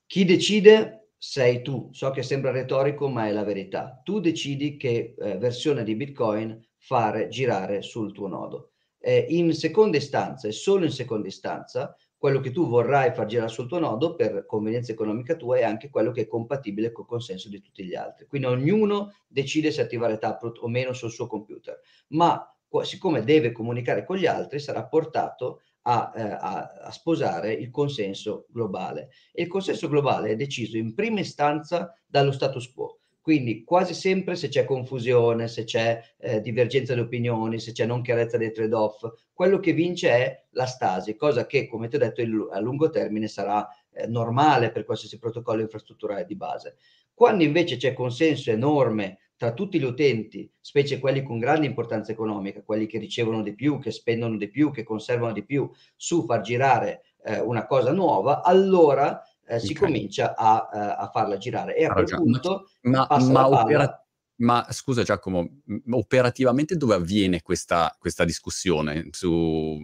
chi 0.05 0.25
decide 0.25 1.09
sei 1.17 1.61
tu. 1.61 1.89
So 1.91 2.09
che 2.11 2.23
sembra 2.23 2.51
retorico, 2.51 3.07
ma 3.07 3.27
è 3.27 3.31
la 3.31 3.43
verità. 3.43 4.01
Tu 4.03 4.19
decidi 4.19 4.77
che 4.77 5.15
eh, 5.17 5.37
versione 5.37 5.83
di 5.83 5.95
Bitcoin 5.95 6.59
fare 6.77 7.27
girare 7.27 7.81
sul 7.81 8.11
tuo 8.11 8.27
nodo. 8.27 8.71
Eh, 8.97 9.25
in 9.29 9.53
seconda 9.53 9.97
istanza 9.97 10.47
e 10.47 10.51
solo 10.51 10.85
in 10.85 10.91
seconda 10.91 11.27
istanza 11.27 11.95
quello 12.21 12.39
che 12.39 12.51
tu 12.51 12.67
vorrai 12.67 13.15
far 13.15 13.25
girare 13.25 13.49
sul 13.49 13.67
tuo 13.67 13.79
nodo 13.79 14.13
per 14.13 14.45
convenienza 14.45 14.91
economica 14.91 15.35
tua 15.35 15.57
è 15.57 15.63
anche 15.63 15.89
quello 15.89 16.11
che 16.11 16.21
è 16.21 16.27
compatibile 16.27 16.91
col 16.91 17.07
consenso 17.07 17.49
di 17.49 17.59
tutti 17.59 17.83
gli 17.83 17.95
altri. 17.95 18.27
Quindi 18.27 18.45
ognuno 18.45 19.15
decide 19.27 19.71
se 19.71 19.81
attivare 19.81 20.19
Taproot 20.19 20.59
o 20.59 20.67
meno 20.67 20.93
sul 20.93 21.09
suo 21.09 21.25
computer, 21.25 21.79
ma 22.09 22.47
siccome 22.83 23.23
deve 23.23 23.51
comunicare 23.51 24.05
con 24.05 24.17
gli 24.17 24.27
altri 24.27 24.59
sarà 24.59 24.85
portato 24.85 25.61
a, 25.81 26.11
eh, 26.15 26.21
a, 26.21 26.71
a, 26.83 26.91
sposare 26.91 27.53
il 27.53 27.71
consenso 27.71 28.45
globale. 28.49 29.09
E 29.33 29.41
il 29.41 29.47
consenso 29.47 29.89
globale 29.89 30.29
è 30.29 30.35
deciso 30.35 30.77
in 30.77 30.93
prima 30.93 31.21
istanza 31.21 31.91
dallo 32.05 32.31
status 32.31 32.71
quo. 32.71 32.99
Quindi 33.21 33.63
quasi 33.63 33.93
sempre 33.93 34.35
se 34.35 34.47
c'è 34.47 34.65
confusione, 34.65 35.47
se 35.47 35.63
c'è 35.63 36.01
eh, 36.17 36.41
divergenza 36.41 36.95
di 36.95 37.01
opinioni, 37.01 37.59
se 37.59 37.71
c'è 37.71 37.85
non 37.85 38.01
chiarezza 38.01 38.37
dei 38.37 38.51
trade-off, 38.51 39.03
quello 39.31 39.59
che 39.59 39.73
vince 39.73 40.09
è 40.09 40.43
la 40.51 40.65
stasi, 40.65 41.15
cosa 41.15 41.45
che, 41.45 41.67
come 41.67 41.87
ti 41.87 41.97
ho 41.97 41.99
detto, 41.99 42.21
il, 42.21 42.49
a 42.51 42.59
lungo 42.59 42.89
termine 42.89 43.27
sarà 43.27 43.67
eh, 43.91 44.07
normale 44.07 44.71
per 44.71 44.85
qualsiasi 44.85 45.19
protocollo 45.19 45.61
infrastrutturale 45.61 46.25
di 46.25 46.35
base. 46.35 46.77
Quando 47.13 47.43
invece 47.43 47.77
c'è 47.77 47.93
consenso 47.93 48.49
enorme 48.49 49.19
tra 49.35 49.53
tutti 49.53 49.79
gli 49.79 49.83
utenti, 49.83 50.51
specie 50.59 50.99
quelli 50.99 51.23
con 51.23 51.39
grande 51.39 51.65
importanza 51.65 52.11
economica, 52.11 52.61
quelli 52.63 52.85
che 52.85 52.99
ricevono 52.99 53.41
di 53.41 53.55
più, 53.55 53.79
che 53.79 53.91
spendono 53.91 54.37
di 54.37 54.49
più, 54.49 54.71
che 54.71 54.83
conservano 54.83 55.33
di 55.33 55.43
più, 55.43 55.69
su 55.95 56.25
far 56.25 56.41
girare 56.41 57.01
eh, 57.23 57.39
una 57.39 57.65
cosa 57.65 57.91
nuova, 57.91 58.43
allora 58.43 59.21
eh, 59.51 59.59
si 59.59 59.73
okay. 59.73 59.87
comincia 59.87 60.33
a, 60.35 60.69
uh, 60.71 61.03
a, 61.03 61.09
farla 61.11 61.37
girare. 61.37 61.75
E 61.75 61.85
a 61.85 61.91
quel 61.91 62.05
punto 62.05 62.69
ma, 62.83 63.05
ma, 63.09 63.47
opera- 63.49 64.05
ma, 64.37 64.65
scusa 64.69 65.03
Giacomo, 65.03 65.45
operativamente 65.89 66.77
dove 66.77 66.95
avviene 66.95 67.41
questa, 67.41 67.93
questa 67.99 68.23
discussione? 68.23 69.09
Su, 69.11 69.77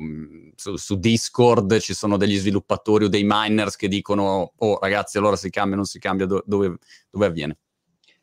su, 0.56 0.77
su, 0.77 0.97
Discord 0.97 1.80
ci 1.80 1.93
sono 1.93 2.15
degli 2.15 2.38
sviluppatori 2.38 3.06
o 3.06 3.10
dei 3.10 3.23
miners 3.25 3.75
che 3.75 3.89
dicono 3.89 4.53
oh 4.56 4.80
ragazzi 4.80 5.17
allora 5.17 5.36
si 5.36 5.49
cambia 5.49 5.73
o 5.73 5.77
non 5.77 5.86
si 5.86 5.99
cambia, 5.99 6.25
do- 6.25 6.43
dove, 6.45 6.77
dove 7.10 7.25
avviene? 7.25 7.58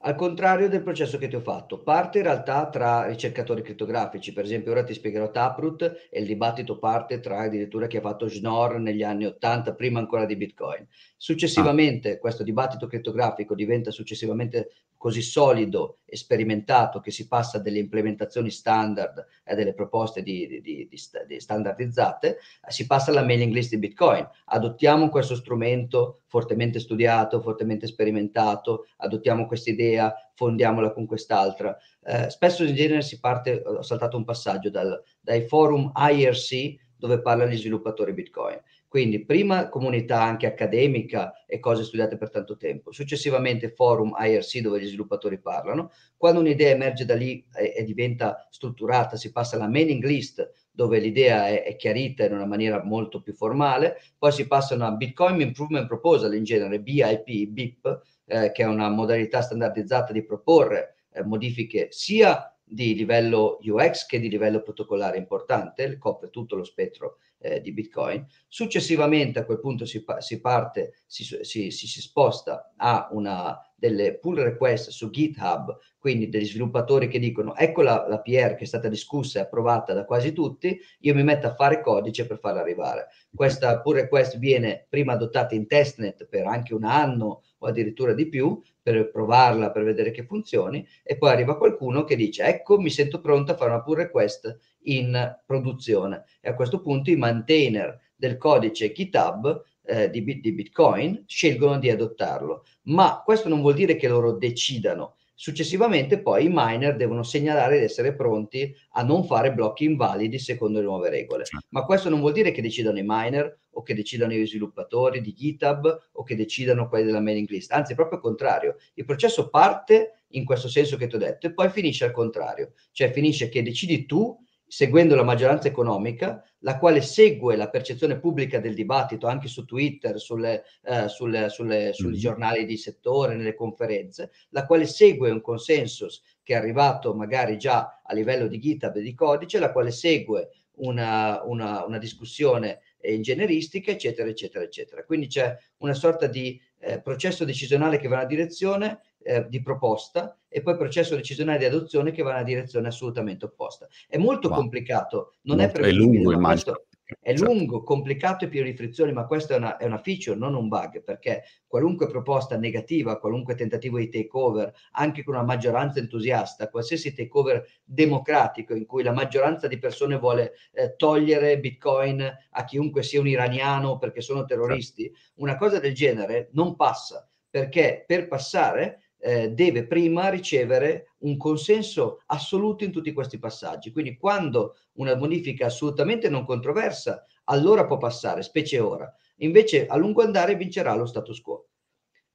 Al 0.07 0.17
contrario 0.17 0.69
del 0.69 0.83
processo 0.83 1.17
che 1.17 1.29
ti 1.29 1.35
ho 1.35 1.41
fatto, 1.41 1.83
parte 1.83 2.19
in 2.19 2.25
realtà 2.25 2.69
tra 2.69 3.07
ricercatori 3.07 3.63
crittografici, 3.63 4.35
per 4.35 4.45
esempio 4.45 4.73
ora 4.73 4.85
ti 4.85 4.93
spiegherò 4.93 5.31
Taproot 5.31 6.09
e 6.11 6.21
il 6.21 6.27
dibattito 6.27 6.79
parte 6.79 7.21
tra 7.21 7.39
addirittura 7.39 7.87
chi 7.87 7.97
ha 7.97 8.03
fatto 8.03 8.29
Schnorr 8.29 8.79
negli 8.81 9.03
anni 9.03 9.25
80, 9.25 9.73
prima 9.73 10.01
ancora 10.01 10.27
di 10.27 10.37
Bitcoin. 10.37 10.87
Successivamente 11.17 12.13
ah. 12.13 12.19
questo 12.19 12.43
dibattito 12.43 12.87
crittografico 12.87 13.55
diventa 13.55 13.91
successivamente 13.91 14.73
così 15.05 15.21
solido 15.21 15.99
e 16.07 16.17
sperimentato 16.17 16.99
che 17.01 17.11
si 17.11 17.29
passa 17.29 17.59
dalle 17.59 17.79
implementazioni 17.79 18.49
standard 18.49 19.23
e 19.45 19.55
delle 19.55 19.75
proposte 19.75 20.23
di, 20.23 20.47
di, 20.47 20.63
di, 20.63 20.89
di, 20.89 21.41
standardizzate, 21.41 22.39
si 22.69 22.87
passa 22.87 23.11
alla 23.11 23.23
mailing 23.23 23.53
list 23.53 23.69
di 23.69 23.77
Bitcoin. 23.77 24.27
Adottiamo 24.47 25.11
questo 25.11 25.35
strumento 25.35 26.23
fortemente 26.25 26.79
studiato, 26.79 27.43
fortemente 27.43 27.87
sperimentato, 27.87 28.87
adottiamo 28.97 29.47
questa 29.47 29.69
idea, 29.69 30.15
fondiamola 30.33 30.91
con 30.95 31.05
quest'altra. 31.05 31.77
Eh, 32.03 32.31
spesso 32.31 32.65
in 32.65 32.75
genere 32.75 33.03
si 33.03 33.21
parte, 33.21 33.63
ho 33.63 33.83
saltato 33.83 34.17
un 34.17 34.25
passaggio, 34.25 34.71
dal, 34.71 35.03
dai 35.21 35.43
forum 35.43 35.93
IRC 35.95 36.77
dove 36.97 37.21
parlano 37.21 37.51
gli 37.51 37.59
sviluppatori 37.59 38.15
Bitcoin 38.15 38.59
Quindi 38.95 39.25
prima 39.25 39.69
comunità 39.71 40.23
anche 40.23 40.47
accademica 40.47 41.45
e 41.49 41.59
cose 41.59 41.83
studiate 41.83 42.17
per 42.17 42.31
tanto 42.31 42.57
tempo, 42.57 42.93
successivamente 42.93 43.71
forum 43.71 44.15
IRC 44.17 44.61
dove 44.61 44.81
gli 44.81 44.87
sviluppatori 44.87 45.41
parlano. 45.41 45.91
Quando 46.17 46.39
un'idea 46.39 46.71
emerge 46.71 47.05
da 47.05 47.17
lì 47.17 47.45
e, 47.57 47.75
e 47.77 47.83
diventa 47.83 48.47
strutturata, 48.51 49.17
si 49.17 49.33
passa 49.33 49.57
alla 49.57 49.67
mailing 49.67 50.05
list 50.05 50.49
dove 50.71 51.01
l'idea 51.01 51.49
è, 51.49 51.65
è, 51.65 51.75
chiarita 51.75 52.25
in 52.25 52.35
una 52.35 52.47
maniera 52.47 52.85
molto 52.85 53.21
più 53.21 53.33
formale, 53.35 53.97
poi 54.17 54.31
si 54.31 54.47
passa 54.47 54.75
a 54.75 54.77
una 54.77 54.93
Bitcoin 54.93 55.41
Improvement 55.41 55.89
Proposal 55.89 56.33
in 56.37 56.45
genere, 56.45 56.79
BIP, 56.79 57.47
BIP, 57.49 58.01
eh, 58.27 58.53
che 58.53 58.63
è 58.63 58.67
una 58.67 58.89
modalità 58.91 59.41
standardizzata 59.41 60.13
di 60.13 60.23
proporre 60.23 60.99
eh, 61.13 61.25
modifiche 61.25 61.89
sia 61.91 62.54
di 62.65 62.95
livello 62.95 63.59
UX 63.63 64.07
che 64.07 64.19
di 64.19 64.29
livello 64.29 64.63
protocollare 64.63 65.19
importante, 65.19 65.99
copre 65.99 66.31
tutto 66.31 66.57
lo 66.57 66.65
spettro 66.65 67.19
eh, 67.45 67.61
di 67.61 67.73
Bitcoin. 67.73 68.27
Successivamente 68.49 69.39
a 69.39 69.45
quel 69.45 69.61
punto 69.61 69.85
si, 69.85 70.03
si 70.19 70.41
parte, 70.41 70.95
si, 71.07 71.25
si, 71.43 71.71
si, 71.71 72.01
sposta 72.01 72.73
a 72.77 73.09
una 73.13 73.59
delle 73.77 74.19
pull 74.19 74.43
request 74.43 74.89
su 74.89 75.11
GitHub, 75.11 75.77
quindi 75.99 76.31
degli 76.31 76.47
sviluppatori 76.47 77.07
che 77.07 77.19
dicono 77.19 77.55
ecco 77.55 77.83
la, 77.83 78.07
la 78.09 78.21
PR 78.21 78.55
che 78.55 78.65
è 78.65 78.67
stata 78.67 78.89
discussa 78.89 79.39
e 79.39 79.43
approvata 79.43 79.93
da 79.93 80.07
quasi 80.07 80.33
tutti, 80.33 80.79
io 81.01 81.15
mi 81.15 81.23
metto 81.23 81.47
a 81.47 81.55
fare 81.55 81.83
codice 81.83 82.27
per 82.27 82.39
farla 82.39 82.61
arrivare. 82.61 83.09
Questa 83.35 83.81
pull 83.81 83.97
request 83.97 84.39
viene 84.39 84.87
prima 84.89 85.13
adottata 85.13 85.55
in 85.55 85.67
testnet 85.67 86.27
per 86.27 86.47
anche 86.47 86.73
un 86.73 86.85
anno 86.85 87.43
o 87.65 87.69
addirittura 87.69 88.13
di 88.13 88.29
più, 88.29 88.61
per 88.83 89.11
provarla, 89.11 89.71
per 89.71 89.83
vedere 89.83 90.11
che 90.11 90.25
funzioni, 90.25 90.87
e 91.03 91.17
poi 91.17 91.31
arriva 91.31 91.57
qualcuno 91.57 92.05
che 92.05 92.17
dice 92.17 92.45
ecco 92.45 92.79
mi 92.79 92.91
sento 92.91 93.21
pronto 93.21 93.53
a 93.53 93.57
fare 93.57 93.71
una 93.71 93.83
pull 93.83 93.97
request 93.97 94.59
in 94.83 95.41
produzione. 95.47 96.25
E 96.41 96.51
a 96.51 96.55
questo 96.55 96.81
punto 96.81 97.11
i 97.11 97.17
maintainer 97.17 97.99
del 98.15 98.37
codice 98.37 98.93
GitHub 98.93 99.63
eh, 99.87 100.11
di, 100.11 100.23
di 100.41 100.53
Bitcoin 100.53 101.25
scelgono 101.27 101.79
di 101.79 101.91
adottarlo. 101.91 102.65
Ma 102.83 103.23
questo 103.25 103.49
non 103.49 103.61
vuol 103.61 103.75
dire 103.75 103.97
che 103.97 104.09
loro 104.09 104.33
decidano. 104.33 105.17
Successivamente 105.37 106.21
poi 106.21 106.45
i 106.45 106.51
miner 106.51 106.95
devono 106.97 107.25
segnalare 107.25 107.79
di 107.79 107.85
essere 107.85 108.15
pronti 108.15 108.73
a 108.93 109.03
non 109.03 109.25
fare 109.25 109.53
blocchi 109.53 109.85
invalidi 109.85 110.39
secondo 110.39 110.79
le 110.79 110.85
nuove 110.85 111.11
regole. 111.11 111.45
Certo. 111.45 111.67
Ma 111.71 111.85
questo 111.85 112.09
non 112.09 112.21
vuol 112.21 112.33
dire 112.33 112.53
che 112.53 112.63
decidano 112.63 112.99
i 112.99 113.05
miner 113.05 113.59
o 113.71 113.83
che 113.83 113.95
decidano 113.95 114.33
gli 114.33 114.47
sviluppatori 114.47 115.21
di 115.21 115.33
GitHub 115.33 116.09
o 116.13 116.23
che 116.23 116.37
decidano 116.37 116.89
quelli 116.89 117.07
della 117.07 117.21
mailing 117.21 117.49
list. 117.49 117.73
Anzi, 117.73 117.93
è 117.93 117.97
proprio 117.97 118.19
il 118.19 118.25
contrario. 118.25 118.77
Il 118.95 119.05
processo 119.05 119.49
parte 119.49 120.21
in 120.29 120.45
questo 120.45 120.69
senso 120.69 120.97
che 120.97 121.09
ti 121.09 121.17
ho 121.17 121.19
detto 121.19 121.49
e 121.49 121.53
poi 121.53 121.69
finisce 121.69 122.05
al 122.05 122.13
contrario. 122.13 122.73
Cioè 122.93 123.11
finisce 123.11 123.49
che 123.49 123.63
decidi 123.63 124.07
tu 124.07 124.37
seguendo 124.67 125.15
la 125.15 125.23
maggioranza 125.23 125.69
economica, 125.69 126.43
la 126.61 126.79
quale 126.79 127.03
segue 127.03 127.57
la 127.57 127.69
percezione 127.69 128.19
pubblica 128.19 128.59
del 128.59 128.75
dibattito 128.75 129.27
anche 129.27 129.49
su 129.49 129.65
Twitter, 129.65 130.19
sulle, 130.19 130.65
eh, 130.85 131.09
sulle, 131.09 131.49
sulle, 131.49 131.93
sui 131.93 132.09
mm-hmm. 132.09 132.19
giornali 132.19 132.65
di 132.65 132.77
settore, 132.77 133.37
nelle 133.37 133.55
conferenze, 133.55 134.31
la 134.51 134.67
quale 134.67 134.87
segue 134.87 135.31
un 135.31 135.41
consensus 135.41 136.23
che 136.43 136.55
è 136.55 136.57
arrivato 136.57 137.15
magari 137.15 137.57
già 137.59 138.01
a 138.03 138.15
livello 138.15 138.47
di 138.47 138.59
GitHub 138.59 138.97
e 138.97 139.03
di 139.03 139.15
codice, 139.15 139.59
la 139.59 139.73
quale 139.73 139.91
segue 139.91 140.51
una, 140.77 141.43
una, 141.45 141.85
una 141.85 141.99
discussione 141.99 142.81
ingegneristica, 143.03 143.91
eccetera, 143.91 144.29
eccetera, 144.29 144.65
eccetera. 144.65 145.05
Quindi 145.05 145.27
c'è 145.27 145.55
una 145.79 145.95
sorta 145.95 146.27
di 146.27 146.61
eh, 146.81 147.01
processo 147.01 147.45
decisionale 147.45 147.99
che 147.99 148.09
va 148.09 148.15
in 148.15 148.21
una 148.21 148.29
direzione 148.29 149.01
eh, 149.25 149.47
di 149.49 149.63
proposta 149.63 150.39
e 150.49 150.63
poi 150.63 150.77
processo 150.77 151.17
decisionale 151.17 151.59
di 151.59 151.65
adozione 151.65 152.13
che 152.13 152.23
va 152.23 152.31
in 152.31 152.37
una 152.37 152.45
direzione 152.45 152.89
assolutamente 152.89 153.47
opposta. 153.47 153.89
È 154.07 154.19
molto 154.19 154.49
wow. 154.49 154.57
complicato, 154.59 155.35
non 155.43 155.57
molto, 155.57 155.71
è 155.71 155.75
prevedibile. 155.75 156.07
È 156.07 156.13
lungo, 156.13 156.33
immagino. 156.33 156.85
È 157.21 157.37
certo. 157.37 157.45
lungo, 157.45 157.83
complicato 157.83 158.45
e 158.45 158.49
pieno 158.49 158.67
di 158.67 158.75
frizioni, 158.75 159.13
ma 159.13 159.27
questa 159.27 159.55
è 159.55 159.57
una, 159.59 159.77
è 159.77 159.85
una, 159.85 159.99
feature, 159.99 160.39
non 160.39 160.55
un 160.55 160.69
bug, 160.69 161.03
perché 161.03 161.45
qualunque 161.67 162.09
proposta 162.09 162.57
negativa, 162.57 163.19
qualunque 163.19 163.55
tentativo 163.55 163.99
di 163.99 164.09
takeover, 164.09 164.73
anche 164.93 165.23
con 165.23 165.35
una 165.35 165.45
maggioranza 165.45 165.99
entusiasta, 165.99 166.71
qualsiasi 166.71 167.13
takeover 167.13 167.67
democratico 167.85 168.75
in 168.75 168.87
cui 168.87 169.03
la 169.03 169.13
maggioranza 169.13 169.69
di 169.69 169.79
persone 169.79 170.19
vuole 170.19 170.55
eh, 170.73 170.95
togliere 170.97 171.61
Bitcoin 171.61 172.23
a 172.51 172.65
chiunque 172.65 173.03
sia 173.03 173.21
un 173.21 173.29
iraniano 173.29 173.99
perché 173.99 174.23
sono 174.23 174.45
terroristi, 174.47 175.05
certo. 175.05 175.43
una 175.43 175.57
cosa 175.57 175.79
del 175.81 175.93
genere 175.93 176.49
non 176.53 176.75
passa, 176.75 177.29
perché 177.51 178.05
per 178.07 178.29
passare 178.29 179.04
eh, 179.25 179.49
deve 179.49 179.87
prima 179.87 180.29
ricevere 180.29 181.15
un 181.21 181.39
consenso 181.39 182.23
assoluto 182.27 182.85
in 182.85 182.93
tutti 182.93 183.11
questi 183.15 183.39
passaggi. 183.39 183.91
Quindi 183.91 184.19
quando 184.19 184.77
una 184.95 185.17
modifica 185.17 185.67
assolutamente 185.67 186.29
non 186.29 186.45
controversa, 186.45 187.25
allora 187.45 187.87
può 187.87 187.97
passare, 187.97 188.43
specie 188.43 188.79
ora. 188.81 189.11
Invece 189.37 189.87
a 189.87 189.97
lungo 189.97 190.23
andare 190.23 190.57
vincerà 190.57 190.95
lo 190.95 191.07
status 191.07 191.41
quo. 191.41 191.69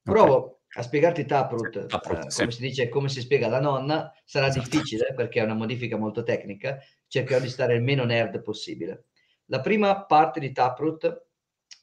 Provo 0.02 0.34
okay. 0.34 0.56
a 0.74 0.82
spiegarti 0.82 1.24
Taproot, 1.26 1.86
Taproot 1.86 2.24
eh, 2.24 2.30
sì. 2.30 2.40
come 2.40 2.50
si 2.50 2.60
dice, 2.60 2.88
come 2.88 3.08
si 3.08 3.20
spiega 3.20 3.46
la 3.46 3.60
nonna, 3.60 4.12
sarà 4.24 4.48
esatto. 4.48 4.68
difficile 4.68 5.14
perché 5.14 5.38
è 5.38 5.44
una 5.44 5.54
modifica 5.54 5.96
molto 5.96 6.24
tecnica, 6.24 6.80
cercherò 7.06 7.38
di 7.38 7.48
stare 7.48 7.74
il 7.74 7.82
meno 7.82 8.04
nerd 8.04 8.42
possibile. 8.42 9.04
La 9.44 9.60
prima 9.60 10.06
parte 10.06 10.40
di 10.40 10.50
Taproot 10.50 11.26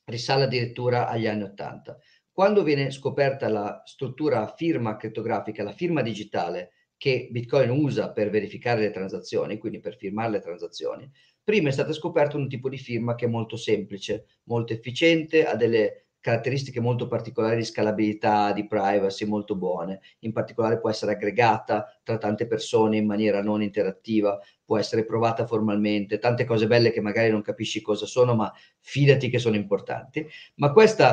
risale 0.04 0.44
addirittura 0.44 1.08
agli 1.08 1.28
anni 1.28 1.44
80 1.44 1.98
quando 2.38 2.62
viene 2.62 2.92
scoperta 2.92 3.50
la 3.50 3.82
struttura 3.84 4.54
firma 4.56 4.96
criptografica, 4.96 5.64
la 5.64 5.72
firma 5.72 6.04
digitale 6.04 6.92
che 6.96 7.30
Bitcoin 7.32 7.72
usa 7.72 8.12
per 8.12 8.30
verificare 8.30 8.82
le 8.82 8.92
transazioni, 8.92 9.58
quindi 9.58 9.80
per 9.80 9.98
firmare 9.98 10.30
le 10.30 10.40
transazioni, 10.40 11.12
prima 11.44 11.70
è 11.70 11.72
stata 11.72 11.94
scoperta 11.94 12.38
un 12.38 12.48
tipo 12.48 12.70
di 12.70 12.78
firma 12.78 13.16
che 13.16 13.26
è 13.26 13.28
molto 13.28 13.58
semplice, 13.58 14.42
molto 14.44 14.72
efficiente, 14.74 15.48
ha 15.48 15.56
delle 15.56 16.07
caratteristiche 16.28 16.82
molto 16.82 17.08
particolari 17.08 17.56
di 17.56 17.64
scalabilità, 17.64 18.52
di 18.52 18.68
privacy 18.68 19.26
molto 19.26 19.56
buone. 19.56 20.02
In 20.20 20.34
particolare 20.34 20.78
può 20.78 20.90
essere 20.90 21.14
aggregata 21.14 21.98
tra 22.04 22.18
tante 22.18 22.48
persone 22.48 22.98
in 22.98 23.06
maniera 23.06 23.42
non 23.42 23.62
interattiva, 23.62 24.38
può 24.66 24.78
essere 24.78 25.06
provata 25.06 25.48
formalmente, 25.48 26.20
tante 26.20 26.44
cose 26.44 26.68
belle 26.68 26.92
che 26.92 27.00
magari 27.00 27.30
non 27.30 27.42
capisci 27.42 27.82
cosa 27.82 28.06
sono, 28.06 28.36
ma 28.36 28.52
fidati 28.82 29.30
che 29.30 29.40
sono 29.40 29.56
importanti. 29.56 30.28
Ma 30.56 30.74
questo 30.74 31.06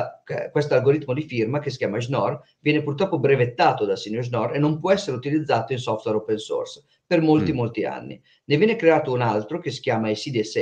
algoritmo 0.71 1.13
di 1.13 1.23
firma 1.23 1.59
che 1.59 1.69
si 1.69 1.77
chiama 1.77 2.01
Schnorr 2.01 2.37
viene 2.59 2.83
purtroppo 2.83 3.17
brevettato 3.17 3.85
da 3.85 3.95
signor 3.95 4.25
Schnorr 4.25 4.53
e 4.53 4.59
non 4.59 4.79
può 4.79 4.91
essere 4.91 5.15
utilizzato 5.15 5.71
in 5.71 5.79
software 5.79 6.17
open 6.17 6.37
source 6.37 6.83
per 7.07 7.21
molti, 7.21 7.53
mm. 7.53 7.55
molti 7.55 7.85
anni. 7.85 8.21
Ne 8.45 8.57
viene 8.57 8.75
creato 8.75 9.13
un 9.13 9.21
altro 9.21 9.59
che 9.59 9.71
si 9.71 9.79
chiama 9.79 10.09
ECDSA, 10.09 10.61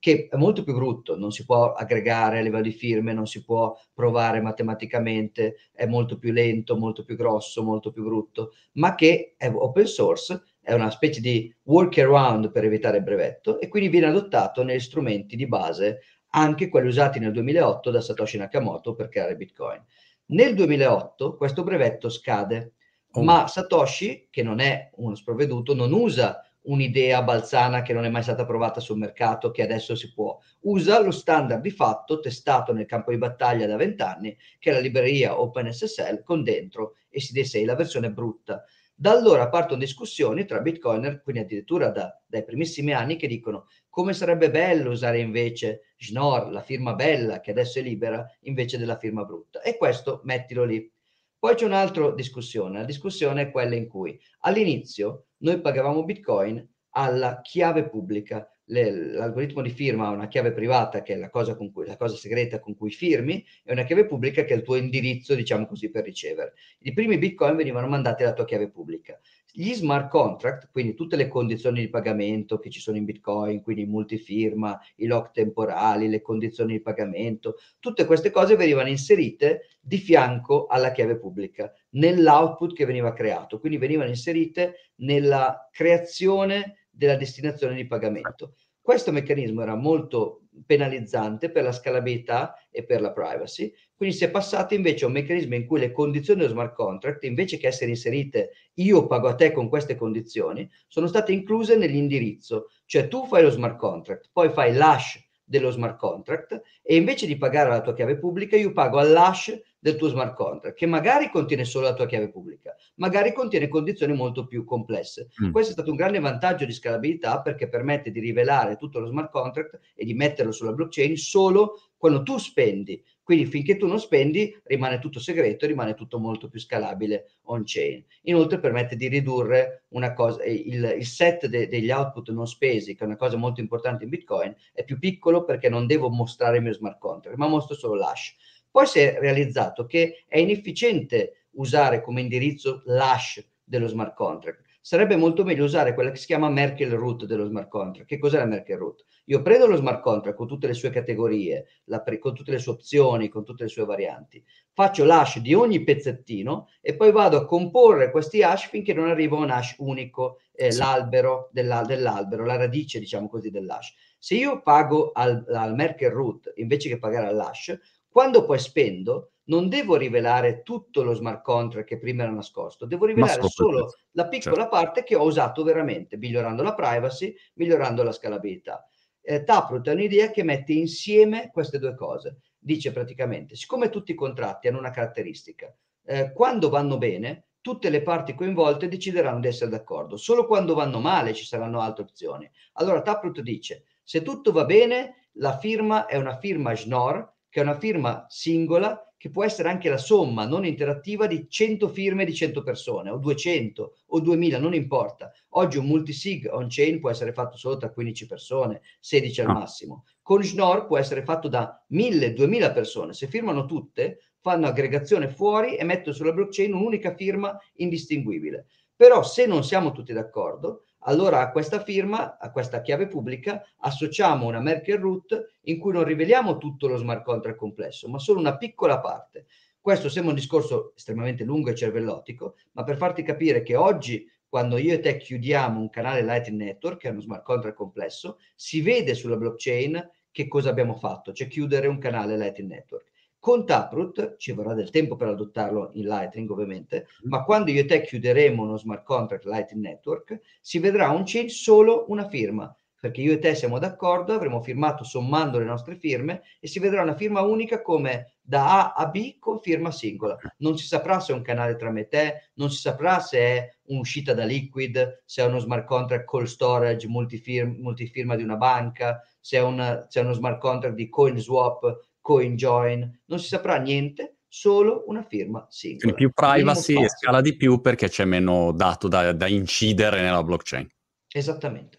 che 0.00 0.28
è 0.30 0.36
molto 0.36 0.64
più 0.64 0.72
brutto, 0.74 1.16
non 1.16 1.30
si 1.30 1.44
può 1.44 1.74
aggregare 1.74 2.38
a 2.38 2.42
livello 2.42 2.62
di 2.62 2.72
firme, 2.72 3.12
non 3.12 3.26
si 3.26 3.44
può 3.44 3.78
provare 3.92 4.40
matematicamente, 4.40 5.56
è 5.72 5.84
molto 5.84 6.18
più 6.18 6.32
lento, 6.32 6.76
molto 6.76 7.04
più 7.04 7.16
grosso, 7.16 7.62
molto 7.62 7.92
più 7.92 8.02
brutto, 8.02 8.54
ma 8.72 8.94
che 8.94 9.34
è 9.36 9.48
open 9.52 9.86
source, 9.86 10.42
è 10.62 10.72
una 10.72 10.90
specie 10.90 11.20
di 11.20 11.54
workaround 11.64 12.50
per 12.50 12.64
evitare 12.64 12.96
il 12.96 13.02
brevetto 13.02 13.60
e 13.60 13.68
quindi 13.68 13.90
viene 13.90 14.06
adottato 14.06 14.62
negli 14.62 14.80
strumenti 14.80 15.36
di 15.36 15.46
base, 15.46 16.00
anche 16.30 16.70
quelli 16.70 16.88
usati 16.88 17.18
nel 17.18 17.32
2008 17.32 17.90
da 17.90 18.00
Satoshi 18.00 18.38
Nakamoto 18.38 18.94
per 18.94 19.08
creare 19.08 19.36
Bitcoin. 19.36 19.84
Nel 20.26 20.54
2008 20.54 21.36
questo 21.36 21.62
brevetto 21.62 22.08
scade, 22.08 22.72
oh. 23.12 23.22
ma 23.22 23.46
Satoshi, 23.46 24.28
che 24.30 24.42
non 24.42 24.60
è 24.60 24.90
uno 24.94 25.14
sprovveduto, 25.14 25.74
non 25.74 25.92
usa 25.92 26.42
un'idea 26.62 27.22
balzana 27.22 27.82
che 27.82 27.92
non 27.92 28.04
è 28.04 28.08
mai 28.08 28.22
stata 28.22 28.44
provata 28.44 28.80
sul 28.80 28.98
mercato, 28.98 29.50
che 29.50 29.62
adesso 29.62 29.94
si 29.94 30.12
può. 30.12 30.38
Usa 30.60 31.00
lo 31.00 31.10
standard 31.10 31.62
di 31.62 31.70
fatto 31.70 32.20
testato 32.20 32.72
nel 32.72 32.86
campo 32.86 33.10
di 33.10 33.18
battaglia 33.18 33.66
da 33.66 33.76
vent'anni, 33.76 34.36
che 34.58 34.70
è 34.70 34.72
la 34.74 34.80
libreria 34.80 35.40
OpenSSL 35.40 36.22
con 36.22 36.42
dentro 36.42 36.96
ECD6, 37.12 37.64
la 37.64 37.74
versione 37.74 38.10
brutta. 38.10 38.64
Da 38.94 39.12
allora 39.12 39.48
partono 39.48 39.80
discussioni 39.80 40.44
tra 40.44 40.60
bitcoiner, 40.60 41.22
quindi 41.22 41.40
addirittura 41.40 41.88
da, 41.88 42.20
dai 42.26 42.44
primissimi 42.44 42.92
anni, 42.92 43.16
che 43.16 43.26
dicono 43.26 43.66
come 43.88 44.12
sarebbe 44.12 44.50
bello 44.50 44.90
usare 44.90 45.20
invece 45.20 45.94
Schnorr, 45.96 46.50
la 46.50 46.60
firma 46.60 46.94
bella 46.94 47.40
che 47.40 47.50
adesso 47.50 47.78
è 47.78 47.82
libera, 47.82 48.24
invece 48.42 48.76
della 48.76 48.98
firma 48.98 49.24
brutta. 49.24 49.62
E 49.62 49.78
questo 49.78 50.20
mettilo 50.24 50.64
lì. 50.64 50.92
Poi 51.40 51.54
c'è 51.54 51.64
un'altra 51.64 52.10
discussione, 52.12 52.80
la 52.80 52.84
discussione 52.84 53.40
è 53.40 53.50
quella 53.50 53.74
in 53.74 53.88
cui 53.88 54.20
all'inizio 54.40 55.28
noi 55.38 55.58
pagavamo 55.62 56.04
Bitcoin 56.04 56.62
alla 56.90 57.40
chiave 57.40 57.88
pubblica. 57.88 58.46
Le, 58.70 59.14
l'algoritmo 59.14 59.62
di 59.62 59.70
firma 59.70 60.06
ha 60.06 60.10
una 60.10 60.28
chiave 60.28 60.52
privata 60.52 61.02
che 61.02 61.14
è 61.14 61.16
la 61.16 61.28
cosa, 61.28 61.56
cui, 61.56 61.70
la 61.86 61.96
cosa, 61.96 62.14
segreta 62.14 62.60
con 62.60 62.76
cui 62.76 62.90
firmi 62.90 63.44
e 63.64 63.72
una 63.72 63.82
chiave 63.82 64.06
pubblica 64.06 64.44
che 64.44 64.54
è 64.54 64.56
il 64.56 64.62
tuo 64.62 64.76
indirizzo, 64.76 65.34
diciamo 65.34 65.66
così, 65.66 65.90
per 65.90 66.04
ricevere. 66.04 66.54
I 66.80 66.92
primi 66.92 67.18
Bitcoin 67.18 67.56
venivano 67.56 67.88
mandati 67.88 68.22
alla 68.22 68.32
tua 68.32 68.44
chiave 68.44 68.70
pubblica. 68.70 69.18
Gli 69.52 69.72
smart 69.74 70.08
contract, 70.08 70.68
quindi 70.70 70.94
tutte 70.94 71.16
le 71.16 71.26
condizioni 71.26 71.80
di 71.80 71.88
pagamento 71.88 72.60
che 72.60 72.70
ci 72.70 72.78
sono 72.78 72.96
in 72.96 73.04
Bitcoin, 73.04 73.60
quindi 73.62 73.84
multifirma, 73.84 74.80
i 74.96 75.06
lock 75.06 75.32
temporali, 75.32 76.08
le 76.08 76.22
condizioni 76.22 76.74
di 76.74 76.80
pagamento, 76.80 77.56
tutte 77.80 78.04
queste 78.04 78.30
cose 78.30 78.54
venivano 78.54 78.88
inserite 78.88 79.62
di 79.80 79.98
fianco 79.98 80.66
alla 80.66 80.92
chiave 80.92 81.18
pubblica, 81.18 81.72
nell'output 81.90 82.72
che 82.74 82.84
veniva 82.84 83.12
creato, 83.12 83.58
quindi 83.58 83.78
venivano 83.78 84.08
inserite 84.08 84.92
nella 84.96 85.68
creazione 85.72 86.76
della 87.00 87.16
destinazione 87.16 87.74
di 87.74 87.86
pagamento. 87.86 88.56
Questo 88.78 89.10
meccanismo 89.10 89.62
era 89.62 89.74
molto 89.74 90.42
penalizzante 90.66 91.50
per 91.50 91.62
la 91.62 91.72
scalabilità 91.72 92.54
e 92.70 92.84
per 92.84 93.00
la 93.00 93.12
privacy, 93.12 93.72
quindi 93.94 94.14
si 94.14 94.24
è 94.24 94.30
passati 94.30 94.74
invece 94.74 95.04
a 95.04 95.06
un 95.06 95.14
meccanismo 95.14 95.54
in 95.54 95.66
cui 95.66 95.80
le 95.80 95.92
condizioni 95.92 96.40
dello 96.40 96.52
smart 96.52 96.74
contract, 96.74 97.24
invece 97.24 97.56
che 97.56 97.68
essere 97.68 97.90
inserite 97.90 98.50
io 98.74 99.06
pago 99.06 99.28
a 99.28 99.34
te 99.34 99.50
con 99.50 99.70
queste 99.70 99.94
condizioni, 99.94 100.68
sono 100.88 101.06
state 101.06 101.32
incluse 101.32 101.74
nell'indirizzo, 101.74 102.66
cioè 102.84 103.08
tu 103.08 103.24
fai 103.26 103.42
lo 103.42 103.50
smart 103.50 103.78
contract, 103.78 104.28
poi 104.30 104.50
fai 104.50 104.74
l'hash 104.74 105.26
dello 105.42 105.70
smart 105.70 105.98
contract 105.98 106.60
e 106.82 106.96
invece 106.96 107.26
di 107.26 107.38
pagare 107.38 107.70
la 107.70 107.80
tua 107.80 107.94
chiave 107.94 108.18
pubblica 108.18 108.56
io 108.56 108.72
pago 108.72 108.98
all'hash 108.98 109.58
del 109.80 109.96
tuo 109.96 110.08
smart 110.08 110.34
contract 110.34 110.76
che 110.76 110.86
magari 110.86 111.30
contiene 111.30 111.64
solo 111.64 111.86
la 111.86 111.94
tua 111.94 112.06
chiave 112.06 112.30
pubblica, 112.30 112.76
magari 112.96 113.32
contiene 113.32 113.66
condizioni 113.66 114.12
molto 114.12 114.46
più 114.46 114.64
complesse. 114.64 115.30
Mm. 115.42 115.50
Questo 115.50 115.70
è 115.70 115.72
stato 115.72 115.90
un 115.90 115.96
grande 115.96 116.20
vantaggio 116.20 116.66
di 116.66 116.72
scalabilità 116.72 117.40
perché 117.40 117.68
permette 117.68 118.10
di 118.10 118.20
rivelare 118.20 118.76
tutto 118.76 119.00
lo 119.00 119.06
smart 119.06 119.30
contract 119.30 119.80
e 119.94 120.04
di 120.04 120.14
metterlo 120.14 120.52
sulla 120.52 120.72
blockchain 120.72 121.16
solo 121.16 121.80
quando 121.96 122.22
tu 122.22 122.38
spendi. 122.38 123.02
Quindi 123.22 123.46
finché 123.46 123.76
tu 123.76 123.86
non 123.86 124.00
spendi 124.00 124.58
rimane 124.64 124.98
tutto 124.98 125.20
segreto, 125.20 125.66
rimane 125.66 125.94
tutto 125.94 126.18
molto 126.18 126.48
più 126.48 126.58
scalabile 126.58 127.36
on-chain. 127.42 128.04
Inoltre 128.22 128.58
permette 128.58 128.96
di 128.96 129.06
ridurre 129.06 129.84
una 129.90 130.14
cosa, 130.14 130.42
il, 130.44 130.96
il 130.98 131.06
set 131.06 131.46
de, 131.46 131.68
degli 131.68 131.90
output 131.90 132.30
non 132.30 132.46
spesi, 132.46 132.96
che 132.96 133.04
è 133.04 133.06
una 133.06 133.16
cosa 133.16 133.36
molto 133.36 133.60
importante 133.60 134.04
in 134.04 134.10
Bitcoin, 134.10 134.54
è 134.72 134.82
più 134.82 134.98
piccolo 134.98 135.44
perché 135.44 135.68
non 135.68 135.86
devo 135.86 136.08
mostrare 136.10 136.56
il 136.56 136.64
mio 136.64 136.72
smart 136.72 136.98
contract, 136.98 137.36
ma 137.36 137.46
mostro 137.46 137.76
solo 137.76 137.94
l'hash. 137.94 138.34
Poi 138.70 138.86
si 138.86 139.00
è 139.00 139.18
realizzato 139.18 139.86
che 139.86 140.24
è 140.26 140.38
inefficiente 140.38 141.46
usare 141.52 142.02
come 142.02 142.20
indirizzo 142.20 142.82
l'hash 142.86 143.44
dello 143.64 143.88
smart 143.88 144.14
contract. 144.14 144.68
Sarebbe 144.82 145.16
molto 145.16 145.44
meglio 145.44 145.64
usare 145.64 145.92
quella 145.92 146.10
che 146.10 146.16
si 146.16 146.26
chiama 146.26 146.48
Merkle 146.48 146.94
root 146.94 147.26
dello 147.26 147.44
smart 147.44 147.68
contract. 147.68 148.08
Che 148.08 148.18
cos'è 148.18 148.38
la 148.38 148.46
Merkle 148.46 148.76
root? 148.76 149.04
Io 149.26 149.42
prendo 149.42 149.66
lo 149.66 149.76
smart 149.76 150.00
contract 150.00 150.36
con 150.36 150.46
tutte 150.46 150.66
le 150.66 150.72
sue 150.72 150.90
categorie, 150.90 151.66
pre- 152.02 152.18
con 152.18 152.34
tutte 152.34 152.50
le 152.50 152.58
sue 152.58 152.72
opzioni, 152.72 153.28
con 153.28 153.44
tutte 153.44 153.64
le 153.64 153.68
sue 153.68 153.84
varianti, 153.84 154.42
faccio 154.72 155.04
l'hash 155.04 155.38
di 155.38 155.52
ogni 155.52 155.84
pezzettino 155.84 156.68
e 156.80 156.96
poi 156.96 157.12
vado 157.12 157.36
a 157.36 157.44
comporre 157.44 158.10
questi 158.10 158.42
hash 158.42 158.68
finché 158.68 158.94
non 158.94 159.08
arriva 159.08 159.36
un 159.36 159.50
hash 159.50 159.76
unico, 159.78 160.40
eh, 160.52 160.72
sì. 160.72 160.78
l'albero 160.78 161.50
della, 161.52 161.82
dell'albero, 161.82 162.46
la 162.46 162.56
radice, 162.56 162.98
diciamo 162.98 163.28
così, 163.28 163.50
dell'hash. 163.50 163.94
Se 164.18 164.34
io 164.34 164.62
pago 164.62 165.12
al, 165.12 165.44
al 165.48 165.74
Merkle 165.74 166.08
root 166.08 166.52
invece 166.56 166.88
che 166.88 166.98
pagare 166.98 167.26
all'hash, 167.26 167.78
quando 168.10 168.44
poi 168.44 168.58
spendo, 168.58 169.32
non 169.44 169.68
devo 169.68 169.96
rivelare 169.96 170.62
tutto 170.62 171.02
lo 171.02 171.14
smart 171.14 171.42
contract 171.42 171.88
che 171.88 171.98
prima 171.98 172.24
era 172.24 172.32
nascosto, 172.32 172.86
devo 172.86 173.06
rivelare 173.06 173.42
solo 173.48 173.92
la 174.12 174.28
piccola 174.28 174.62
certo. 174.62 174.70
parte 174.70 175.02
che 175.02 175.16
ho 175.16 175.24
usato 175.24 175.62
veramente, 175.62 176.16
migliorando 176.16 176.62
la 176.62 176.74
privacy, 176.74 177.34
migliorando 177.54 178.02
la 178.02 178.12
scalabilità 178.12 178.84
eh, 179.22 179.44
Taproot 179.44 179.88
è 179.88 179.92
un'idea 179.92 180.30
che 180.30 180.42
mette 180.42 180.72
insieme 180.72 181.50
queste 181.52 181.78
due 181.78 181.94
cose. 181.94 182.40
Dice 182.58 182.92
praticamente, 182.92 183.54
siccome 183.54 183.88
tutti 183.88 184.12
i 184.12 184.16
contratti 184.16 184.68
hanno 184.68 184.78
una 184.78 184.90
caratteristica, 184.90 185.74
eh, 186.04 186.32
quando 186.32 186.68
vanno 186.68 186.98
bene, 186.98 187.46
tutte 187.60 187.90
le 187.90 188.02
parti 188.02 188.34
coinvolte 188.34 188.88
decideranno 188.88 189.40
di 189.40 189.48
essere 189.48 189.70
d'accordo. 189.70 190.16
Solo 190.16 190.46
quando 190.46 190.74
vanno 190.74 190.98
male 190.98 191.34
ci 191.34 191.44
saranno 191.44 191.80
altre 191.80 192.04
opzioni. 192.04 192.50
Allora 192.74 193.02
Taproot 193.02 193.40
dice, 193.40 193.84
se 194.02 194.22
tutto 194.22 194.52
va 194.52 194.64
bene, 194.64 195.28
la 195.34 195.58
firma 195.58 196.06
è 196.06 196.16
una 196.16 196.38
firma 196.38 196.74
Schnorr, 196.74 197.24
che 197.50 197.60
è 197.60 197.62
una 197.62 197.78
firma 197.78 198.24
singola 198.28 199.04
che 199.20 199.28
può 199.28 199.44
essere 199.44 199.68
anche 199.68 199.90
la 199.90 199.98
somma 199.98 200.46
non 200.46 200.64
interattiva 200.64 201.26
di 201.26 201.46
100 201.46 201.88
firme 201.88 202.24
di 202.24 202.32
100 202.32 202.62
persone, 202.62 203.10
o 203.10 203.18
200, 203.18 203.96
o 204.06 204.20
2000, 204.20 204.58
non 204.58 204.72
importa. 204.72 205.30
Oggi 205.50 205.76
un 205.76 205.84
multisig 205.84 206.48
on-chain 206.50 207.00
può 207.00 207.10
essere 207.10 207.34
fatto 207.34 207.58
solo 207.58 207.76
tra 207.76 207.90
15 207.90 208.26
persone, 208.26 208.80
16 208.98 209.42
al 209.42 209.48
ah. 209.48 209.52
massimo. 209.52 210.04
Con 210.22 210.42
Schnorr 210.42 210.86
può 210.86 210.96
essere 210.96 211.22
fatto 211.22 211.48
da 211.48 211.84
1000, 211.88 212.32
2000 212.32 212.72
persone. 212.72 213.12
Se 213.12 213.26
firmano 213.26 213.66
tutte, 213.66 214.20
fanno 214.40 214.66
aggregazione 214.66 215.28
fuori 215.28 215.76
e 215.76 215.84
mettono 215.84 216.14
sulla 216.14 216.32
blockchain 216.32 216.72
un'unica 216.72 217.14
firma 217.14 217.58
indistinguibile. 217.74 218.68
Però 218.96 219.22
se 219.22 219.44
non 219.44 219.64
siamo 219.64 219.92
tutti 219.92 220.14
d'accordo, 220.14 220.84
allora 221.00 221.40
a 221.40 221.50
questa 221.50 221.82
firma, 221.82 222.38
a 222.38 222.50
questa 222.50 222.80
chiave 222.82 223.06
pubblica, 223.06 223.62
associamo 223.78 224.46
una 224.46 224.60
Merkle 224.60 224.96
root 224.96 225.54
in 225.62 225.78
cui 225.78 225.92
non 225.92 226.04
riveliamo 226.04 226.58
tutto 226.58 226.88
lo 226.88 226.96
smart 226.96 227.22
contract 227.22 227.56
complesso, 227.56 228.08
ma 228.08 228.18
solo 228.18 228.40
una 228.40 228.56
piccola 228.56 229.00
parte. 229.00 229.46
Questo 229.80 230.08
sembra 230.10 230.32
un 230.32 230.38
discorso 230.38 230.92
estremamente 230.94 231.44
lungo 231.44 231.70
e 231.70 231.74
cervellotico, 231.74 232.56
ma 232.72 232.84
per 232.84 232.96
farti 232.96 233.22
capire 233.22 233.62
che 233.62 233.76
oggi, 233.76 234.28
quando 234.46 234.76
io 234.76 234.92
e 234.92 235.00
te 235.00 235.16
chiudiamo 235.16 235.80
un 235.80 235.88
canale 235.88 236.22
Lightning 236.22 236.60
Network, 236.60 236.98
che 236.98 237.08
è 237.08 237.10
uno 237.12 237.20
smart 237.20 237.44
contract 237.44 237.76
complesso, 237.76 238.38
si 238.54 238.82
vede 238.82 239.14
sulla 239.14 239.36
blockchain 239.36 240.10
che 240.30 240.48
cosa 240.48 240.68
abbiamo 240.68 240.94
fatto, 240.94 241.32
cioè 241.32 241.48
chiudere 241.48 241.86
un 241.86 241.98
canale 241.98 242.36
Lightning 242.36 242.70
Network. 242.70 243.09
Con 243.40 243.64
Taproot 243.64 244.36
ci 244.36 244.52
vorrà 244.52 244.74
del 244.74 244.90
tempo 244.90 245.16
per 245.16 245.28
adottarlo 245.28 245.92
in 245.94 246.04
Lightning, 246.04 246.50
ovviamente, 246.50 247.06
mm. 247.24 247.30
ma 247.30 247.42
quando 247.42 247.70
io 247.70 247.80
e 247.80 247.86
te 247.86 248.02
chiuderemo 248.02 248.62
uno 248.62 248.76
smart 248.76 249.02
contract 249.02 249.46
Lightning 249.46 249.82
Network, 249.82 250.40
si 250.60 250.78
vedrà 250.78 251.08
un 251.08 251.22
chain 251.24 251.48
solo 251.48 252.04
una 252.08 252.28
firma, 252.28 252.70
perché 253.00 253.22
io 253.22 253.32
e 253.32 253.38
te 253.38 253.54
siamo 253.54 253.78
d'accordo, 253.78 254.34
avremo 254.34 254.60
firmato 254.60 255.04
sommando 255.04 255.58
le 255.58 255.64
nostre 255.64 255.96
firme 255.96 256.42
e 256.60 256.68
si 256.68 256.80
vedrà 256.80 257.00
una 257.00 257.16
firma 257.16 257.40
unica 257.40 257.80
come 257.80 258.34
da 258.42 258.92
A 258.92 258.92
a 258.92 259.06
B 259.06 259.38
con 259.38 259.58
firma 259.60 259.90
singola. 259.90 260.36
Non 260.58 260.76
si 260.76 260.84
saprà 260.84 261.18
se 261.18 261.32
è 261.32 261.34
un 261.34 261.40
canale 261.40 261.76
tra 261.76 261.90
me 261.90 262.00
e 262.00 262.08
te, 262.08 262.50
non 262.56 262.70
si 262.70 262.78
saprà 262.78 263.20
se 263.20 263.38
è 263.38 263.74
un'uscita 263.84 264.34
da 264.34 264.44
Liquid, 264.44 265.22
se 265.24 265.42
è 265.42 265.46
uno 265.46 265.60
smart 265.60 265.86
contract 265.86 266.28
call 266.28 266.44
storage 266.44 267.08
multifirma, 267.08 267.72
multifirma 267.78 268.36
di 268.36 268.42
una 268.42 268.56
banca, 268.56 269.18
se 269.40 269.56
è, 269.56 269.62
una, 269.62 270.04
se 270.10 270.20
è 270.20 270.22
uno 270.22 270.34
smart 270.34 270.60
contract 270.60 270.94
di 270.94 271.08
CoinSwap 271.08 272.08
CoinJoin, 272.30 273.22
non 273.26 273.38
si 273.40 273.48
saprà 273.48 273.78
niente, 273.78 274.36
solo 274.46 275.02
una 275.08 275.24
firma 275.24 275.66
singola. 275.68 276.12
Quindi 276.12 276.16
più 276.16 276.30
privacy 276.32 277.02
e 277.02 277.08
scala 277.08 277.40
di 277.40 277.56
più 277.56 277.80
perché 277.80 278.08
c'è 278.08 278.24
meno 278.24 278.70
dato 278.70 279.08
da, 279.08 279.32
da 279.32 279.48
incidere 279.48 280.20
nella 280.22 280.44
blockchain. 280.44 280.86
Esattamente. 281.28 281.98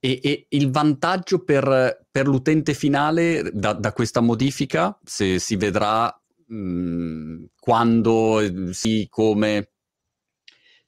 E, 0.00 0.18
e 0.20 0.46
il 0.48 0.72
vantaggio 0.72 1.44
per, 1.44 2.04
per 2.10 2.26
l'utente 2.26 2.74
finale 2.74 3.48
da, 3.52 3.74
da, 3.74 3.92
questa 3.92 4.20
modifica, 4.20 4.98
se 5.04 5.38
si 5.38 5.54
vedrà 5.54 6.12
mh, 6.46 6.56
mm, 6.56 7.44
quando, 7.60 8.72
sì, 8.72 9.06
come 9.08 9.71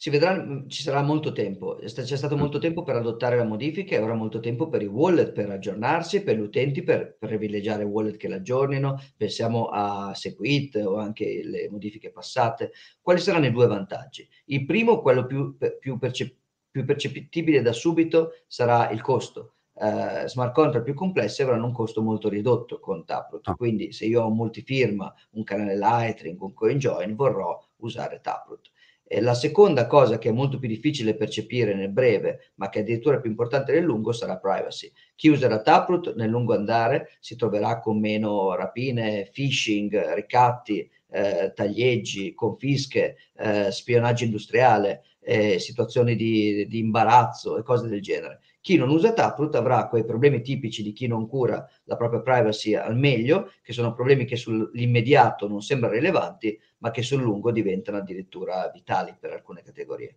si 0.05 0.11
vedrà, 0.11 0.35
mm, 0.39 0.69
ci 0.69 0.83
sarà 0.83 1.01
molto 1.01 1.33
tempo, 1.33 1.79
c'è 1.83 2.05
stato 2.05 2.37
molto 2.37 2.59
tempo 2.59 2.83
per 2.83 2.95
adottare 2.95 3.39
la 3.39 3.45
modifica 3.45 3.97
e 3.97 4.01
ora 4.01 4.13
molto 4.13 4.39
tempo 4.39 4.69
per 4.69 4.83
i 4.83 4.87
wallet 4.87 5.33
per 5.33 5.49
aggiornarsi, 5.49 6.23
per 6.23 6.37
gli 6.37 6.41
utenti 6.41 6.83
per, 6.83 7.17
privilegiare 7.19 7.85
wallet 7.85 8.19
che 8.19 8.29
l'aggiornino, 8.29 9.01
pensiamo 9.17 9.69
a 9.69 10.13
Sequit 10.15 10.77
o 10.77 10.97
anche 10.99 11.41
le 11.43 11.71
modifiche 11.71 12.11
passate. 12.11 12.73
Quali 13.01 13.19
saranno 13.19 13.47
i 13.47 13.51
due 13.51 13.67
vantaggi? 13.67 14.29
Il 14.49 14.67
primo, 14.67 15.01
quello 15.01 15.25
più, 15.25 15.57
più, 15.81 15.97
percep- 15.97 16.37
più 16.71 16.85
percettibile 16.85 17.63
da 17.63 17.73
subito, 17.73 18.33
sarà 18.47 18.91
il 18.91 19.01
costo. 19.01 19.55
Uh, 19.73 20.27
smart 20.27 20.53
contract 20.53 20.85
più 20.85 20.95
complessi 20.95 21.43
avranno 21.43 21.65
un 21.65 21.73
costo 21.73 22.03
molto 22.03 22.29
ridotto 22.29 22.79
con 22.79 23.07
Taproot. 23.07 23.49
Ah. 23.49 23.55
Quindi 23.55 23.91
se 23.93 24.05
io 24.05 24.23
ho 24.23 24.29
un 24.29 24.37
multifirma, 24.37 25.15
un 25.31 25.45
canale 25.45 25.79
Lightning, 25.79 26.39
un 26.43 26.53
CoinJoin, 26.53 27.15
vorrò 27.15 27.59
usare 27.77 28.21
Taproot. 28.21 28.71
E 29.07 29.21
la 29.21 29.35
seconda 29.35 29.87
cosa 29.87 30.19
che 30.19 30.31
è 30.31 30.33
molto 30.33 30.59
più 30.59 30.67
difficile 30.67 31.15
percepire 31.15 31.75
nel 31.75 31.91
breve, 31.91 32.53
ma 32.55 32.71
che 32.71 32.79
è 32.79 32.83
addirittura 32.83 33.21
più 33.21 33.29
importante 33.29 33.73
nel 33.73 33.85
lungo, 33.85 34.13
sarà 34.13 34.39
privacy. 34.39 34.91
Chi 35.15 35.29
userà 35.29 35.61
Taproot 35.61 36.15
nel 36.15 36.31
lungo 36.31 36.55
andare 36.55 37.11
si 37.21 37.37
troverà 37.37 37.81
con 37.81 38.01
meno 38.01 38.55
rapine, 38.55 39.29
phishing, 39.31 40.15
ricatti, 40.15 40.91
eh, 41.11 41.53
taglieggi, 41.55 42.35
confische, 42.35 43.17
eh, 43.37 43.71
spionaggio 43.71 44.25
industriale, 44.25 45.05
eh, 45.21 45.59
situazioni 45.59 46.17
di, 46.17 46.67
di 46.67 46.79
imbarazzo 46.79 47.59
e 47.59 47.63
cose 47.63 47.89
del 47.89 48.01
genere. 48.01 48.41
Chi 48.65 48.77
non 48.79 48.89
usa 48.89 49.13
Taproot 49.13 49.57
avrà 49.57 49.89
quei 49.89 50.07
problemi 50.07 50.41
tipici 50.41 50.83
di 50.83 50.95
chi 50.95 51.07
non 51.07 51.29
cura 51.29 51.69
la 51.83 51.97
propria 51.97 52.23
privacy 52.23 52.75
al 52.75 52.97
meglio, 52.97 53.53
che 53.61 53.75
sono 53.75 53.93
problemi 53.93 54.25
che 54.25 54.37
sull'immediato 54.37 55.47
non 55.47 55.61
sembrano 55.61 55.97
rilevanti, 55.97 56.59
ma 56.79 56.91
che 56.91 57.03
sul 57.03 57.21
lungo 57.21 57.53
diventano 57.53 57.99
addirittura 57.99 58.71
vitali 58.73 59.15
per 59.21 59.33
alcune 59.33 59.61
categorie. 59.61 60.17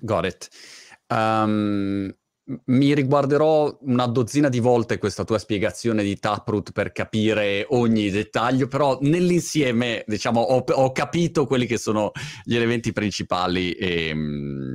Got 0.00 0.24
it. 0.24 0.48
Um, 1.08 2.10
mi 2.64 2.94
riguarderò 2.94 3.78
una 3.82 4.06
dozzina 4.06 4.48
di 4.48 4.58
volte 4.58 4.98
questa 4.98 5.24
tua 5.24 5.38
spiegazione 5.38 6.02
di 6.02 6.18
Taproot 6.18 6.72
per 6.72 6.90
capire 6.90 7.64
ogni 7.68 8.10
dettaglio, 8.10 8.66
però 8.66 8.98
nell'insieme, 9.02 10.04
diciamo, 10.06 10.40
ho, 10.40 10.64
ho 10.66 10.92
capito 10.92 11.46
quelli 11.46 11.66
che 11.66 11.78
sono 11.78 12.10
gli 12.42 12.56
elementi 12.56 12.92
principali 12.92 13.72
e, 13.72 14.14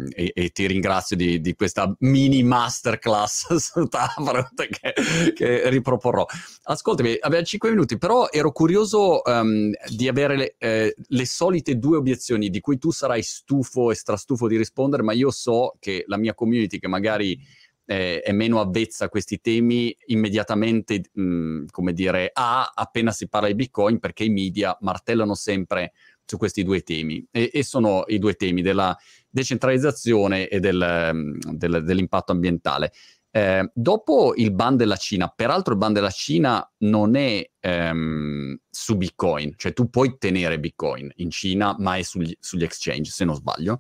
e, 0.10 0.32
e 0.34 0.50
ti 0.50 0.68
ringrazio 0.68 1.16
di, 1.16 1.42
di, 1.42 1.54
questa 1.56 1.94
mini 2.00 2.44
masterclass 2.44 3.56
su 3.60 3.88
Taproot 3.88 4.68
che, 4.68 4.94
che 5.34 5.70
riproporrò. 5.70 6.26
Ascoltami, 6.64 7.18
abbiamo 7.20 7.44
5 7.46 7.70
minuti, 7.70 7.98
però 7.98 8.30
ero 8.30 8.52
curioso 8.52 9.22
um, 9.24 9.72
di 9.94 10.08
avere 10.08 10.38
le, 10.38 10.56
eh, 10.58 10.96
le 10.96 11.26
solite 11.26 11.78
due 11.78 11.98
obiezioni 11.98 12.50
di 12.50 12.62
cui 12.62 12.78
tu 12.78 12.92
sarai 12.92 13.22
stufo 13.22 13.92
e 13.92 13.96
strastufo 13.96 14.48
di 14.48 14.56
rispondere, 14.56 15.04
ma 15.04 15.12
io 15.12 15.30
so 15.30 15.76
che 15.80 16.06
la 16.08 16.18
mia 16.18 16.34
community 16.34 16.80
che 16.80 16.88
magari 16.88 17.38
è, 17.86 18.22
è, 18.24 18.32
meno 18.32 18.60
avvezza 18.60 19.06
a 19.06 19.10
questi 19.10 19.40
temi, 19.40 19.96
immediatamente, 20.08 21.02
mh, 21.14 21.66
come 21.72 21.94
dire, 21.94 22.32
ha 22.34 22.72
appena 22.74 23.12
si 23.12 23.30
parla 23.30 23.48
di 23.48 23.56
Bitcoin 23.56 24.00
perché 24.00 24.24
i 24.24 24.30
media 24.30 24.78
martellano 24.82 25.36
sempre 25.36 25.94
su 26.26 26.38
questi 26.38 26.64
due 26.64 26.82
temi 26.82 27.26
e, 27.32 27.52
e 27.54 27.64
sono 27.64 28.04
i 28.08 28.18
due 28.18 28.34
temi 28.34 28.62
della 28.62 28.98
decentralizzazione 29.30 30.48
e 30.48 30.60
del, 30.60 31.40
del, 31.52 31.84
dell'impatto 31.84 32.32
ambientale. 32.32 32.92
Eh, 33.36 33.70
dopo 33.74 34.34
il 34.38 34.54
ban 34.54 34.78
della 34.78 34.96
Cina, 34.96 35.28
peraltro 35.28 35.74
il 35.74 35.80
ban 35.80 35.92
della 35.92 36.10
Cina 36.10 36.66
non 36.80 37.18
è 37.18 37.46
ehm, 37.60 38.58
su 38.70 38.96
Bitcoin, 38.96 39.56
cioè 39.58 39.74
tu 39.74 39.90
puoi 39.90 40.16
tenere 40.18 40.58
Bitcoin 40.58 41.12
in 41.16 41.30
Cina, 41.32 41.76
ma 41.78 41.98
è 41.98 42.02
sugli, 42.02 42.34
sugli 42.40 42.64
exchange, 42.64 43.12
se 43.12 43.26
non 43.26 43.36
sbaglio. 43.36 43.80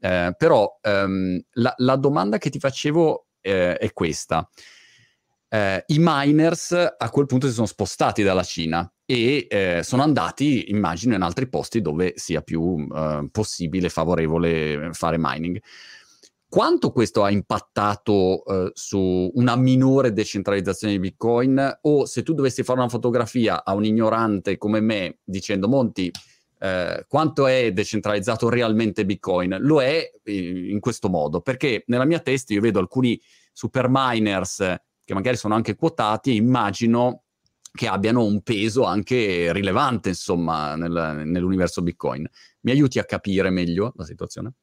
Eh, 0.00 0.34
però 0.36 0.78
ehm, 0.82 1.40
la, 1.52 1.72
la, 1.76 1.96
domanda 1.96 2.38
che 2.38 2.50
ti 2.50 2.58
facevo 2.58 3.25
eh, 3.46 3.76
è 3.76 3.92
questa. 3.92 4.48
Eh, 5.48 5.84
I 5.86 5.96
miners 6.00 6.72
a 6.72 7.10
quel 7.10 7.26
punto 7.26 7.46
si 7.46 7.54
sono 7.54 7.66
spostati 7.66 8.22
dalla 8.22 8.42
Cina 8.42 8.90
e 9.04 9.46
eh, 9.48 9.80
sono 9.84 10.02
andati, 10.02 10.70
immagino, 10.70 11.14
in 11.14 11.22
altri 11.22 11.48
posti 11.48 11.80
dove 11.80 12.14
sia 12.16 12.42
più 12.42 12.86
eh, 12.92 13.28
possibile, 13.30 13.88
favorevole 13.88 14.90
fare 14.92 15.16
mining. 15.18 15.60
Quanto 16.48 16.92
questo 16.92 17.24
ha 17.24 17.30
impattato 17.30 18.42
uh, 18.44 18.70
su 18.72 19.30
una 19.34 19.56
minore 19.56 20.12
decentralizzazione 20.12 20.92
di 20.94 21.00
Bitcoin? 21.00 21.78
O 21.82 22.06
se 22.06 22.22
tu 22.22 22.34
dovessi 22.34 22.62
fare 22.62 22.78
una 22.78 22.88
fotografia 22.88 23.64
a 23.64 23.74
un 23.74 23.84
ignorante 23.84 24.56
come 24.56 24.80
me 24.80 25.18
dicendo 25.24 25.66
Monti, 25.66 26.10
eh, 26.58 27.04
quanto 27.08 27.46
è 27.46 27.72
decentralizzato 27.72 28.48
realmente 28.48 29.04
Bitcoin? 29.04 29.56
Lo 29.60 29.82
è 29.82 30.10
eh, 30.22 30.70
in 30.70 30.80
questo 30.80 31.08
modo, 31.08 31.40
perché 31.40 31.84
nella 31.86 32.04
mia 32.04 32.20
testa 32.20 32.52
io 32.52 32.60
vedo 32.60 32.78
alcuni 32.78 33.20
super 33.52 33.86
miners 33.88 34.74
che 35.04 35.14
magari 35.14 35.36
sono 35.36 35.54
anche 35.54 35.76
quotati 35.76 36.30
e 36.30 36.34
immagino 36.34 37.22
che 37.72 37.86
abbiano 37.86 38.24
un 38.24 38.42
peso 38.42 38.84
anche 38.84 39.52
rilevante, 39.52 40.08
insomma, 40.08 40.74
nel, 40.74 41.22
nell'universo 41.26 41.82
Bitcoin. 41.82 42.28
Mi 42.62 42.72
aiuti 42.72 42.98
a 42.98 43.04
capire 43.04 43.50
meglio 43.50 43.92
la 43.96 44.04
situazione? 44.04 44.54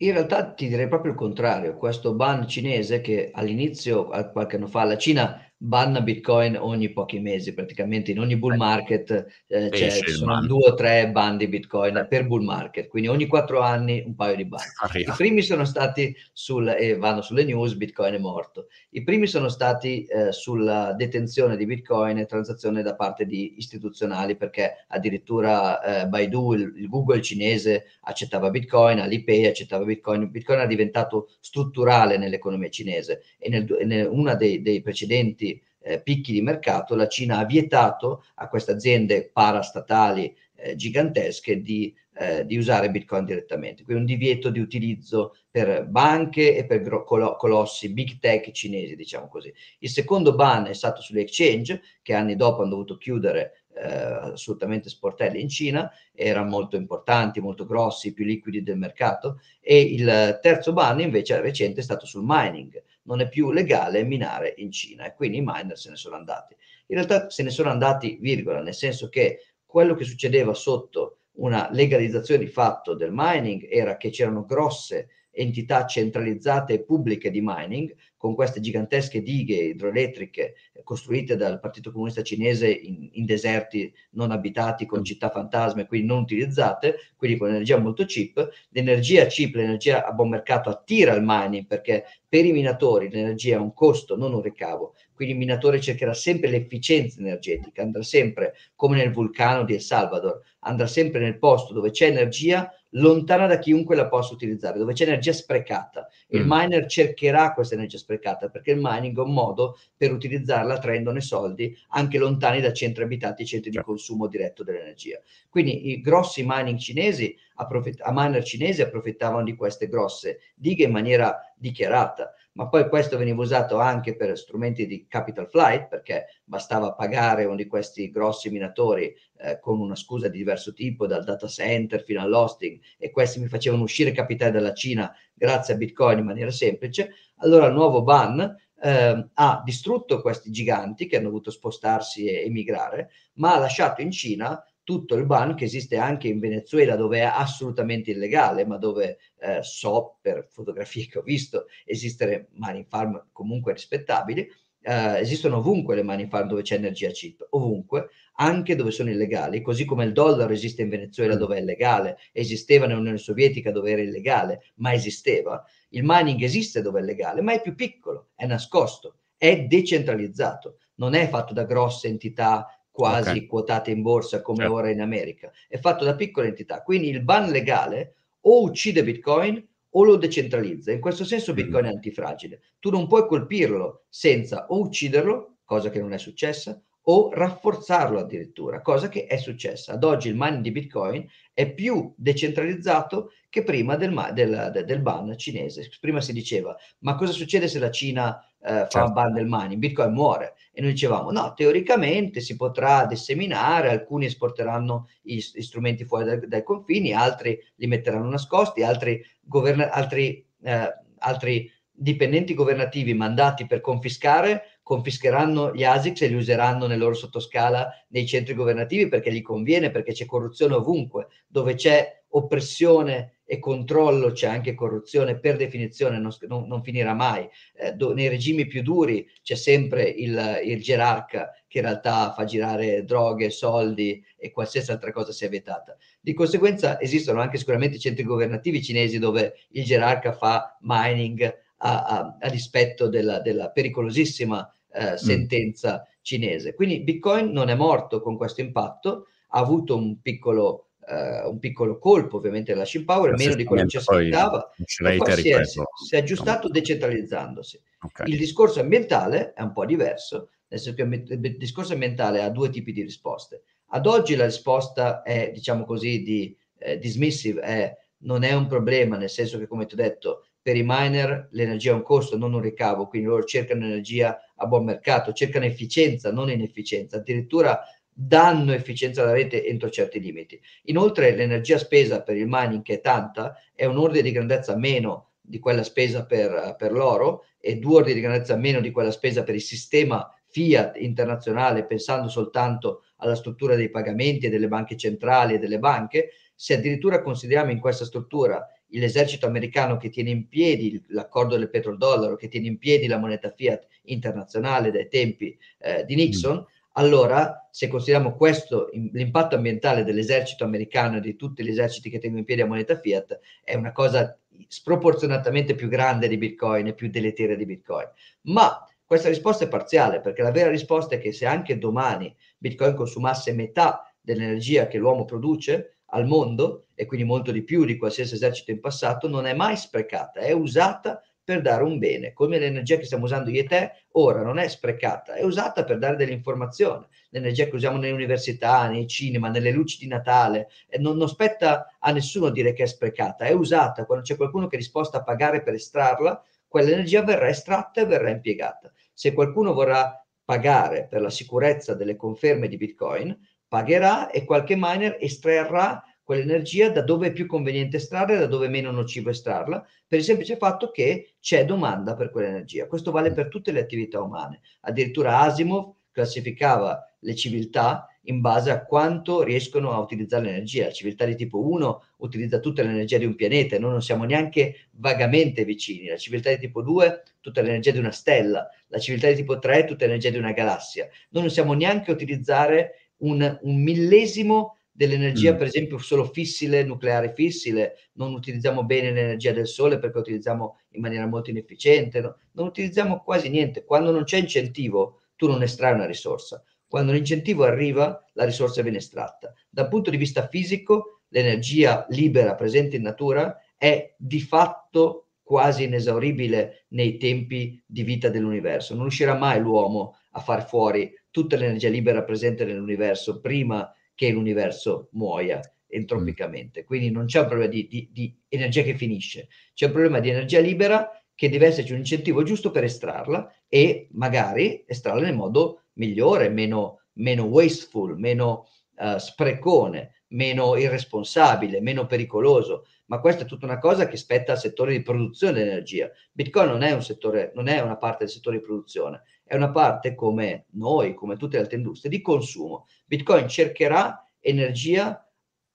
In 0.00 0.12
realtà 0.12 0.52
ti 0.52 0.68
direi 0.68 0.86
proprio 0.86 1.12
il 1.12 1.18
contrario, 1.18 1.76
questo 1.76 2.14
ban 2.14 2.46
cinese 2.46 3.00
che 3.00 3.30
all'inizio, 3.32 4.06
qualche 4.32 4.56
anno 4.56 4.66
fa, 4.66 4.84
la 4.84 4.96
Cina 4.96 5.47
banna 5.60 6.00
Bitcoin 6.00 6.56
ogni 6.56 6.90
pochi 6.90 7.18
mesi, 7.18 7.52
praticamente 7.52 8.12
in 8.12 8.20
ogni 8.20 8.36
bull 8.36 8.54
market 8.54 9.26
eh, 9.48 9.70
ci 9.72 9.90
sono 10.12 10.40
due 10.46 10.70
o 10.70 10.74
tre 10.74 11.10
ban 11.10 11.36
di 11.36 11.48
Bitcoin 11.48 12.06
per 12.08 12.26
bull 12.26 12.44
market, 12.44 12.86
quindi 12.86 13.08
ogni 13.08 13.26
quattro 13.26 13.60
anni 13.60 14.02
un 14.06 14.14
paio 14.14 14.36
di 14.36 14.44
ban. 14.44 14.60
I 14.94 15.12
primi 15.16 15.42
sono 15.42 15.64
stati 15.64 16.14
sul, 16.32 16.68
e 16.68 16.96
vanno 16.96 17.22
sulle 17.22 17.44
news, 17.44 17.74
Bitcoin 17.74 18.14
è 18.14 18.18
morto. 18.18 18.68
I 18.90 19.02
primi 19.02 19.26
sono 19.26 19.48
stati 19.48 20.04
eh, 20.04 20.30
sulla 20.30 20.92
detenzione 20.92 21.56
di 21.56 21.66
Bitcoin 21.66 22.18
e 22.18 22.26
transazione 22.26 22.82
da 22.82 22.94
parte 22.94 23.26
di 23.26 23.54
istituzionali, 23.56 24.36
perché 24.36 24.84
addirittura 24.88 26.02
eh, 26.02 26.06
Baidu, 26.06 26.54
il, 26.54 26.72
il, 26.76 26.88
Google 26.88 27.20
cinese, 27.20 27.86
accettava 28.02 28.50
Bitcoin, 28.50 29.00
Alipay 29.00 29.46
accettava 29.46 29.84
Bitcoin. 29.84 30.30
Bitcoin 30.30 30.60
è 30.60 30.66
diventato 30.68 31.30
strutturale 31.40 32.16
nell'economia 32.16 32.68
cinese 32.68 33.22
e 33.38 33.48
nel, 33.48 33.66
nel, 33.84 34.08
una 34.08 34.36
dei, 34.36 34.62
dei 34.62 34.80
precedenti 34.80 35.47
eh, 35.80 36.00
picchi 36.00 36.32
di 36.32 36.42
mercato, 36.42 36.94
la 36.94 37.08
Cina 37.08 37.38
ha 37.38 37.44
vietato 37.44 38.24
a 38.36 38.48
queste 38.48 38.72
aziende 38.72 39.30
parastatali 39.32 40.34
eh, 40.56 40.74
gigantesche 40.74 41.62
di, 41.62 41.94
eh, 42.14 42.44
di, 42.44 42.56
usare 42.56 42.90
Bitcoin 42.90 43.24
direttamente. 43.24 43.84
Quindi 43.84 44.02
un 44.02 44.18
divieto 44.18 44.50
di 44.50 44.58
utilizzo 44.58 45.36
per 45.50 45.86
banche 45.86 46.56
e 46.56 46.66
per 46.66 46.82
gro- 46.82 47.04
colossi, 47.04 47.92
big 47.92 48.18
tech 48.18 48.50
cinesi, 48.50 48.96
diciamo 48.96 49.28
così. 49.28 49.52
Il 49.78 49.88
secondo 49.88 50.34
ban 50.34 50.66
è 50.66 50.72
stato 50.72 51.00
sugli 51.00 51.20
exchange, 51.20 51.80
che 52.02 52.14
anni 52.14 52.36
dopo 52.36 52.62
hanno 52.62 52.70
dovuto 52.70 52.96
chiudere 52.96 53.62
eh, 53.74 54.32
assolutamente 54.32 54.88
sportelli 54.88 55.40
in 55.40 55.48
Cina, 55.48 55.90
erano 56.12 56.50
molto 56.50 56.76
importanti, 56.76 57.40
molto 57.40 57.64
grossi, 57.64 58.12
più 58.12 58.24
liquidi 58.24 58.62
del 58.62 58.76
mercato, 58.76 59.40
e 59.60 59.80
il 59.80 60.38
terzo 60.42 60.72
ban 60.72 61.00
invece 61.00 61.40
recente 61.40 61.80
è 61.80 61.84
stato 61.84 62.04
sul 62.04 62.24
mining, 62.24 62.82
non 63.08 63.20
è 63.20 63.28
più 63.28 63.50
legale 63.50 64.04
minare 64.04 64.52
in 64.58 64.70
Cina 64.70 65.06
e 65.06 65.14
quindi 65.14 65.38
i 65.38 65.42
miner 65.44 65.76
se 65.78 65.88
ne 65.90 65.96
sono 65.96 66.14
andati. 66.14 66.54
In 66.88 66.96
realtà 66.96 67.30
se 67.30 67.42
ne 67.42 67.50
sono 67.50 67.70
andati, 67.70 68.18
virgola, 68.20 68.60
nel 68.60 68.74
senso 68.74 69.08
che 69.08 69.54
quello 69.64 69.94
che 69.94 70.04
succedeva 70.04 70.52
sotto 70.52 71.20
una 71.38 71.68
legalizzazione 71.72 72.44
di 72.44 72.50
fatto 72.50 72.94
del 72.94 73.10
mining 73.10 73.66
era 73.70 73.96
che 73.96 74.10
c'erano 74.10 74.44
grosse 74.44 75.08
entità 75.38 75.86
centralizzate 75.86 76.74
e 76.74 76.82
pubbliche 76.82 77.30
di 77.30 77.40
mining, 77.42 77.94
con 78.16 78.34
queste 78.34 78.60
gigantesche 78.60 79.22
dighe 79.22 79.54
idroelettriche 79.54 80.54
costruite 80.82 81.36
dal 81.36 81.60
Partito 81.60 81.92
Comunista 81.92 82.22
Cinese 82.22 82.68
in, 82.68 83.08
in 83.12 83.24
deserti 83.24 83.92
non 84.10 84.32
abitati, 84.32 84.86
con 84.86 85.04
città 85.04 85.30
fantasme, 85.30 85.86
quindi 85.86 86.08
non 86.08 86.22
utilizzate, 86.22 86.96
quindi 87.16 87.38
con 87.38 87.48
energia 87.48 87.78
molto 87.78 88.04
cheap. 88.04 88.48
L'energia 88.70 89.26
cheap, 89.26 89.54
l'energia 89.54 90.04
a 90.04 90.12
buon 90.12 90.30
mercato 90.30 90.68
attira 90.68 91.14
il 91.14 91.22
mining 91.24 91.66
perché 91.66 92.04
per 92.28 92.44
i 92.44 92.52
minatori 92.52 93.08
l'energia 93.08 93.54
è 93.54 93.58
un 93.58 93.72
costo, 93.72 94.16
non 94.16 94.34
un 94.34 94.42
ricavo. 94.42 94.94
Quindi 95.18 95.34
il 95.34 95.40
minatore 95.40 95.80
cercherà 95.80 96.14
sempre 96.14 96.48
l'efficienza 96.48 97.18
energetica, 97.18 97.82
andrà 97.82 98.04
sempre, 98.04 98.54
come 98.76 98.98
nel 98.98 99.10
vulcano 99.10 99.64
di 99.64 99.74
El 99.74 99.80
Salvador, 99.80 100.40
andrà 100.60 100.86
sempre 100.86 101.18
nel 101.18 101.38
posto 101.38 101.72
dove 101.72 101.90
c'è 101.90 102.06
energia 102.06 102.72
lontana 102.90 103.48
da 103.48 103.58
chiunque 103.58 103.96
la 103.96 104.06
possa 104.06 104.32
utilizzare, 104.32 104.78
dove 104.78 104.92
c'è 104.92 105.02
energia 105.02 105.32
sprecata. 105.32 106.06
Il 106.28 106.44
mm. 106.44 106.48
miner 106.48 106.86
cercherà 106.86 107.52
questa 107.52 107.74
energia 107.74 107.98
sprecata 107.98 108.48
perché 108.48 108.70
il 108.70 108.78
mining 108.80 109.18
è 109.18 109.20
un 109.20 109.32
modo 109.32 109.76
per 109.96 110.12
utilizzarla 110.12 110.78
traendone 110.78 111.20
soldi 111.20 111.76
anche 111.88 112.16
lontani 112.16 112.60
da 112.60 112.72
centri 112.72 113.02
abitati 113.02 113.42
e 113.42 113.46
centri 113.46 113.70
di 113.70 113.82
consumo 113.82 114.28
diretto 114.28 114.62
dell'energia. 114.62 115.20
Quindi 115.48 115.90
i 115.90 116.00
grossi 116.00 116.44
mining 116.46 116.78
cinesi, 116.78 117.36
approfitt- 117.56 118.02
a 118.02 118.12
miner 118.14 118.44
cinesi 118.44 118.82
approfittavano 118.82 119.42
di 119.42 119.56
queste 119.56 119.88
grosse 119.88 120.38
dighe 120.54 120.84
in 120.84 120.92
maniera 120.92 121.40
dichiarata 121.56 122.34
ma 122.58 122.68
poi 122.68 122.88
questo 122.88 123.16
veniva 123.16 123.40
usato 123.40 123.78
anche 123.78 124.16
per 124.16 124.36
strumenti 124.36 124.84
di 124.84 125.06
capital 125.06 125.48
flight, 125.48 125.86
perché 125.86 126.40
bastava 126.42 126.92
pagare 126.92 127.44
uno 127.44 127.54
di 127.54 127.68
questi 127.68 128.10
grossi 128.10 128.50
minatori 128.50 129.14
eh, 129.36 129.60
con 129.60 129.78
una 129.78 129.94
scusa 129.94 130.26
di 130.26 130.38
diverso 130.38 130.72
tipo, 130.72 131.06
dal 131.06 131.22
data 131.22 131.46
center 131.46 132.02
fino 132.02 132.20
all'hosting, 132.20 132.80
e 132.98 133.12
questi 133.12 133.38
mi 133.38 133.46
facevano 133.46 133.84
uscire 133.84 134.10
capitale 134.10 134.50
dalla 134.50 134.74
Cina 134.74 135.14
grazie 135.32 135.74
a 135.74 135.76
Bitcoin 135.76 136.18
in 136.18 136.24
maniera 136.24 136.50
semplice, 136.50 137.12
allora 137.36 137.66
il 137.66 137.74
nuovo 137.74 138.02
ban 138.02 138.40
eh, 138.82 139.28
ha 139.34 139.62
distrutto 139.64 140.20
questi 140.20 140.50
giganti 140.50 141.06
che 141.06 141.16
hanno 141.16 141.26
dovuto 141.26 141.52
spostarsi 141.52 142.26
e 142.26 142.44
emigrare, 142.44 143.10
ma 143.34 143.54
ha 143.54 143.58
lasciato 143.60 144.02
in 144.02 144.10
Cina 144.10 144.60
tutto 144.88 145.16
il 145.16 145.26
ban 145.26 145.54
che 145.54 145.66
esiste 145.66 145.98
anche 145.98 146.28
in 146.28 146.38
Venezuela 146.38 146.96
dove 146.96 147.18
è 147.18 147.30
assolutamente 147.30 148.10
illegale, 148.10 148.64
ma 148.64 148.78
dove 148.78 149.18
eh, 149.38 149.62
so 149.62 150.16
per 150.22 150.46
fotografie 150.48 151.06
che 151.06 151.18
ho 151.18 151.22
visto 151.22 151.66
esistere 151.84 152.48
mani 152.52 152.86
farm 152.88 153.26
comunque 153.30 153.74
rispettabili, 153.74 154.48
eh, 154.80 155.18
esistono 155.18 155.58
ovunque 155.58 155.94
le 155.94 156.02
mani 156.02 156.26
farm 156.26 156.48
dove 156.48 156.62
c'è 156.62 156.76
energia 156.76 157.10
cheap, 157.10 157.48
ovunque, 157.50 158.08
anche 158.36 158.76
dove 158.76 158.90
sono 158.90 159.10
illegali, 159.10 159.60
così 159.60 159.84
come 159.84 160.06
il 160.06 160.14
dollaro 160.14 160.54
esiste 160.54 160.80
in 160.80 160.88
Venezuela 160.88 161.34
mm. 161.34 161.38
dove 161.38 161.58
è 161.58 161.62
legale, 161.62 162.16
esisteva 162.32 162.86
nell'Unione 162.86 163.18
Sovietica 163.18 163.70
dove 163.70 163.90
era 163.90 164.00
illegale, 164.00 164.72
ma 164.76 164.94
esisteva. 164.94 165.62
Il 165.90 166.02
mining 166.02 166.40
esiste 166.40 166.80
dove 166.80 167.00
è 167.00 167.02
legale, 167.02 167.42
ma 167.42 167.52
è 167.52 167.60
più 167.60 167.74
piccolo, 167.74 168.30
è 168.34 168.46
nascosto, 168.46 169.18
è 169.36 169.66
decentralizzato, 169.66 170.78
non 170.94 171.12
è 171.12 171.28
fatto 171.28 171.52
da 171.52 171.64
grosse 171.64 172.08
entità 172.08 172.77
quasi 172.98 173.28
okay. 173.28 173.46
quotate 173.46 173.92
in 173.92 174.02
borsa 174.02 174.42
come 174.42 174.62
certo. 174.62 174.74
ora 174.74 174.90
in 174.90 175.00
America, 175.00 175.52
è 175.68 175.78
fatto 175.78 176.04
da 176.04 176.16
piccole 176.16 176.48
entità. 176.48 176.82
Quindi 176.82 177.10
il 177.10 177.22
ban 177.22 177.48
legale 177.48 178.14
o 178.40 178.62
uccide 178.62 179.04
Bitcoin 179.04 179.64
o 179.90 180.02
lo 180.02 180.16
decentralizza. 180.16 180.90
In 180.90 180.98
questo 180.98 181.24
senso 181.24 181.54
Bitcoin 181.54 181.84
mm. 181.84 181.86
è 181.86 181.92
antifragile. 181.92 182.60
Tu 182.80 182.90
non 182.90 183.06
puoi 183.06 183.28
colpirlo 183.28 184.06
senza 184.08 184.66
o 184.66 184.80
ucciderlo, 184.80 185.58
cosa 185.64 185.90
che 185.90 186.00
non 186.00 186.12
è 186.12 186.18
successa, 186.18 186.82
o 187.02 187.30
rafforzarlo 187.32 188.18
addirittura, 188.18 188.82
cosa 188.82 189.08
che 189.08 189.26
è 189.26 189.36
successa. 189.36 189.92
Ad 189.92 190.02
oggi 190.02 190.26
il 190.26 190.34
mining 190.36 190.62
di 190.62 190.72
Bitcoin 190.72 191.24
è 191.54 191.72
più 191.72 192.12
decentralizzato 192.16 193.30
che 193.48 193.62
prima 193.62 193.94
del, 193.94 194.32
del, 194.34 194.82
del 194.84 195.00
ban 195.02 195.38
cinese. 195.38 195.88
Prima 196.00 196.20
si 196.20 196.32
diceva, 196.32 196.76
ma 196.98 197.14
cosa 197.14 197.30
succede 197.30 197.68
se 197.68 197.78
la 197.78 197.92
Cina 197.92 198.44
eh, 198.60 198.86
fa 198.88 198.88
certo. 198.88 199.32
del 199.32 199.46
mining? 199.48 199.78
Bitcoin 199.78 200.12
muore. 200.12 200.54
E 200.72 200.80
noi 200.80 200.92
dicevamo, 200.92 201.30
no, 201.30 201.54
teoricamente 201.54 202.40
si 202.40 202.56
potrà 202.56 203.06
disseminare, 203.06 203.90
alcuni 203.90 204.26
esporteranno 204.26 205.08
gli, 205.20 205.40
strumenti 205.40 206.04
fuori 206.04 206.24
dai, 206.24 206.48
dai, 206.48 206.62
confini, 206.62 207.12
altri 207.12 207.58
li 207.76 207.86
metteranno 207.86 208.28
nascosti, 208.28 208.82
altri, 208.82 209.20
governa- 209.40 209.90
altri, 209.90 210.44
eh, 210.62 210.94
altri 211.18 211.70
dipendenti 211.90 212.54
governativi 212.54 213.12
mandati 213.12 213.66
per 213.66 213.80
confiscare 213.80 214.78
confischeranno 214.88 215.74
gli 215.74 215.84
ASICS 215.84 216.22
e 216.22 216.28
li 216.28 216.34
useranno 216.34 216.86
nel 216.86 216.98
loro 216.98 217.12
sottoscala 217.12 217.90
nei 218.08 218.24
centri 218.26 218.54
governativi 218.54 219.08
perché 219.08 219.32
gli 219.32 219.42
conviene, 219.42 219.90
perché 219.90 220.12
c'è 220.12 220.24
corruzione 220.24 220.74
ovunque, 220.74 221.26
dove 221.46 221.74
c'è 221.74 222.22
oppressione 222.30 223.37
e 223.50 223.58
controllo 223.58 224.32
c'è 224.32 224.46
anche 224.46 224.74
corruzione, 224.74 225.38
per 225.38 225.56
definizione 225.56 226.18
non, 226.18 226.30
non, 226.48 226.66
non 226.66 226.82
finirà 226.82 227.14
mai. 227.14 227.48
Eh, 227.74 227.92
do, 227.94 228.12
nei 228.12 228.28
regimi 228.28 228.66
più 228.66 228.82
duri 228.82 229.26
c'è 229.42 229.54
sempre 229.54 230.02
il, 230.02 230.60
il, 230.64 230.82
gerarca 230.82 231.50
che 231.66 231.78
in 231.78 231.84
realtà 231.84 232.34
fa 232.34 232.44
girare 232.44 233.04
droghe, 233.04 233.48
soldi 233.48 234.22
e 234.36 234.50
qualsiasi 234.50 234.90
altra 234.90 235.12
cosa 235.12 235.32
sia 235.32 235.48
vietata. 235.48 235.96
Di 236.20 236.34
conseguenza 236.34 237.00
esistono 237.00 237.40
anche 237.40 237.56
sicuramente 237.56 237.98
centri 237.98 238.22
governativi 238.22 238.82
cinesi 238.82 239.18
dove 239.18 239.54
il 239.70 239.84
gerarca 239.84 240.32
fa 240.32 240.76
mining 240.80 241.42
a, 241.78 242.04
a, 242.04 242.36
a 242.38 242.50
dispetto 242.50 243.08
della, 243.08 243.40
della 243.40 243.70
pericolosissima 243.70 244.70
eh, 244.92 245.12
mm. 245.12 245.14
sentenza 245.14 246.04
mm. 246.06 246.12
cinese. 246.20 246.74
Quindi 246.74 247.00
Bitcoin 247.00 247.50
non 247.50 247.70
è 247.70 247.74
morto 247.74 248.20
con 248.20 248.36
questo 248.36 248.60
impatto, 248.60 249.28
ha 249.48 249.58
avuto 249.58 249.96
un 249.96 250.20
piccolo 250.20 250.87
Uh, 251.08 251.48
un 251.48 251.58
piccolo 251.58 251.98
colpo 251.98 252.36
ovviamente 252.36 252.74
della 252.74 252.84
Shin 252.84 253.06
Power, 253.06 253.34
meno 253.34 253.54
di 253.54 253.64
quello 253.64 253.84
che 253.84 253.88
ci 253.88 253.96
aspettava, 253.96 254.70
si 254.84 255.02
è, 255.04 255.64
si 255.64 256.14
è, 256.14 256.18
aggiustato 256.18 256.68
decentralizzandosi. 256.68 257.80
Okay. 258.02 258.30
Il 258.30 258.36
discorso 258.36 258.80
ambientale 258.80 259.54
è 259.54 259.62
un 259.62 259.72
po' 259.72 259.86
diverso, 259.86 260.50
nel 260.68 260.78
senso 260.78 260.94
che 260.94 261.02
il 261.02 261.56
discorso 261.56 261.94
ambientale 261.94 262.42
ha 262.42 262.50
due 262.50 262.68
tipi 262.68 262.92
di 262.92 263.00
risposte. 263.00 263.62
Ad 263.86 264.06
oggi 264.06 264.36
la 264.36 264.44
risposta 264.44 265.22
è, 265.22 265.50
diciamo 265.50 265.86
così, 265.86 266.22
di 266.22 266.54
eh, 266.78 266.98
dismissive, 266.98 267.60
è, 267.62 267.96
non 268.18 268.42
è 268.42 268.52
un 268.52 268.66
problema, 268.66 269.16
nel 269.16 269.30
senso 269.30 269.58
che, 269.58 269.66
come 269.66 269.86
ti 269.86 269.94
ho 269.94 269.96
detto, 269.96 270.46
per 270.60 270.76
i 270.76 270.84
miner 270.84 271.48
l'energia 271.52 271.92
è 271.92 271.94
un 271.94 272.02
costo, 272.02 272.36
non 272.36 272.52
un 272.52 272.60
ricavo, 272.60 273.06
quindi 273.06 273.28
loro 273.28 273.44
cercano 273.44 273.84
energia 273.86 274.38
a 274.56 274.66
buon 274.66 274.84
mercato, 274.84 275.32
cercano 275.32 275.64
efficienza, 275.64 276.30
non 276.30 276.50
inefficienza, 276.50 277.16
addirittura 277.16 277.80
danno 278.20 278.72
efficienza 278.72 279.22
alla 279.22 279.32
rete 279.32 279.64
entro 279.64 279.90
certi 279.90 280.18
limiti. 280.18 280.60
Inoltre 280.86 281.36
l'energia 281.36 281.78
spesa 281.78 282.22
per 282.22 282.36
il 282.36 282.48
mining, 282.48 282.82
che 282.82 282.94
è 282.94 283.00
tanta, 283.00 283.54
è 283.72 283.84
un 283.84 283.96
ordine 283.96 284.22
di 284.22 284.32
grandezza 284.32 284.76
meno 284.76 285.28
di 285.40 285.60
quella 285.60 285.84
spesa 285.84 286.26
per, 286.26 286.74
per 286.76 286.90
l'oro 286.90 287.44
e 287.60 287.76
due 287.76 287.98
ordini 287.98 288.14
di 288.14 288.20
grandezza 288.20 288.56
meno 288.56 288.80
di 288.80 288.90
quella 288.90 289.12
spesa 289.12 289.44
per 289.44 289.54
il 289.54 289.60
sistema 289.60 290.28
fiat 290.48 290.96
internazionale, 290.96 291.86
pensando 291.86 292.28
soltanto 292.28 293.04
alla 293.18 293.36
struttura 293.36 293.76
dei 293.76 293.88
pagamenti 293.88 294.46
e 294.46 294.50
delle 294.50 294.66
banche 294.66 294.96
centrali 294.96 295.54
e 295.54 295.58
delle 295.58 295.78
banche, 295.78 296.30
se 296.56 296.74
addirittura 296.74 297.22
consideriamo 297.22 297.70
in 297.70 297.78
questa 297.78 298.04
struttura 298.04 298.66
l'esercito 298.92 299.46
americano 299.46 299.96
che 299.96 300.08
tiene 300.08 300.30
in 300.30 300.48
piedi 300.48 301.00
l'accordo 301.08 301.56
del 301.56 301.70
petrodollaro, 301.70 302.34
che 302.34 302.48
tiene 302.48 302.66
in 302.66 302.78
piedi 302.78 303.06
la 303.06 303.18
moneta 303.18 303.52
fiat 303.54 303.86
internazionale 304.04 304.90
dai 304.90 305.08
tempi 305.08 305.56
eh, 305.78 306.04
di 306.04 306.16
Nixon, 306.16 306.56
mm. 306.56 306.76
Allora 306.92 307.68
se 307.70 307.86
consideriamo 307.88 308.34
questo, 308.34 308.88
l'impatto 308.92 309.54
ambientale 309.54 310.02
dell'esercito 310.02 310.64
americano 310.64 311.18
e 311.18 311.20
di 311.20 311.36
tutti 311.36 311.62
gli 311.62 311.68
eserciti 311.68 312.10
che 312.10 312.18
tengono 312.18 312.40
in 312.40 312.46
piedi 312.46 312.62
la 312.62 312.66
moneta 312.66 312.98
fiat, 312.98 313.38
è 313.62 313.74
una 313.76 313.92
cosa 313.92 314.36
sproporzionatamente 314.66 315.74
più 315.74 315.88
grande 315.88 316.26
di 316.26 316.38
Bitcoin 316.38 316.88
e 316.88 316.94
più 316.94 317.08
deleteria 317.08 317.54
di 317.54 317.66
Bitcoin. 317.66 318.08
Ma 318.42 318.84
questa 319.04 319.28
risposta 319.28 319.64
è 319.64 319.68
parziale, 319.68 320.20
perché 320.20 320.42
la 320.42 320.50
vera 320.50 320.70
risposta 320.70 321.14
è 321.14 321.18
che 321.18 321.32
se 321.32 321.46
anche 321.46 321.78
domani 321.78 322.34
Bitcoin 322.58 322.94
consumasse 322.94 323.52
metà 323.52 324.12
dell'energia 324.20 324.88
che 324.88 324.98
l'uomo 324.98 325.24
produce 325.24 326.00
al 326.06 326.26
mondo, 326.26 326.86
e 326.94 327.06
quindi 327.06 327.24
molto 327.24 327.52
di 327.52 327.62
più 327.62 327.84
di 327.84 327.96
qualsiasi 327.96 328.34
esercito 328.34 328.70
in 328.70 328.80
passato, 328.80 329.28
non 329.28 329.46
è 329.46 329.54
mai 329.54 329.76
sprecata, 329.76 330.40
è 330.40 330.52
usata 330.52 331.22
per 331.48 331.62
dare 331.62 331.82
un 331.82 331.96
bene, 331.96 332.34
come 332.34 332.58
l'energia 332.58 332.98
che 332.98 333.06
stiamo 333.06 333.24
usando 333.24 333.48
io 333.48 333.62
e 333.62 333.64
te 333.64 333.92
ora 334.12 334.42
non 334.42 334.58
è 334.58 334.68
sprecata, 334.68 335.32
è 335.32 335.42
usata 335.44 335.82
per 335.82 335.96
dare 335.96 336.14
dell'informazione. 336.14 337.06
L'energia 337.30 337.64
che 337.64 337.74
usiamo 337.74 337.96
nelle 337.96 338.12
università, 338.12 338.86
nei 338.86 339.06
cinema, 339.06 339.48
nelle 339.48 339.70
luci 339.70 339.96
di 339.96 340.08
Natale, 340.08 340.68
non, 340.98 341.16
non 341.16 341.26
spetta 341.26 341.96
a 341.98 342.10
nessuno 342.12 342.50
dire 342.50 342.74
che 342.74 342.82
è 342.82 342.86
sprecata, 342.86 343.46
è 343.46 343.52
usata. 343.52 344.04
Quando 344.04 344.26
c'è 344.26 344.36
qualcuno 344.36 344.66
che 344.66 344.76
è 344.76 344.78
disposto 344.78 345.16
a 345.16 345.22
pagare 345.22 345.62
per 345.62 345.72
estrarla, 345.72 346.44
quell'energia 346.68 347.22
verrà 347.22 347.48
estratta 347.48 348.02
e 348.02 348.04
verrà 348.04 348.28
impiegata. 348.28 348.92
Se 349.14 349.32
qualcuno 349.32 349.72
vorrà 349.72 350.22
pagare 350.44 351.06
per 351.08 351.22
la 351.22 351.30
sicurezza 351.30 351.94
delle 351.94 352.16
conferme 352.16 352.68
di 352.68 352.76
Bitcoin, 352.76 353.34
pagherà 353.66 354.28
e 354.28 354.44
qualche 354.44 354.76
miner 354.76 355.16
estrarrà 355.18 356.02
quell'energia 356.28 356.90
da 356.90 357.00
dove 357.00 357.28
è 357.28 357.32
più 357.32 357.46
conveniente 357.46 357.96
estrarla 357.96 358.34
e 358.34 358.38
da 358.40 358.46
dove 358.46 358.66
è 358.66 358.68
meno 358.68 358.90
nocivo 358.90 359.30
estrarla, 359.30 359.82
per 360.06 360.18
il 360.18 360.24
semplice 360.26 360.58
fatto 360.58 360.90
che 360.90 361.36
c'è 361.40 361.64
domanda 361.64 362.14
per 362.16 362.28
quell'energia. 362.30 362.86
Questo 362.86 363.10
vale 363.10 363.32
per 363.32 363.48
tutte 363.48 363.72
le 363.72 363.80
attività 363.80 364.20
umane. 364.20 364.60
Addirittura 364.80 365.40
Asimov 365.40 365.94
classificava 366.12 367.02
le 367.20 367.34
civiltà 367.34 368.06
in 368.24 368.42
base 368.42 368.70
a 368.70 368.84
quanto 368.84 369.42
riescono 369.42 369.92
a 369.92 370.00
utilizzare 370.00 370.44
l'energia. 370.44 370.84
La 370.84 370.92
civiltà 370.92 371.24
di 371.24 371.34
tipo 371.34 371.66
1 371.66 372.02
utilizza 372.18 372.60
tutta 372.60 372.82
l'energia 372.82 373.16
di 373.16 373.24
un 373.24 373.34
pianeta 373.34 373.76
e 373.76 373.78
noi 373.78 373.92
non 373.92 374.02
siamo 374.02 374.24
neanche 374.24 374.88
vagamente 374.96 375.64
vicini. 375.64 376.08
La 376.08 376.18
civiltà 376.18 376.50
di 376.50 376.58
tipo 376.58 376.82
2 376.82 377.22
tutta 377.40 377.62
l'energia 377.62 377.92
di 377.92 378.00
una 378.00 378.12
stella, 378.12 378.68
la 378.88 378.98
civiltà 378.98 379.28
di 379.28 379.36
tipo 379.36 379.58
3 379.58 379.86
tutta 379.86 380.04
l'energia 380.04 380.28
di 380.28 380.36
una 380.36 380.52
galassia. 380.52 381.08
Noi 381.30 381.44
non 381.44 381.50
siamo 381.50 381.72
neanche 381.72 382.10
a 382.10 382.14
utilizzare 382.14 383.12
un, 383.20 383.58
un 383.62 383.82
millesimo 383.82 384.77
dell'energia, 384.98 385.54
mm. 385.54 385.56
per 385.56 385.66
esempio, 385.68 385.98
solo 385.98 386.24
fissile, 386.24 386.82
nucleare 386.82 387.32
fissile, 387.32 387.94
non 388.14 388.32
utilizziamo 388.32 388.82
bene 388.82 389.12
l'energia 389.12 389.52
del 389.52 389.68
sole 389.68 390.00
perché 390.00 390.18
utilizziamo 390.18 390.80
in 390.90 391.00
maniera 391.00 391.24
molto 391.24 391.50
inefficiente, 391.50 392.20
no? 392.20 392.36
non 392.54 392.66
utilizziamo 392.66 393.22
quasi 393.22 393.48
niente. 393.48 393.84
Quando 393.84 394.10
non 394.10 394.24
c'è 394.24 394.38
incentivo, 394.38 395.20
tu 395.36 395.46
non 395.46 395.62
estrai 395.62 395.92
una 395.92 396.04
risorsa. 396.04 396.60
Quando 396.88 397.12
l'incentivo 397.12 397.62
arriva, 397.62 398.28
la 398.32 398.44
risorsa 398.44 398.82
viene 398.82 398.96
estratta. 398.96 399.52
Dal 399.70 399.86
punto 399.86 400.10
di 400.10 400.16
vista 400.16 400.48
fisico, 400.48 401.20
l'energia 401.28 402.04
libera 402.08 402.56
presente 402.56 402.96
in 402.96 403.02
natura 403.02 403.56
è 403.76 404.16
di 404.18 404.40
fatto 404.40 405.28
quasi 405.44 405.84
inesauribile 405.84 406.86
nei 406.88 407.18
tempi 407.18 407.80
di 407.86 408.02
vita 408.02 408.30
dell'universo. 408.30 408.94
Non 408.94 409.02
riuscirà 409.04 409.34
mai 409.34 409.60
l'uomo 409.60 410.16
a 410.32 410.40
far 410.40 410.66
fuori 410.66 411.08
tutta 411.30 411.54
l'energia 411.54 411.88
libera 411.88 412.24
presente 412.24 412.64
nell'universo 412.64 413.38
prima 413.40 413.92
che 414.18 414.32
l'universo 414.32 415.10
muoia 415.12 415.60
entropicamente. 415.86 416.82
Quindi 416.82 417.12
non 417.12 417.26
c'è 417.26 417.38
un 417.38 417.46
problema 417.46 417.70
di, 417.70 417.86
di, 417.86 418.08
di 418.10 418.36
energia 418.48 418.82
che 418.82 418.96
finisce, 418.96 419.46
c'è 419.74 419.86
un 419.86 419.92
problema 419.92 420.18
di 420.18 420.28
energia 420.28 420.58
libera 420.58 421.08
che 421.36 421.48
deve 421.48 421.66
esserci 421.66 421.92
un 421.92 421.98
incentivo 421.98 422.42
giusto 422.42 422.72
per 422.72 422.82
estrarla 422.82 423.48
e 423.68 424.08
magari 424.14 424.82
estrarla 424.88 425.22
nel 425.22 425.36
modo 425.36 425.84
migliore, 425.92 426.48
meno, 426.48 427.02
meno 427.12 427.44
wasteful, 427.44 428.18
meno 428.18 428.66
uh, 428.96 429.18
sprecone, 429.18 430.24
meno 430.30 430.74
irresponsabile, 430.74 431.80
meno 431.80 432.06
pericoloso. 432.06 432.86
Ma 433.06 433.20
questa 433.20 433.44
è 433.44 433.46
tutta 433.46 433.66
una 433.66 433.78
cosa 433.78 434.08
che 434.08 434.16
spetta 434.16 434.50
al 434.50 434.58
settore 434.58 434.90
di 434.90 435.02
produzione 435.02 435.52
dell'energia. 435.52 436.10
Bitcoin 436.32 436.70
non 436.70 436.82
è 436.82 436.90
un 436.90 437.02
settore, 437.02 437.52
non 437.54 437.68
è 437.68 437.78
una 437.78 437.96
parte 437.96 438.24
del 438.24 438.32
settore 438.32 438.56
di 438.56 438.64
produzione, 438.64 439.22
è 439.48 439.56
una 439.56 439.70
parte 439.70 440.14
come 440.14 440.66
noi, 440.72 441.14
come 441.14 441.36
tutte 441.36 441.56
le 441.56 441.62
altre 441.62 441.78
industrie, 441.78 442.10
di 442.10 442.20
consumo. 442.20 442.86
Bitcoin 443.06 443.48
cercherà 443.48 444.24
energia 444.38 445.26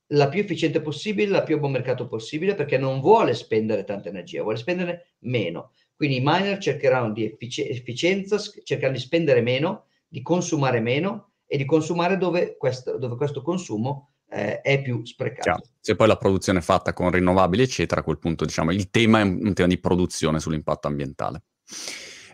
la 0.08 0.30
più 0.30 0.42
efficiente 0.42 0.80
possibile, 0.82 1.32
la 1.32 1.44
più 1.44 1.56
a 1.56 1.60
buon 1.60 1.72
mercato 1.72 2.08
possibile, 2.08 2.54
perché 2.54 2.78
non 2.78 3.02
vuole 3.02 3.34
spendere 3.34 3.84
tanta 3.84 4.10
energia, 4.10 4.44
vuole 4.44 4.58
spendere 4.58 5.16
meno. 5.20 5.72
Quindi 5.96 6.18
i 6.18 6.24
miner 6.24 6.60
cercheranno 6.60 7.12
di 7.12 7.26
effic- 7.26 7.68
efficienza, 7.68 8.38
cercheranno 8.38 8.98
di 8.98 9.04
spendere 9.04 9.42
meno, 9.42 9.86
di 10.08 10.22
consumare 10.22 10.80
meno 10.80 11.32
e 11.48 11.58
di 11.58 11.66
consumare 11.66 12.18
dove 12.18 12.56
questo, 12.58 12.98
dove 12.98 13.16
questo 13.16 13.42
consumo 13.42 14.12
eh, 14.30 14.62
è 14.62 14.82
più 14.82 15.04
sprecato. 15.04 15.42
Chiaro. 15.42 15.64
Se 15.80 15.96
poi 15.96 16.08
la 16.08 16.18
produzione 16.18 16.60
è 16.60 16.62
fatta 16.62 16.94
con 16.94 17.10
rinnovabili, 17.10 17.64
eccetera, 17.64 18.02
a 18.02 18.04
quel 18.04 18.20
punto 18.20 18.46
diciamo 18.46 18.72
il 18.72 18.90
tema 18.90 19.20
è 19.20 19.24
un 19.24 19.54
tema 19.54 19.68
di 19.68 19.80
produzione 19.80 20.40
sull'impatto 20.40 20.88
ambientale. 20.88 21.44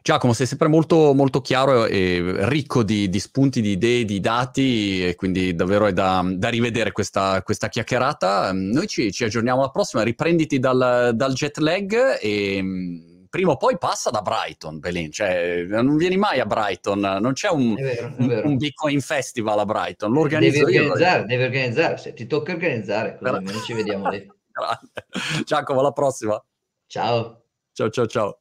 Giacomo, 0.02 0.34
sei 0.34 0.46
sempre 0.46 0.68
molto, 0.68 1.14
molto 1.14 1.42
chiaro 1.42 1.86
e 1.86 2.36
ricco 2.48 2.84
di, 2.84 3.10
di, 3.10 3.20
spunti, 3.20 3.62
di 3.62 3.72
idee, 3.72 4.06
di 4.06 4.20
dati, 4.20 5.06
e 5.06 5.16
quindi 5.16 5.56
davvero 5.56 5.86
è 5.86 5.94
da, 5.94 6.24
da 6.26 6.50
rivedere 6.50 6.92
questa, 6.92 7.42
questa, 7.44 7.70
chiacchierata. 7.70 8.52
Noi 8.54 8.88
ci, 8.88 9.12
ci, 9.12 9.24
aggiorniamo 9.24 9.60
alla 9.60 9.72
prossima, 9.72 10.04
riprenditi 10.04 10.60
dal, 10.60 11.12
dal 11.14 11.34
jet 11.34 11.58
lag 11.58 12.18
e 12.22 12.64
prima 13.30 13.52
o 13.52 13.58
poi 13.58 13.78
passa 13.78 14.10
da 14.10 14.22
Brighton, 14.22 14.80
Belin, 14.80 15.12
cioè 15.12 15.64
non 15.64 15.96
vieni 15.98 16.18
mai 16.18 16.40
a 16.40 16.46
Brighton, 16.46 17.00
non 17.00 17.34
c'è 17.34 17.50
un, 17.50 17.76
vero, 17.76 18.14
un, 18.18 18.42
un 18.46 18.58
Bitcoin 18.58 19.00
Festival 19.02 19.60
a 19.60 19.66
Brighton, 19.66 20.12
lo 20.12 20.22
organizzo 20.22 20.66
devi 20.66 20.78
organizzare, 20.78 21.20
io. 21.20 21.26
Devi 21.28 21.44
organizzare, 21.44 21.98
se 21.98 22.14
ti 22.14 22.26
tocca 22.26 22.54
organizzare, 22.54 23.18
così 23.18 23.32
almeno 23.32 23.60
ci 23.60 23.74
vediamo 23.74 24.10
lì. 24.10 24.28
Giacomo, 25.46 25.80
alla 25.80 25.92
prossima. 25.92 26.44
Ciao. 26.88 27.44
Ciao, 27.72 27.90
ciao, 27.90 28.08
ciao. 28.08 28.39